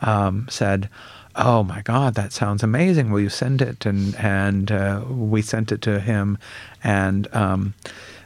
um, 0.01 0.47
said. 0.51 0.89
Oh 1.37 1.63
my 1.63 1.83
God, 1.83 2.15
that 2.15 2.33
sounds 2.33 2.63
amazing! 2.63 3.11
Will 3.11 3.21
you 3.21 3.29
send 3.29 3.61
it? 3.61 3.85
And 3.85 4.15
and 4.17 4.73
uh, 4.73 5.05
we 5.09 5.43
sent 5.43 5.71
it 5.71 5.83
to 5.83 6.01
him, 6.01 6.39
and 6.83 7.33
um, 7.35 7.75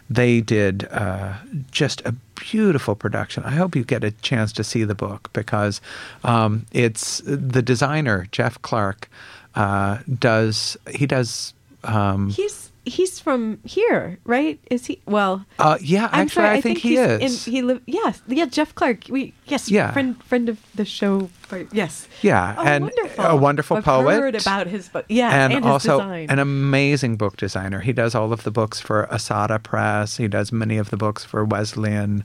they 0.08 0.40
did 0.40 0.86
uh, 0.90 1.34
just 1.70 2.02
a 2.06 2.12
beautiful 2.34 2.94
production. 2.94 3.44
I 3.44 3.52
hope 3.52 3.76
you 3.76 3.84
get 3.84 4.04
a 4.04 4.10
chance 4.10 4.52
to 4.54 4.64
see 4.64 4.84
the 4.84 4.94
book 4.94 5.30
because 5.32 5.80
um, 6.24 6.66
it's 6.72 7.20
the 7.24 7.62
designer 7.62 8.26
Jeff 8.32 8.60
Clark 8.62 9.08
uh, 9.54 9.98
does 10.18 10.76
he 10.90 11.06
does 11.06 11.52
um, 11.84 12.30
He's 12.30 12.69
he's 12.90 13.18
from 13.20 13.60
here, 13.64 14.18
right? 14.24 14.58
Is 14.70 14.86
he? 14.86 15.00
Well, 15.06 15.44
uh, 15.58 15.78
yeah 15.80 16.08
I'm 16.12 16.26
actually 16.26 16.42
sorry, 16.42 16.58
I, 16.58 16.60
think, 16.60 16.78
he 16.78 16.90
he's 16.90 16.98
is 16.98 17.46
In, 17.46 17.52
he 17.52 17.62
live. 17.62 17.80
Yes, 17.86 18.20
yeah. 18.26 18.46
Jeff 18.46 18.74
Clark. 18.74 19.04
We 19.08 19.32
yes. 19.46 19.70
Yeah. 19.70 19.92
Friend 19.92 20.22
friend 20.24 20.48
of 20.48 20.58
the 20.74 20.84
show. 20.84 21.30
Yes. 21.72 22.06
Yeah, 22.22 22.54
Oh, 22.58 22.62
and 22.62 22.84
wonderful. 22.84 23.24
a 23.24 23.34
wonderful 23.36 23.76
I've 23.78 23.84
poet. 23.84 24.14
Heard 24.20 24.36
about 24.36 24.68
his 24.68 24.88
book. 24.88 25.04
Yeah, 25.08 25.30
and, 25.34 25.52
and, 25.52 25.64
his 25.64 25.72
also 25.72 25.98
design. 25.98 26.30
an 26.30 26.38
amazing 26.38 27.16
book 27.16 27.36
designer. 27.36 27.80
He 27.80 27.92
does 27.92 28.14
all 28.14 28.32
of 28.32 28.44
the 28.44 28.52
books 28.52 28.78
for 28.78 29.08
Ahsahta 29.10 29.60
Press. 29.60 30.16
He 30.18 30.28
does 30.28 30.52
many 30.52 30.78
of 30.78 30.90
the 30.90 30.96
books 30.96 31.24
for 31.24 31.44
Wesleyan. 31.44 32.22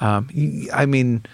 Um, 0.00 0.28
he- 0.28 0.68
I 0.72 0.84
mean, 0.84 1.24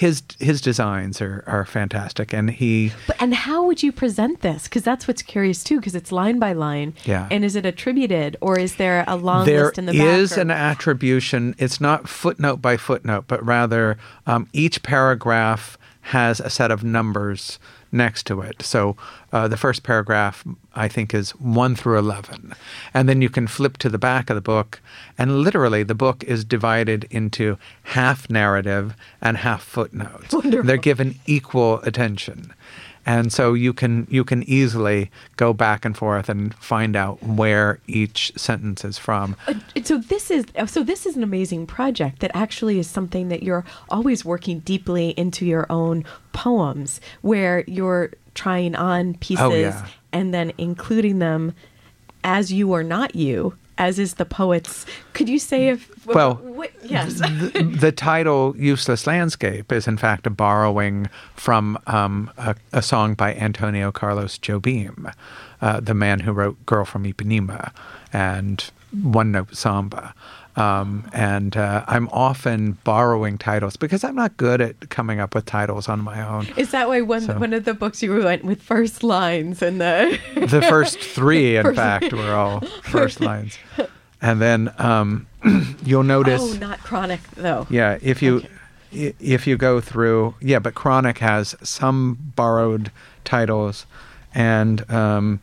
his 0.00 0.22
his 0.38 0.62
designs 0.62 1.20
are, 1.20 1.44
are 1.46 1.66
fantastic, 1.66 2.32
and 2.32 2.48
he 2.48 2.90
But, 3.06 3.16
and 3.20 3.34
how 3.34 3.66
would 3.66 3.82
you 3.82 3.92
present 3.92 4.40
this? 4.40 4.62
Because 4.64 4.82
that's 4.82 5.06
what's 5.06 5.20
curious 5.20 5.62
too. 5.62 5.76
Because 5.76 5.94
it's 5.94 6.10
line 6.10 6.38
by 6.38 6.54
line. 6.54 6.94
Yeah. 7.04 7.28
And 7.30 7.44
is 7.44 7.54
it 7.54 7.66
attributed, 7.66 8.38
or 8.40 8.58
is 8.58 8.76
there 8.76 9.04
a 9.06 9.16
long 9.16 9.44
There 9.44 9.66
list 9.66 9.76
in 9.76 9.84
the 9.84 9.92
back? 9.92 10.00
is 10.18 10.38
or- 10.38 10.40
an 10.40 10.50
attribution. 10.50 11.54
It's 11.58 11.82
not 11.82 12.08
footnote 12.08 12.62
by 12.62 12.78
footnote, 12.78 13.26
but 13.28 13.44
rather 13.44 13.98
um, 14.26 14.48
each 14.54 14.82
paragraph 14.82 15.76
has 16.00 16.40
a 16.40 16.48
set 16.48 16.70
of 16.70 16.82
numbers 16.82 17.58
next 17.92 18.26
to 18.26 18.40
it. 18.40 18.62
So 18.62 18.96
uh, 19.32 19.48
the 19.48 19.56
first 19.56 19.82
paragraph, 19.82 20.44
I 20.74 20.88
think, 20.88 21.14
is 21.14 21.30
1 21.32 21.74
through 21.76 21.98
11. 21.98 22.54
And 22.94 23.08
then 23.08 23.22
you 23.22 23.28
can 23.28 23.46
flip 23.46 23.76
to 23.78 23.88
the 23.88 23.98
back 23.98 24.30
of 24.30 24.36
the 24.36 24.40
book, 24.40 24.80
and 25.18 25.40
literally 25.42 25.82
the 25.82 25.94
book 25.94 26.24
is 26.24 26.44
divided 26.44 27.06
into 27.10 27.58
half 27.84 28.28
narrative 28.30 28.94
and 29.20 29.38
half 29.38 29.62
footnotes. 29.62 30.32
Wonderful. 30.32 30.66
They're 30.66 30.76
given 30.76 31.16
equal 31.26 31.80
attention. 31.80 32.54
And 33.06 33.32
so 33.32 33.54
you 33.54 33.72
can 33.72 34.06
you 34.10 34.24
can 34.24 34.42
easily 34.44 35.10
go 35.36 35.52
back 35.52 35.84
and 35.84 35.96
forth 35.96 36.28
and 36.28 36.54
find 36.54 36.94
out 36.94 37.22
where 37.22 37.80
each 37.86 38.32
sentence 38.36 38.84
is 38.84 38.98
from. 38.98 39.36
Uh, 39.48 39.54
so 39.82 39.98
this 39.98 40.30
is 40.30 40.44
so 40.66 40.82
this 40.82 41.06
is 41.06 41.16
an 41.16 41.22
amazing 41.22 41.66
project 41.66 42.20
that 42.20 42.30
actually 42.34 42.78
is 42.78 42.86
something 42.88 43.28
that 43.28 43.42
you're 43.42 43.64
always 43.88 44.24
working 44.24 44.60
deeply 44.60 45.10
into 45.10 45.46
your 45.46 45.66
own 45.70 46.04
poems 46.32 47.00
where 47.22 47.64
you're 47.66 48.10
trying 48.34 48.74
on 48.76 49.14
pieces 49.14 49.40
Oh, 49.44 49.54
yeah. 49.54 49.86
and 50.12 50.32
then 50.32 50.52
including 50.58 51.18
them 51.18 51.52
as 52.22 52.52
you 52.52 52.72
are 52.74 52.84
not 52.84 53.16
you 53.16 53.54
as 53.80 53.98
is 53.98 54.14
the 54.14 54.26
poet's 54.26 54.84
could 55.14 55.28
you 55.28 55.38
say 55.38 55.68
if 55.68 56.06
Well, 56.06 56.34
what, 56.34 56.70
yes 56.84 57.14
the, 57.18 57.76
the 57.80 57.90
title 57.92 58.54
"Useless 58.56 59.06
Landscape" 59.06 59.72
is 59.72 59.88
in 59.88 59.96
fact 59.96 60.26
a 60.26 60.30
borrowing 60.30 61.08
from 61.34 61.78
um, 61.86 62.30
a, 62.36 62.54
a 62.72 62.82
song 62.82 63.14
by 63.14 63.34
Antonio 63.34 63.90
Carlos 63.90 64.38
Jobim, 64.38 65.12
uh, 65.62 65.80
the 65.80 65.94
man 65.94 66.20
who 66.20 66.32
wrote 66.32 66.64
"Girl 66.66 66.84
from 66.84 67.04
Ipanema" 67.04 67.72
and 68.12 68.70
"One 69.02 69.32
Note 69.32 69.56
Samba." 69.56 70.14
Um, 70.56 71.08
and 71.12 71.56
uh, 71.56 71.84
I'm 71.86 72.08
often 72.08 72.72
borrowing 72.84 73.38
titles 73.38 73.76
because 73.76 74.02
I'm 74.02 74.16
not 74.16 74.36
good 74.36 74.60
at 74.60 74.90
coming 74.90 75.20
up 75.20 75.34
with 75.34 75.46
titles 75.46 75.88
on 75.88 76.00
my 76.00 76.20
own. 76.26 76.46
is 76.56 76.72
that 76.72 76.88
why 76.88 77.00
one 77.02 77.20
So- 77.22 77.38
one 77.38 77.52
of 77.52 77.64
the 77.64 77.72
books 77.74 78.02
you 78.02 78.12
went 78.22 78.44
with 78.44 78.60
first 78.60 79.02
lines 79.04 79.62
and 79.62 79.80
the 79.80 80.18
the 80.34 80.60
first 80.62 80.98
three, 80.98 81.56
in 81.56 81.62
First- 81.66 81.76
fact, 81.76 82.12
were 82.12 82.34
all 82.34 82.60
first 82.82 83.20
lines. 83.20 83.58
And 84.20 84.40
then 84.42 84.72
um, 84.78 85.26
you'll 85.84 86.02
notice. 86.02 86.40
oh 86.42 86.52
not 86.58 86.80
chronic 86.80 87.20
though 87.36 87.66
Yeah, 87.70 87.98
if 88.02 88.20
you 88.20 88.42
i 88.92 89.14
if 89.20 89.46
you 89.46 89.56
go 89.56 89.80
through, 89.80 90.34
yeah, 90.40 90.58
but 90.58 90.74
Chronic 90.74 91.18
has 91.18 91.54
some 91.62 92.18
borrowed 92.34 92.90
titles, 93.24 93.86
and 94.34 94.88
um, 94.90 95.38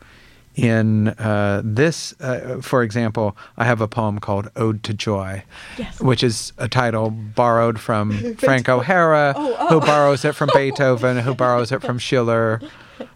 in 0.58 1.08
uh, 1.08 1.62
this, 1.64 2.14
uh, 2.20 2.58
for 2.60 2.82
example, 2.82 3.36
I 3.56 3.64
have 3.64 3.80
a 3.80 3.86
poem 3.88 4.18
called 4.18 4.50
"Ode 4.56 4.82
to 4.82 4.92
Joy," 4.92 5.44
Yes. 5.78 6.00
which 6.00 6.24
is 6.24 6.52
a 6.58 6.68
title 6.68 7.10
borrowed 7.10 7.78
from 7.78 8.34
Frank 8.38 8.68
O'Hara, 8.68 9.34
Oh, 9.36 9.56
oh. 9.58 9.68
who 9.68 9.86
borrows 9.86 10.24
it 10.24 10.34
from 10.34 10.50
Beethoven, 10.54 11.18
who 11.18 11.34
borrows 11.34 11.70
it 11.70 11.80
from 11.80 11.98
Schiller. 12.06 12.60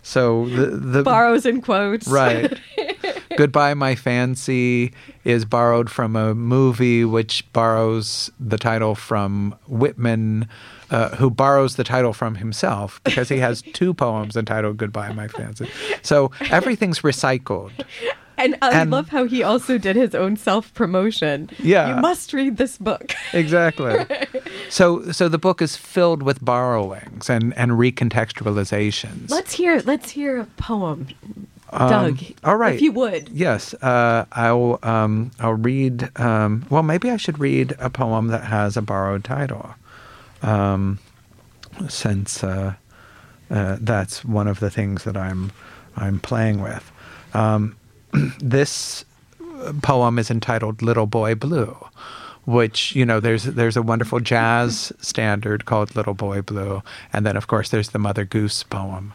So 0.02 0.46
the 0.46 0.66
the 0.66 1.02
borrows 1.02 1.44
in 1.44 1.60
quotes 1.60 2.06
Right. 2.06 2.56
Goodbye, 3.36 3.74
My 3.74 3.94
Fancy 3.94 4.92
is 5.24 5.44
borrowed 5.44 5.90
from 5.90 6.16
a 6.16 6.34
movie 6.34 7.04
which 7.04 7.44
borrows 7.52 8.30
the 8.40 8.58
title 8.58 8.94
from 8.94 9.54
Whitman, 9.66 10.48
uh, 10.90 11.10
who 11.16 11.30
borrows 11.30 11.76
the 11.76 11.84
title 11.84 12.12
from 12.12 12.34
himself 12.36 13.00
because 13.04 13.28
he 13.28 13.38
has 13.38 13.62
two 13.72 13.94
poems 14.04 14.36
entitled 14.36 14.76
Goodbye, 14.76 15.12
My 15.12 15.28
Fancy. 15.28 15.68
So 16.02 16.30
everything's 16.50 17.00
recycled. 17.00 17.72
And 18.38 18.56
I 18.62 18.80
And- 18.80 18.90
love 18.90 19.08
how 19.10 19.24
he 19.24 19.42
also 19.42 19.76
did 19.78 19.94
his 19.94 20.14
own 20.14 20.36
self 20.36 20.72
promotion. 20.74 21.50
Yeah. 21.58 21.94
You 21.96 22.00
must 22.00 22.32
read 22.32 22.56
this 22.56 22.78
book. 22.78 23.14
Exactly. 23.32 24.04
So, 24.68 25.12
so 25.12 25.28
the 25.28 25.36
book 25.36 25.60
is 25.60 25.76
filled 25.76 26.22
with 26.22 26.42
borrowings 26.42 27.28
and, 27.28 27.52
and 27.58 27.72
recontextualizations. 27.72 29.30
Let's 29.30 29.52
hear 29.52 29.82
let's 29.84 30.08
hear 30.10 30.38
a 30.40 30.46
poem. 30.56 31.08
Doug. 31.72 32.20
Um, 32.20 32.34
all 32.44 32.56
right. 32.56 32.74
If 32.74 32.82
you 32.82 32.92
would. 32.92 33.30
Yes, 33.30 33.72
uh, 33.74 34.26
I'll 34.32 34.78
um, 34.82 35.30
I'll 35.40 35.54
read. 35.54 36.10
Um, 36.20 36.66
well, 36.68 36.82
maybe 36.82 37.10
I 37.10 37.16
should 37.16 37.38
read 37.38 37.74
a 37.78 37.88
poem 37.88 38.28
that 38.28 38.44
has 38.44 38.76
a 38.76 38.82
borrowed 38.82 39.24
title, 39.24 39.74
um, 40.42 40.98
since 41.88 42.44
uh, 42.44 42.74
uh, 43.50 43.76
that's 43.80 44.24
one 44.24 44.48
of 44.48 44.60
the 44.60 44.70
things 44.70 45.04
that 45.04 45.16
I'm 45.16 45.52
I'm 45.96 46.20
playing 46.20 46.60
with. 46.60 46.92
Um, 47.32 47.76
this 48.38 49.06
poem 49.82 50.18
is 50.18 50.30
entitled 50.30 50.82
"Little 50.82 51.06
Boy 51.06 51.34
Blue." 51.34 51.76
Which 52.44 52.94
you 52.96 53.06
know, 53.06 53.20
there's 53.20 53.44
there's 53.44 53.76
a 53.76 53.82
wonderful 53.82 54.20
jazz 54.32 54.92
standard 55.00 55.64
called 55.64 55.96
"Little 55.96 56.14
Boy 56.14 56.42
Blue," 56.42 56.82
and 57.14 57.24
then 57.24 57.36
of 57.36 57.46
course 57.46 57.70
there's 57.70 57.90
the 57.90 57.98
Mother 57.98 58.26
Goose 58.26 58.62
poem, 58.62 59.14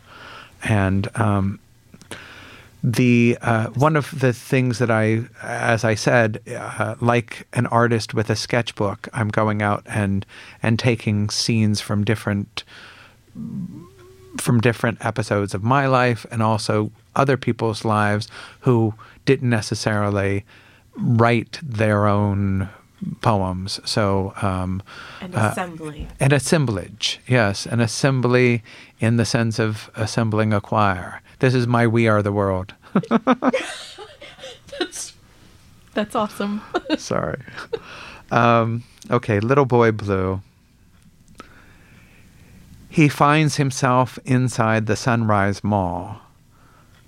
and 0.64 1.08
um, 1.20 1.60
the 2.84 3.38
uh, 3.42 3.68
one 3.70 3.96
of 3.96 4.20
the 4.20 4.34
things 4.34 4.80
that 4.80 4.92
I, 4.92 5.24
as 5.42 5.84
I 5.84 5.96
said, 5.96 6.42
uh, 6.48 6.96
like 7.02 7.48
an 7.54 7.66
artist 7.68 8.14
with 8.14 8.30
a 8.30 8.36
sketchbook, 8.36 9.10
I'm 9.14 9.30
going 9.30 9.62
out 9.62 9.84
and 9.88 10.26
and 10.62 10.78
taking 10.78 11.30
scenes 11.30 11.82
from 11.82 12.04
different 12.04 12.64
from 14.38 14.62
different 14.62 15.04
episodes 15.04 15.54
of 15.54 15.64
my 15.64 15.88
life 15.88 16.26
and 16.32 16.44
also 16.44 16.92
other 17.16 17.38
people's 17.38 17.84
lives 17.84 18.28
who 18.62 18.94
didn't 19.26 19.50
necessarily 19.50 20.46
write 20.96 21.60
their 21.64 22.08
own 22.08 22.70
poems. 23.22 23.80
So 23.86 24.34
um, 24.42 24.82
An 25.22 25.36
uh, 25.36 25.50
assembly. 25.52 26.08
an 26.20 26.34
assemblage, 26.34 27.20
yes, 27.28 27.66
an 27.66 27.80
assembly 27.80 28.64
in 29.00 29.18
the 29.18 29.26
sense 29.26 29.60
of 29.60 29.90
assembling 29.96 30.54
a 30.54 30.62
choir. 30.62 31.22
This 31.40 31.54
is 31.54 31.68
my 31.68 31.86
We 31.86 32.08
Are 32.08 32.24
the 32.24 32.32
World. 32.32 32.74
That's 34.80 35.14
that's 35.94 36.16
awesome. 36.16 36.62
Sorry. 36.98 37.42
Um, 38.30 38.84
okay, 39.10 39.40
Little 39.40 39.66
Boy 39.66 39.92
Blue. 39.92 40.42
He 42.88 43.10
finds 43.10 43.56
himself 43.56 44.20
inside 44.24 44.86
the 44.86 44.96
Sunrise 44.96 45.64
Mall, 45.64 46.22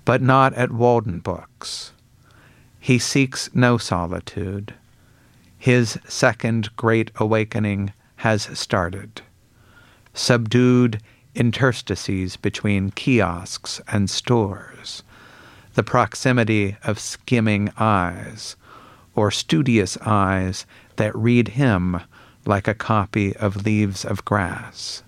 but 0.04 0.20
not 0.20 0.54
at 0.54 0.72
Walden 0.72 1.20
Books. 1.20 1.92
He 2.80 2.98
seeks 2.98 3.48
no 3.54 3.78
solitude. 3.78 4.74
His 5.56 5.96
second 6.08 6.74
great 6.76 7.12
awakening 7.16 7.92
has 8.16 8.42
started. 8.58 9.22
Subdued 10.14 11.00
interstices 11.34 12.36
between 12.36 12.90
kiosks 12.90 13.80
and 13.88 14.10
stores, 14.10 15.02
the 15.74 15.82
proximity 15.82 16.76
of 16.84 16.98
skimming 16.98 17.70
eyes, 17.78 18.56
or 19.14 19.30
studious 19.30 19.96
eyes 19.98 20.66
that 20.96 21.14
read 21.16 21.48
him 21.48 22.00
like 22.46 22.66
a 22.66 22.74
copy 22.74 23.36
of 23.36 23.64
Leaves 23.64 24.04
of 24.04 24.24
Grass. 24.24 25.02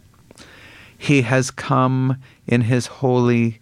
He 0.97 1.23
has 1.23 1.51
come 1.51 2.18
in 2.47 2.62
his 2.62 2.87
holy, 2.87 3.61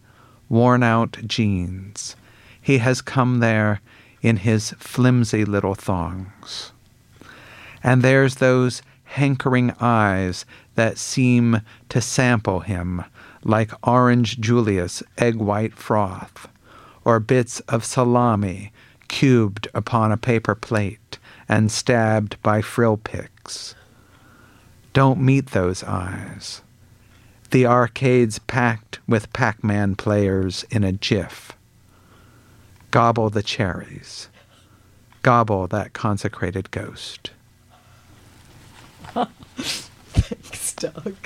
worn 0.48 0.82
out 0.82 1.16
jeans 1.26 2.16
He 2.60 2.78
has 2.78 3.00
come 3.00 3.40
there 3.40 3.80
in 4.20 4.38
his 4.38 4.70
flimsy 4.78 5.44
little 5.44 5.74
thongs. 5.74 6.72
And 7.82 8.02
there's 8.02 8.36
those 8.36 8.82
hankering 9.04 9.72
eyes 9.80 10.44
that 10.80 10.96
seem 10.96 11.60
to 11.90 12.00
sample 12.00 12.60
him 12.60 13.04
like 13.44 13.70
orange 13.86 14.40
Julius 14.40 15.02
egg 15.18 15.36
white 15.36 15.74
froth, 15.74 16.48
or 17.04 17.20
bits 17.20 17.60
of 17.68 17.84
salami 17.84 18.72
cubed 19.06 19.68
upon 19.74 20.10
a 20.10 20.16
paper 20.16 20.54
plate 20.54 21.18
and 21.50 21.70
stabbed 21.70 22.42
by 22.42 22.62
frill 22.62 22.96
picks. 22.96 23.74
Don't 24.94 25.20
meet 25.20 25.48
those 25.48 25.84
eyes. 25.84 26.62
The 27.50 27.66
arcades 27.66 28.38
packed 28.38 29.00
with 29.06 29.34
Pac 29.34 29.62
Man 29.62 29.96
players 29.96 30.64
in 30.70 30.82
a 30.82 30.92
jiff. 30.92 31.52
Gobble 32.90 33.28
the 33.28 33.42
cherries. 33.42 34.28
Gobble 35.20 35.66
that 35.66 35.92
consecrated 35.92 36.70
ghost. 36.70 37.32
Thanks, 40.14 40.74
Doug. 40.74 41.16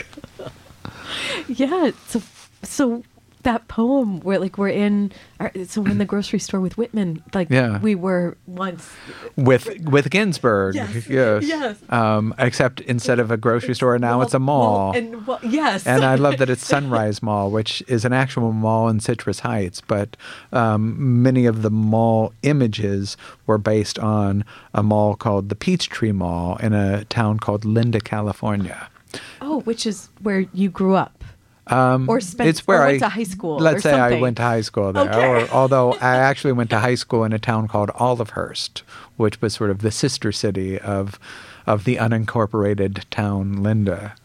yeah. 1.49 1.91
So, 2.09 2.22
so 2.62 3.03
that 3.45 3.68
poem 3.68 4.20
where 4.20 4.38
like 4.38 4.59
we're 4.59 4.68
in, 4.68 5.12
our, 5.40 5.51
so 5.66 5.80
we're 5.80 5.90
in 5.90 5.99
the 5.99 6.05
grocery 6.05 6.38
store 6.38 6.61
with 6.61 6.76
Whitman. 6.76 7.22
Like 7.32 7.49
Yeah. 7.51 7.78
we 7.80 7.95
were 7.95 8.36
once. 8.47 8.90
With 9.36 9.68
with 9.88 10.11
Ginsberg, 10.11 10.74
Yes, 10.74 11.07
yes. 11.09 11.45
yes. 11.45 11.76
Um, 11.88 12.34
except 12.38 12.80
instead 12.82 13.18
of 13.18 13.30
a 13.30 13.36
grocery 13.36 13.74
store, 13.74 13.99
now 13.99 14.20
it's 14.20 14.34
a 14.34 14.38
mall. 14.38 14.90
well, 14.92 14.99
and 14.99 15.26
well, 15.26 15.38
yes. 15.42 15.86
and 15.86 16.05
I 16.05 16.16
love 16.16 16.38
that 16.38 16.51
it's 16.51 16.64
Sunrise 16.74 17.22
Mall, 17.22 17.51
which 17.51 17.82
is 17.86 18.05
an 18.05 18.12
actual 18.12 18.53
mall 18.53 18.88
in 18.88 19.01
Citrus 19.01 19.40
Heights. 19.40 19.80
But 19.80 20.16
um, 20.53 21.22
many 21.22 21.47
of 21.47 21.62
the 21.62 21.70
mall 21.70 22.32
images 22.42 23.16
were 23.47 23.59
based 23.59 23.99
on 23.99 24.45
a 24.74 24.82
mall 24.82 25.14
called 25.16 25.49
the 25.49 25.55
Peachtree 25.57 26.12
Mall 26.12 26.57
in 26.57 26.72
a 26.72 27.05
town 27.07 27.38
called 27.38 27.64
Linda, 27.64 28.01
California. 28.01 28.88
oh, 29.40 29.61
which 29.61 29.86
is 29.86 30.09
where 30.22 30.40
you 30.53 30.68
grew 30.70 30.95
up. 30.95 31.23
Um, 31.66 32.08
Or 32.10 32.20
spent- 32.20 32.48
it's 32.50 32.66
where 32.66 32.82
or 32.82 32.86
I 32.86 32.98
to 32.98 33.08
high 33.08 33.22
school 33.24 33.58
Let's 33.58 33.82
say 33.82 33.92
I 33.98 34.20
went 34.20 34.36
to 34.36 34.42
high 34.42 34.60
school 34.60 34.92
there. 34.92 35.08
Okay. 35.08 35.26
Or, 35.44 35.48
although 35.50 35.92
I 36.00 36.16
actually 36.16 36.52
went 36.52 36.68
to 36.70 36.78
high 36.80 36.94
school 36.96 37.24
in 37.24 37.32
a 37.32 37.38
town 37.38 37.68
called 37.68 37.90
Olivehurst, 37.98 38.82
which 39.16 39.40
was 39.40 39.54
sort 39.54 39.70
of 39.70 39.78
the 39.78 39.90
sister 39.90 40.30
city 40.32 40.78
of 40.78 41.18
of 41.66 41.84
the 41.84 41.96
unincorporated 41.96 43.04
town 43.10 43.62
Linda. 43.62 44.14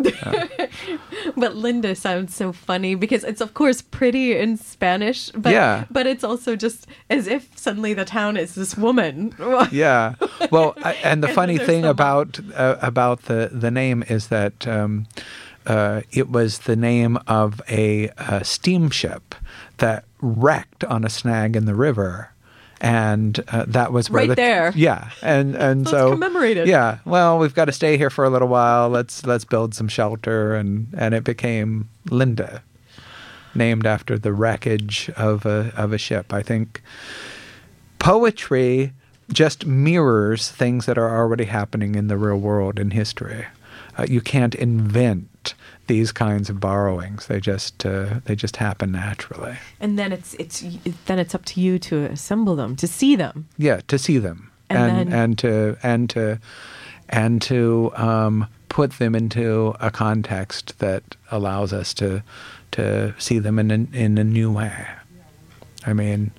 But 1.35 1.55
Linda 1.55 1.95
sounds 1.95 2.35
so 2.35 2.51
funny 2.51 2.95
because 2.95 3.23
it's 3.23 3.41
of 3.41 3.53
course 3.53 3.81
pretty 3.81 4.37
in 4.37 4.57
Spanish, 4.57 5.29
but 5.31 5.51
Yeah. 5.53 5.85
but 5.89 6.05
it's 6.07 6.23
also 6.23 6.55
just 6.55 6.87
as 7.09 7.27
if 7.27 7.57
suddenly 7.57 7.93
the 7.93 8.05
town 8.05 8.35
is 8.37 8.55
this 8.55 8.77
woman. 8.77 9.33
yeah. 9.71 10.15
Well, 10.51 10.73
I, 10.83 10.93
and 11.03 11.23
the 11.23 11.27
And 11.27 11.35
funny 11.35 11.57
thing 11.57 11.83
some- 11.83 11.89
about 11.91 12.39
uh, 12.55 12.75
about 12.81 13.23
the 13.23 13.49
the 13.51 13.71
name 13.71 14.03
is 14.09 14.27
that 14.27 14.67
um, 14.67 15.07
uh, 15.69 16.01
it 16.11 16.29
was 16.29 16.59
the 16.59 16.75
name 16.75 17.17
of 17.27 17.61
a, 17.69 18.09
uh 18.17 18.41
steamship 18.43 19.35
that 19.77 20.03
wrecked 20.21 20.83
on 20.83 21.05
a 21.05 21.09
snag 21.09 21.55
in 21.55 21.65
the 21.65 21.75
river. 21.75 22.31
And 22.81 23.37
uh, 23.49 23.65
that 23.67 23.91
was 23.91 24.09
Right 24.09 24.29
the, 24.29 24.35
there. 24.35 24.71
yeah, 24.75 25.09
and 25.21 25.53
and 25.55 25.85
So 25.85 25.91
so, 25.97 26.11
commemorated. 26.11 26.65
Yeah, 26.67 26.99
well, 27.03 27.37
we've 27.37 27.53
got 27.53 27.65
to 27.65 27.73
stay 27.73 27.97
here 27.97 28.09
for 28.09 28.23
a 28.23 28.29
little 28.29 28.47
while. 28.47 28.87
Let's 28.87 29.25
let's 29.25 29.43
build 29.43 29.75
some 29.75 29.89
shelter, 29.89 30.55
and 30.55 30.87
and 30.97 31.13
it 31.13 31.25
became 31.25 31.89
Linda, 32.09 32.63
named 33.53 33.85
after 33.85 34.17
the 34.17 34.31
wreckage 34.31 35.09
of 35.17 35.45
a 35.45 35.73
of 35.75 35.91
a 35.91 35.97
ship. 35.97 36.31
I 36.33 36.41
think 36.41 36.81
poetry 37.99 38.93
just 39.31 39.65
mirrors 39.65 40.49
things 40.49 40.85
that 40.85 40.97
are 40.97 41.15
already 41.17 41.45
happening 41.45 41.95
in 41.95 42.07
the 42.07 42.17
real 42.17 42.37
world 42.37 42.79
in 42.79 42.91
history. 42.91 43.45
Uh, 43.97 44.05
you 44.09 44.21
can't 44.21 44.55
invent 44.55 45.27
these 45.89 46.13
kinds 46.13 46.49
of 46.49 46.59
borrowings; 46.59 47.25
they 47.27 47.41
just 47.41 47.85
uh, 47.85 48.21
they 48.25 48.35
just 48.35 48.55
happen 48.57 48.91
naturally. 48.93 49.57
and 49.81 49.99
then 49.99 50.13
it's 50.13 50.33
it's 50.35 50.63
then 51.07 51.19
it's 51.19 51.35
up 51.35 51.43
to 51.45 51.59
you 51.59 51.77
to 51.79 52.05
assemble 52.05 52.55
them, 52.55 52.75
to 52.77 52.87
see 52.87 53.17
them. 53.17 53.47
Yeah, 53.57 53.81
to 53.87 53.97
see 53.97 54.17
them 54.19 54.51
And 54.69 54.79
and 54.79 55.11
then- 55.11 55.19
and 55.19 55.37
to 55.39 55.77
and 55.83 56.09
to 56.11 56.39
and 57.09 57.41
to 57.41 57.91
um, 57.95 58.45
put 58.69 58.91
them 58.99 59.15
into 59.15 59.75
a 59.79 59.89
context 59.91 60.77
that 60.79 61.03
allows 61.31 61.73
us 61.73 61.93
to 61.95 62.21
to 62.71 63.13
see 63.17 63.39
them 63.39 63.57
in 63.59 63.71
a, 63.71 63.97
in 63.97 64.17
a 64.17 64.23
new 64.23 64.51
way. 64.51 64.85
I 65.87 65.93
mean, 65.93 66.31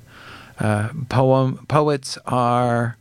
uh, 0.61 0.89
poem 1.09 1.67
poets 1.69 2.19
are 2.27 2.97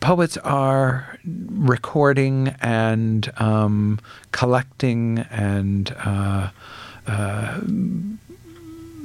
poets 0.00 0.36
are 0.38 1.18
recording 1.24 2.48
and 2.60 3.32
um, 3.40 4.00
collecting 4.32 5.18
and 5.30 5.94
uh, 6.04 6.50
uh, 7.06 7.60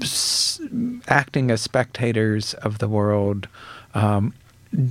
s- 0.01 0.59
acting 1.07 1.51
as 1.51 1.61
spectators 1.61 2.53
of 2.55 2.79
the 2.79 2.87
world 2.87 3.47
um, 3.93 4.33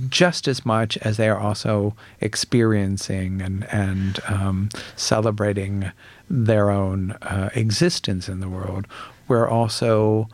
just 0.07 0.47
as 0.47 0.65
much 0.65 0.97
as 0.99 1.17
they 1.17 1.27
are 1.27 1.39
also 1.39 1.93
experiencing 2.21 3.41
and 3.41 3.65
and 3.65 4.19
um, 4.27 4.69
celebrating 4.95 5.91
their 6.29 6.69
own 6.69 7.11
uh, 7.21 7.49
existence 7.53 8.29
in 8.29 8.39
the 8.39 8.47
world. 8.47 8.87
We're 9.27 9.49
also 9.49 10.29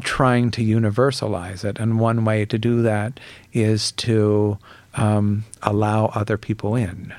trying 0.00 0.50
to 0.52 0.62
universalize 0.62 1.64
it, 1.64 1.78
and 1.78 2.00
one 2.00 2.24
way 2.24 2.44
to 2.46 2.58
do 2.58 2.82
that 2.82 3.20
is 3.62 3.92
to 3.92 4.58
um, 4.94 5.44
allow 5.62 6.06
other 6.06 6.36
people 6.36 6.74
in. 6.76 7.12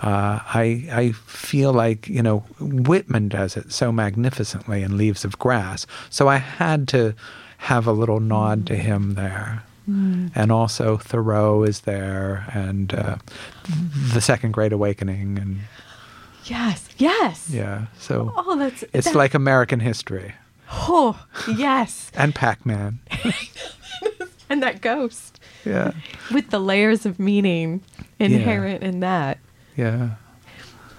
Uh, 0.00 0.40
I 0.44 0.86
I 0.92 1.12
feel 1.26 1.72
like 1.72 2.06
you 2.06 2.22
know 2.22 2.40
Whitman 2.60 3.28
does 3.28 3.56
it 3.56 3.72
so 3.72 3.90
magnificently 3.90 4.82
in 4.82 4.96
Leaves 4.98 5.24
of 5.24 5.38
Grass, 5.38 5.86
so 6.10 6.28
I 6.28 6.36
had 6.36 6.86
to 6.88 7.14
have 7.58 7.86
a 7.86 7.92
little 7.92 8.20
nod 8.20 8.66
to 8.66 8.76
him 8.76 9.14
there, 9.14 9.62
and 9.86 10.52
also 10.52 10.98
Thoreau 10.98 11.62
is 11.62 11.80
there, 11.80 12.44
and 12.52 12.92
uh, 12.92 13.16
the 14.12 14.20
Second 14.20 14.52
Great 14.52 14.72
Awakening, 14.72 15.38
and 15.38 15.60
Yes, 16.44 16.88
yes. 16.98 17.48
yeah, 17.50 17.86
so 17.98 18.32
Oh, 18.36 18.56
that's 18.58 18.84
it's 18.92 19.06
that- 19.06 19.16
like 19.16 19.32
American 19.34 19.80
history. 19.80 20.34
Oh 20.70 21.18
yes, 21.56 22.10
and 22.14 22.34
Pac-Man, 22.34 22.98
and 24.50 24.62
that 24.62 24.80
ghost 24.80 25.40
yeah, 25.64 25.92
with 26.32 26.50
the 26.50 26.58
layers 26.60 27.06
of 27.06 27.18
meaning 27.18 27.82
inherent 28.18 28.82
in 28.82 29.00
that. 29.00 29.38
yeah, 29.76 30.10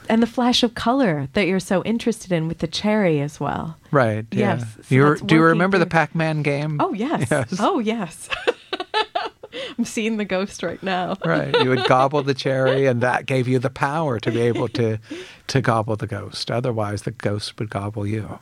And 0.09 0.21
the 0.21 0.27
flash 0.27 0.61
of 0.63 0.75
color 0.75 1.27
that 1.33 1.47
you're 1.47 1.59
so 1.59 1.83
interested 1.83 2.31
in 2.31 2.47
with 2.47 2.59
the 2.59 2.67
cherry 2.67 3.21
as 3.21 3.39
well. 3.39 3.77
right, 3.91 4.25
yeah. 4.31 4.57
Yes, 4.57 4.77
so 4.83 4.95
you 4.95 5.15
do 5.25 5.35
you 5.35 5.41
remember 5.43 5.77
the 5.77 5.85
Pac-Man 5.85 6.41
game? 6.43 6.79
Oh 6.81 6.93
yes. 6.93 7.27
Yes. 7.31 7.55
Oh 7.59 7.79
yes. 7.79 8.29
I'm 9.77 9.85
seeing 9.85 10.17
the 10.17 10.25
ghost 10.25 10.61
right 10.61 10.81
now. 10.83 11.15
Right. 11.25 11.55
You 11.63 11.69
would 11.69 11.85
gobble 11.85 12.21
the 12.21 12.33
cherry, 12.33 12.85
and 12.85 13.01
that 13.01 13.25
gave 13.25 13.47
you 13.47 13.57
the 13.59 13.69
power 13.69 14.19
to 14.19 14.31
be 14.31 14.41
able 14.41 14.67
to 14.69 14.99
to 15.47 15.61
gobble 15.61 15.95
the 15.95 16.07
ghost. 16.07 16.51
Otherwise, 16.51 17.03
the 17.03 17.11
ghost 17.11 17.57
would 17.59 17.69
gobble 17.69 18.05
you. 18.05 18.39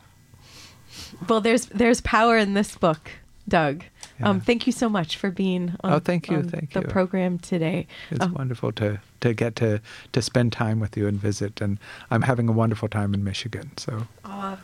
Well, 1.28 1.40
there's 1.40 1.66
there's 1.66 2.00
power 2.00 2.36
in 2.36 2.54
this 2.54 2.76
book, 2.76 3.10
Doug. 3.48 3.84
Um, 4.22 4.40
thank 4.40 4.66
you 4.66 4.72
so 4.72 4.88
much 4.88 5.16
for 5.16 5.30
being 5.30 5.74
on, 5.84 5.92
Oh, 5.94 5.98
thank 5.98 6.28
you, 6.30 6.42
thank 6.42 6.72
the 6.72 6.80
you. 6.80 6.86
program 6.86 7.38
today. 7.38 7.86
It's 8.10 8.20
Um, 8.24 8.32
wonderful 8.34 8.72
to 8.72 9.00
to 9.20 9.34
get 9.34 9.56
to 9.56 9.80
to 10.12 10.22
spend 10.22 10.52
time 10.52 10.80
with 10.80 10.96
you 10.96 11.06
and 11.06 11.18
visit. 11.18 11.60
And 11.60 11.78
I'm 12.10 12.22
having 12.22 12.48
a 12.48 12.52
wonderful 12.52 12.88
time 12.88 13.14
in 13.14 13.24
Michigan. 13.24 13.72
So 13.76 14.06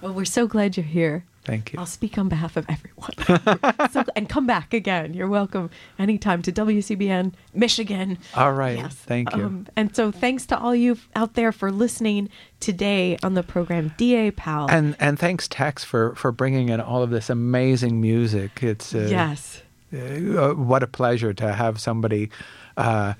well, 0.01 0.13
we're 0.13 0.25
so 0.25 0.47
glad 0.47 0.77
you're 0.77 0.85
here. 0.85 1.25
thank 1.45 1.73
you. 1.73 1.79
I'll 1.79 1.87
speak 1.87 2.19
on 2.19 2.29
behalf 2.29 2.57
of 2.57 2.67
everyone. 2.69 3.89
so, 3.91 4.05
and 4.15 4.29
come 4.29 4.47
back 4.47 4.73
again. 4.73 5.15
You're 5.15 5.29
welcome 5.29 5.71
anytime 5.99 6.43
to 6.43 6.53
WCBN 6.53 7.33
Michigan. 7.55 8.19
All 8.35 8.53
right. 8.53 8.79
Yes. 8.79 8.95
Thank 8.95 9.35
you. 9.35 9.45
Um, 9.45 9.67
and 9.77 9.95
so, 9.95 10.11
thanks 10.11 10.47
to 10.47 10.59
all 10.59 10.75
you 10.75 10.99
out 11.15 11.35
there 11.35 11.53
for 11.53 11.71
listening 11.71 12.29
today 12.61 13.17
on 13.23 13.35
the 13.35 13.43
program, 13.43 13.95
DA 13.97 14.31
Powell. 14.31 14.71
and 14.71 14.97
and 15.01 15.19
thanks 15.19 15.49
Tex 15.49 15.85
for 15.85 16.15
for 16.15 16.33
bringing 16.33 16.69
in 16.69 16.81
all 16.81 17.03
of 17.03 17.11
this 17.11 17.31
amazing 17.31 18.01
music. 18.01 18.63
It's 18.63 18.95
uh, 18.95 19.09
yes. 19.11 19.63
uh, 19.93 20.55
what 20.55 20.83
a 20.83 20.87
pleasure 20.87 21.33
to 21.35 21.53
have 21.53 21.81
somebody 21.81 22.31
uh, 22.77 23.15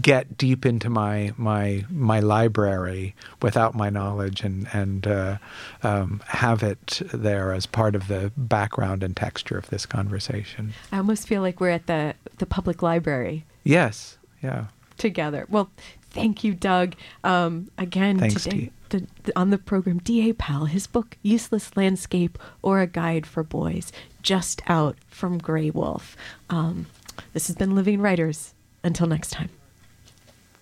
get 0.00 0.36
deep 0.36 0.64
into 0.64 0.88
my 0.90 1.32
my 1.36 1.84
my 1.90 2.20
library 2.20 3.14
without 3.40 3.74
my 3.74 3.90
knowledge 3.90 4.42
and 4.42 4.68
and 4.72 5.06
uh, 5.06 5.38
um, 5.82 6.22
have 6.26 6.62
it 6.62 7.02
there 7.12 7.52
as 7.52 7.66
part 7.66 7.94
of 7.94 8.08
the 8.08 8.32
background 8.36 9.02
and 9.02 9.16
texture 9.16 9.58
of 9.58 9.68
this 9.70 9.86
conversation. 9.86 10.72
I 10.90 10.98
almost 10.98 11.26
feel 11.26 11.42
like 11.42 11.60
we're 11.60 11.70
at 11.70 11.86
the, 11.86 12.14
the 12.38 12.46
public 12.46 12.82
library 12.82 13.44
Yes, 13.64 14.18
yeah. 14.42 14.66
together. 14.98 15.46
Well, 15.48 15.70
Thank 16.10 16.44
you, 16.44 16.52
Doug. 16.52 16.94
Um, 17.24 17.70
again, 17.78 18.18
Thanks, 18.18 18.42
today 18.44 18.70
the, 18.90 19.06
the, 19.24 19.38
on 19.38 19.50
the 19.50 19.58
program, 19.58 19.98
D.A. 19.98 20.34
Powell, 20.34 20.66
his 20.66 20.86
book, 20.86 21.16
Useless 21.22 21.76
Landscape 21.76 22.38
or 22.60 22.80
a 22.80 22.86
Guide 22.86 23.26
for 23.26 23.42
Boys, 23.42 23.90
just 24.22 24.60
out 24.68 24.96
from 25.08 25.40
Graywolf. 25.40 26.14
Um, 26.50 26.86
this 27.32 27.46
has 27.46 27.56
been 27.56 27.74
Living 27.74 28.00
Writers. 28.00 28.54
Until 28.84 29.06
next 29.06 29.30
time. 29.30 29.50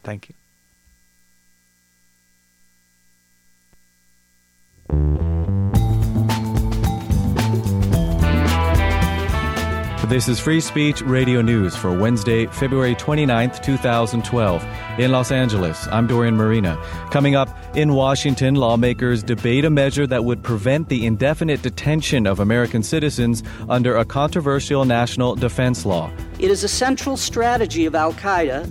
Thank 0.02 0.28
you. 0.28 0.34
This 10.10 10.28
is 10.28 10.40
Free 10.40 10.60
Speech 10.60 11.02
Radio 11.02 11.40
News 11.40 11.76
for 11.76 11.96
Wednesday, 11.96 12.46
February 12.46 12.96
29th, 12.96 13.62
2012. 13.62 14.66
In 14.98 15.12
Los 15.12 15.30
Angeles, 15.30 15.86
I'm 15.86 16.08
Dorian 16.08 16.36
Merina. 16.36 16.82
Coming 17.12 17.36
up 17.36 17.48
in 17.76 17.94
Washington, 17.94 18.56
lawmakers 18.56 19.22
debate 19.22 19.64
a 19.64 19.70
measure 19.70 20.08
that 20.08 20.24
would 20.24 20.42
prevent 20.42 20.88
the 20.88 21.06
indefinite 21.06 21.62
detention 21.62 22.26
of 22.26 22.40
American 22.40 22.82
citizens 22.82 23.44
under 23.68 23.98
a 23.98 24.04
controversial 24.04 24.84
national 24.84 25.36
defense 25.36 25.86
law. 25.86 26.10
It 26.40 26.50
is 26.50 26.64
a 26.64 26.68
central 26.68 27.16
strategy 27.16 27.86
of 27.86 27.94
Al 27.94 28.12
Qaeda 28.14 28.68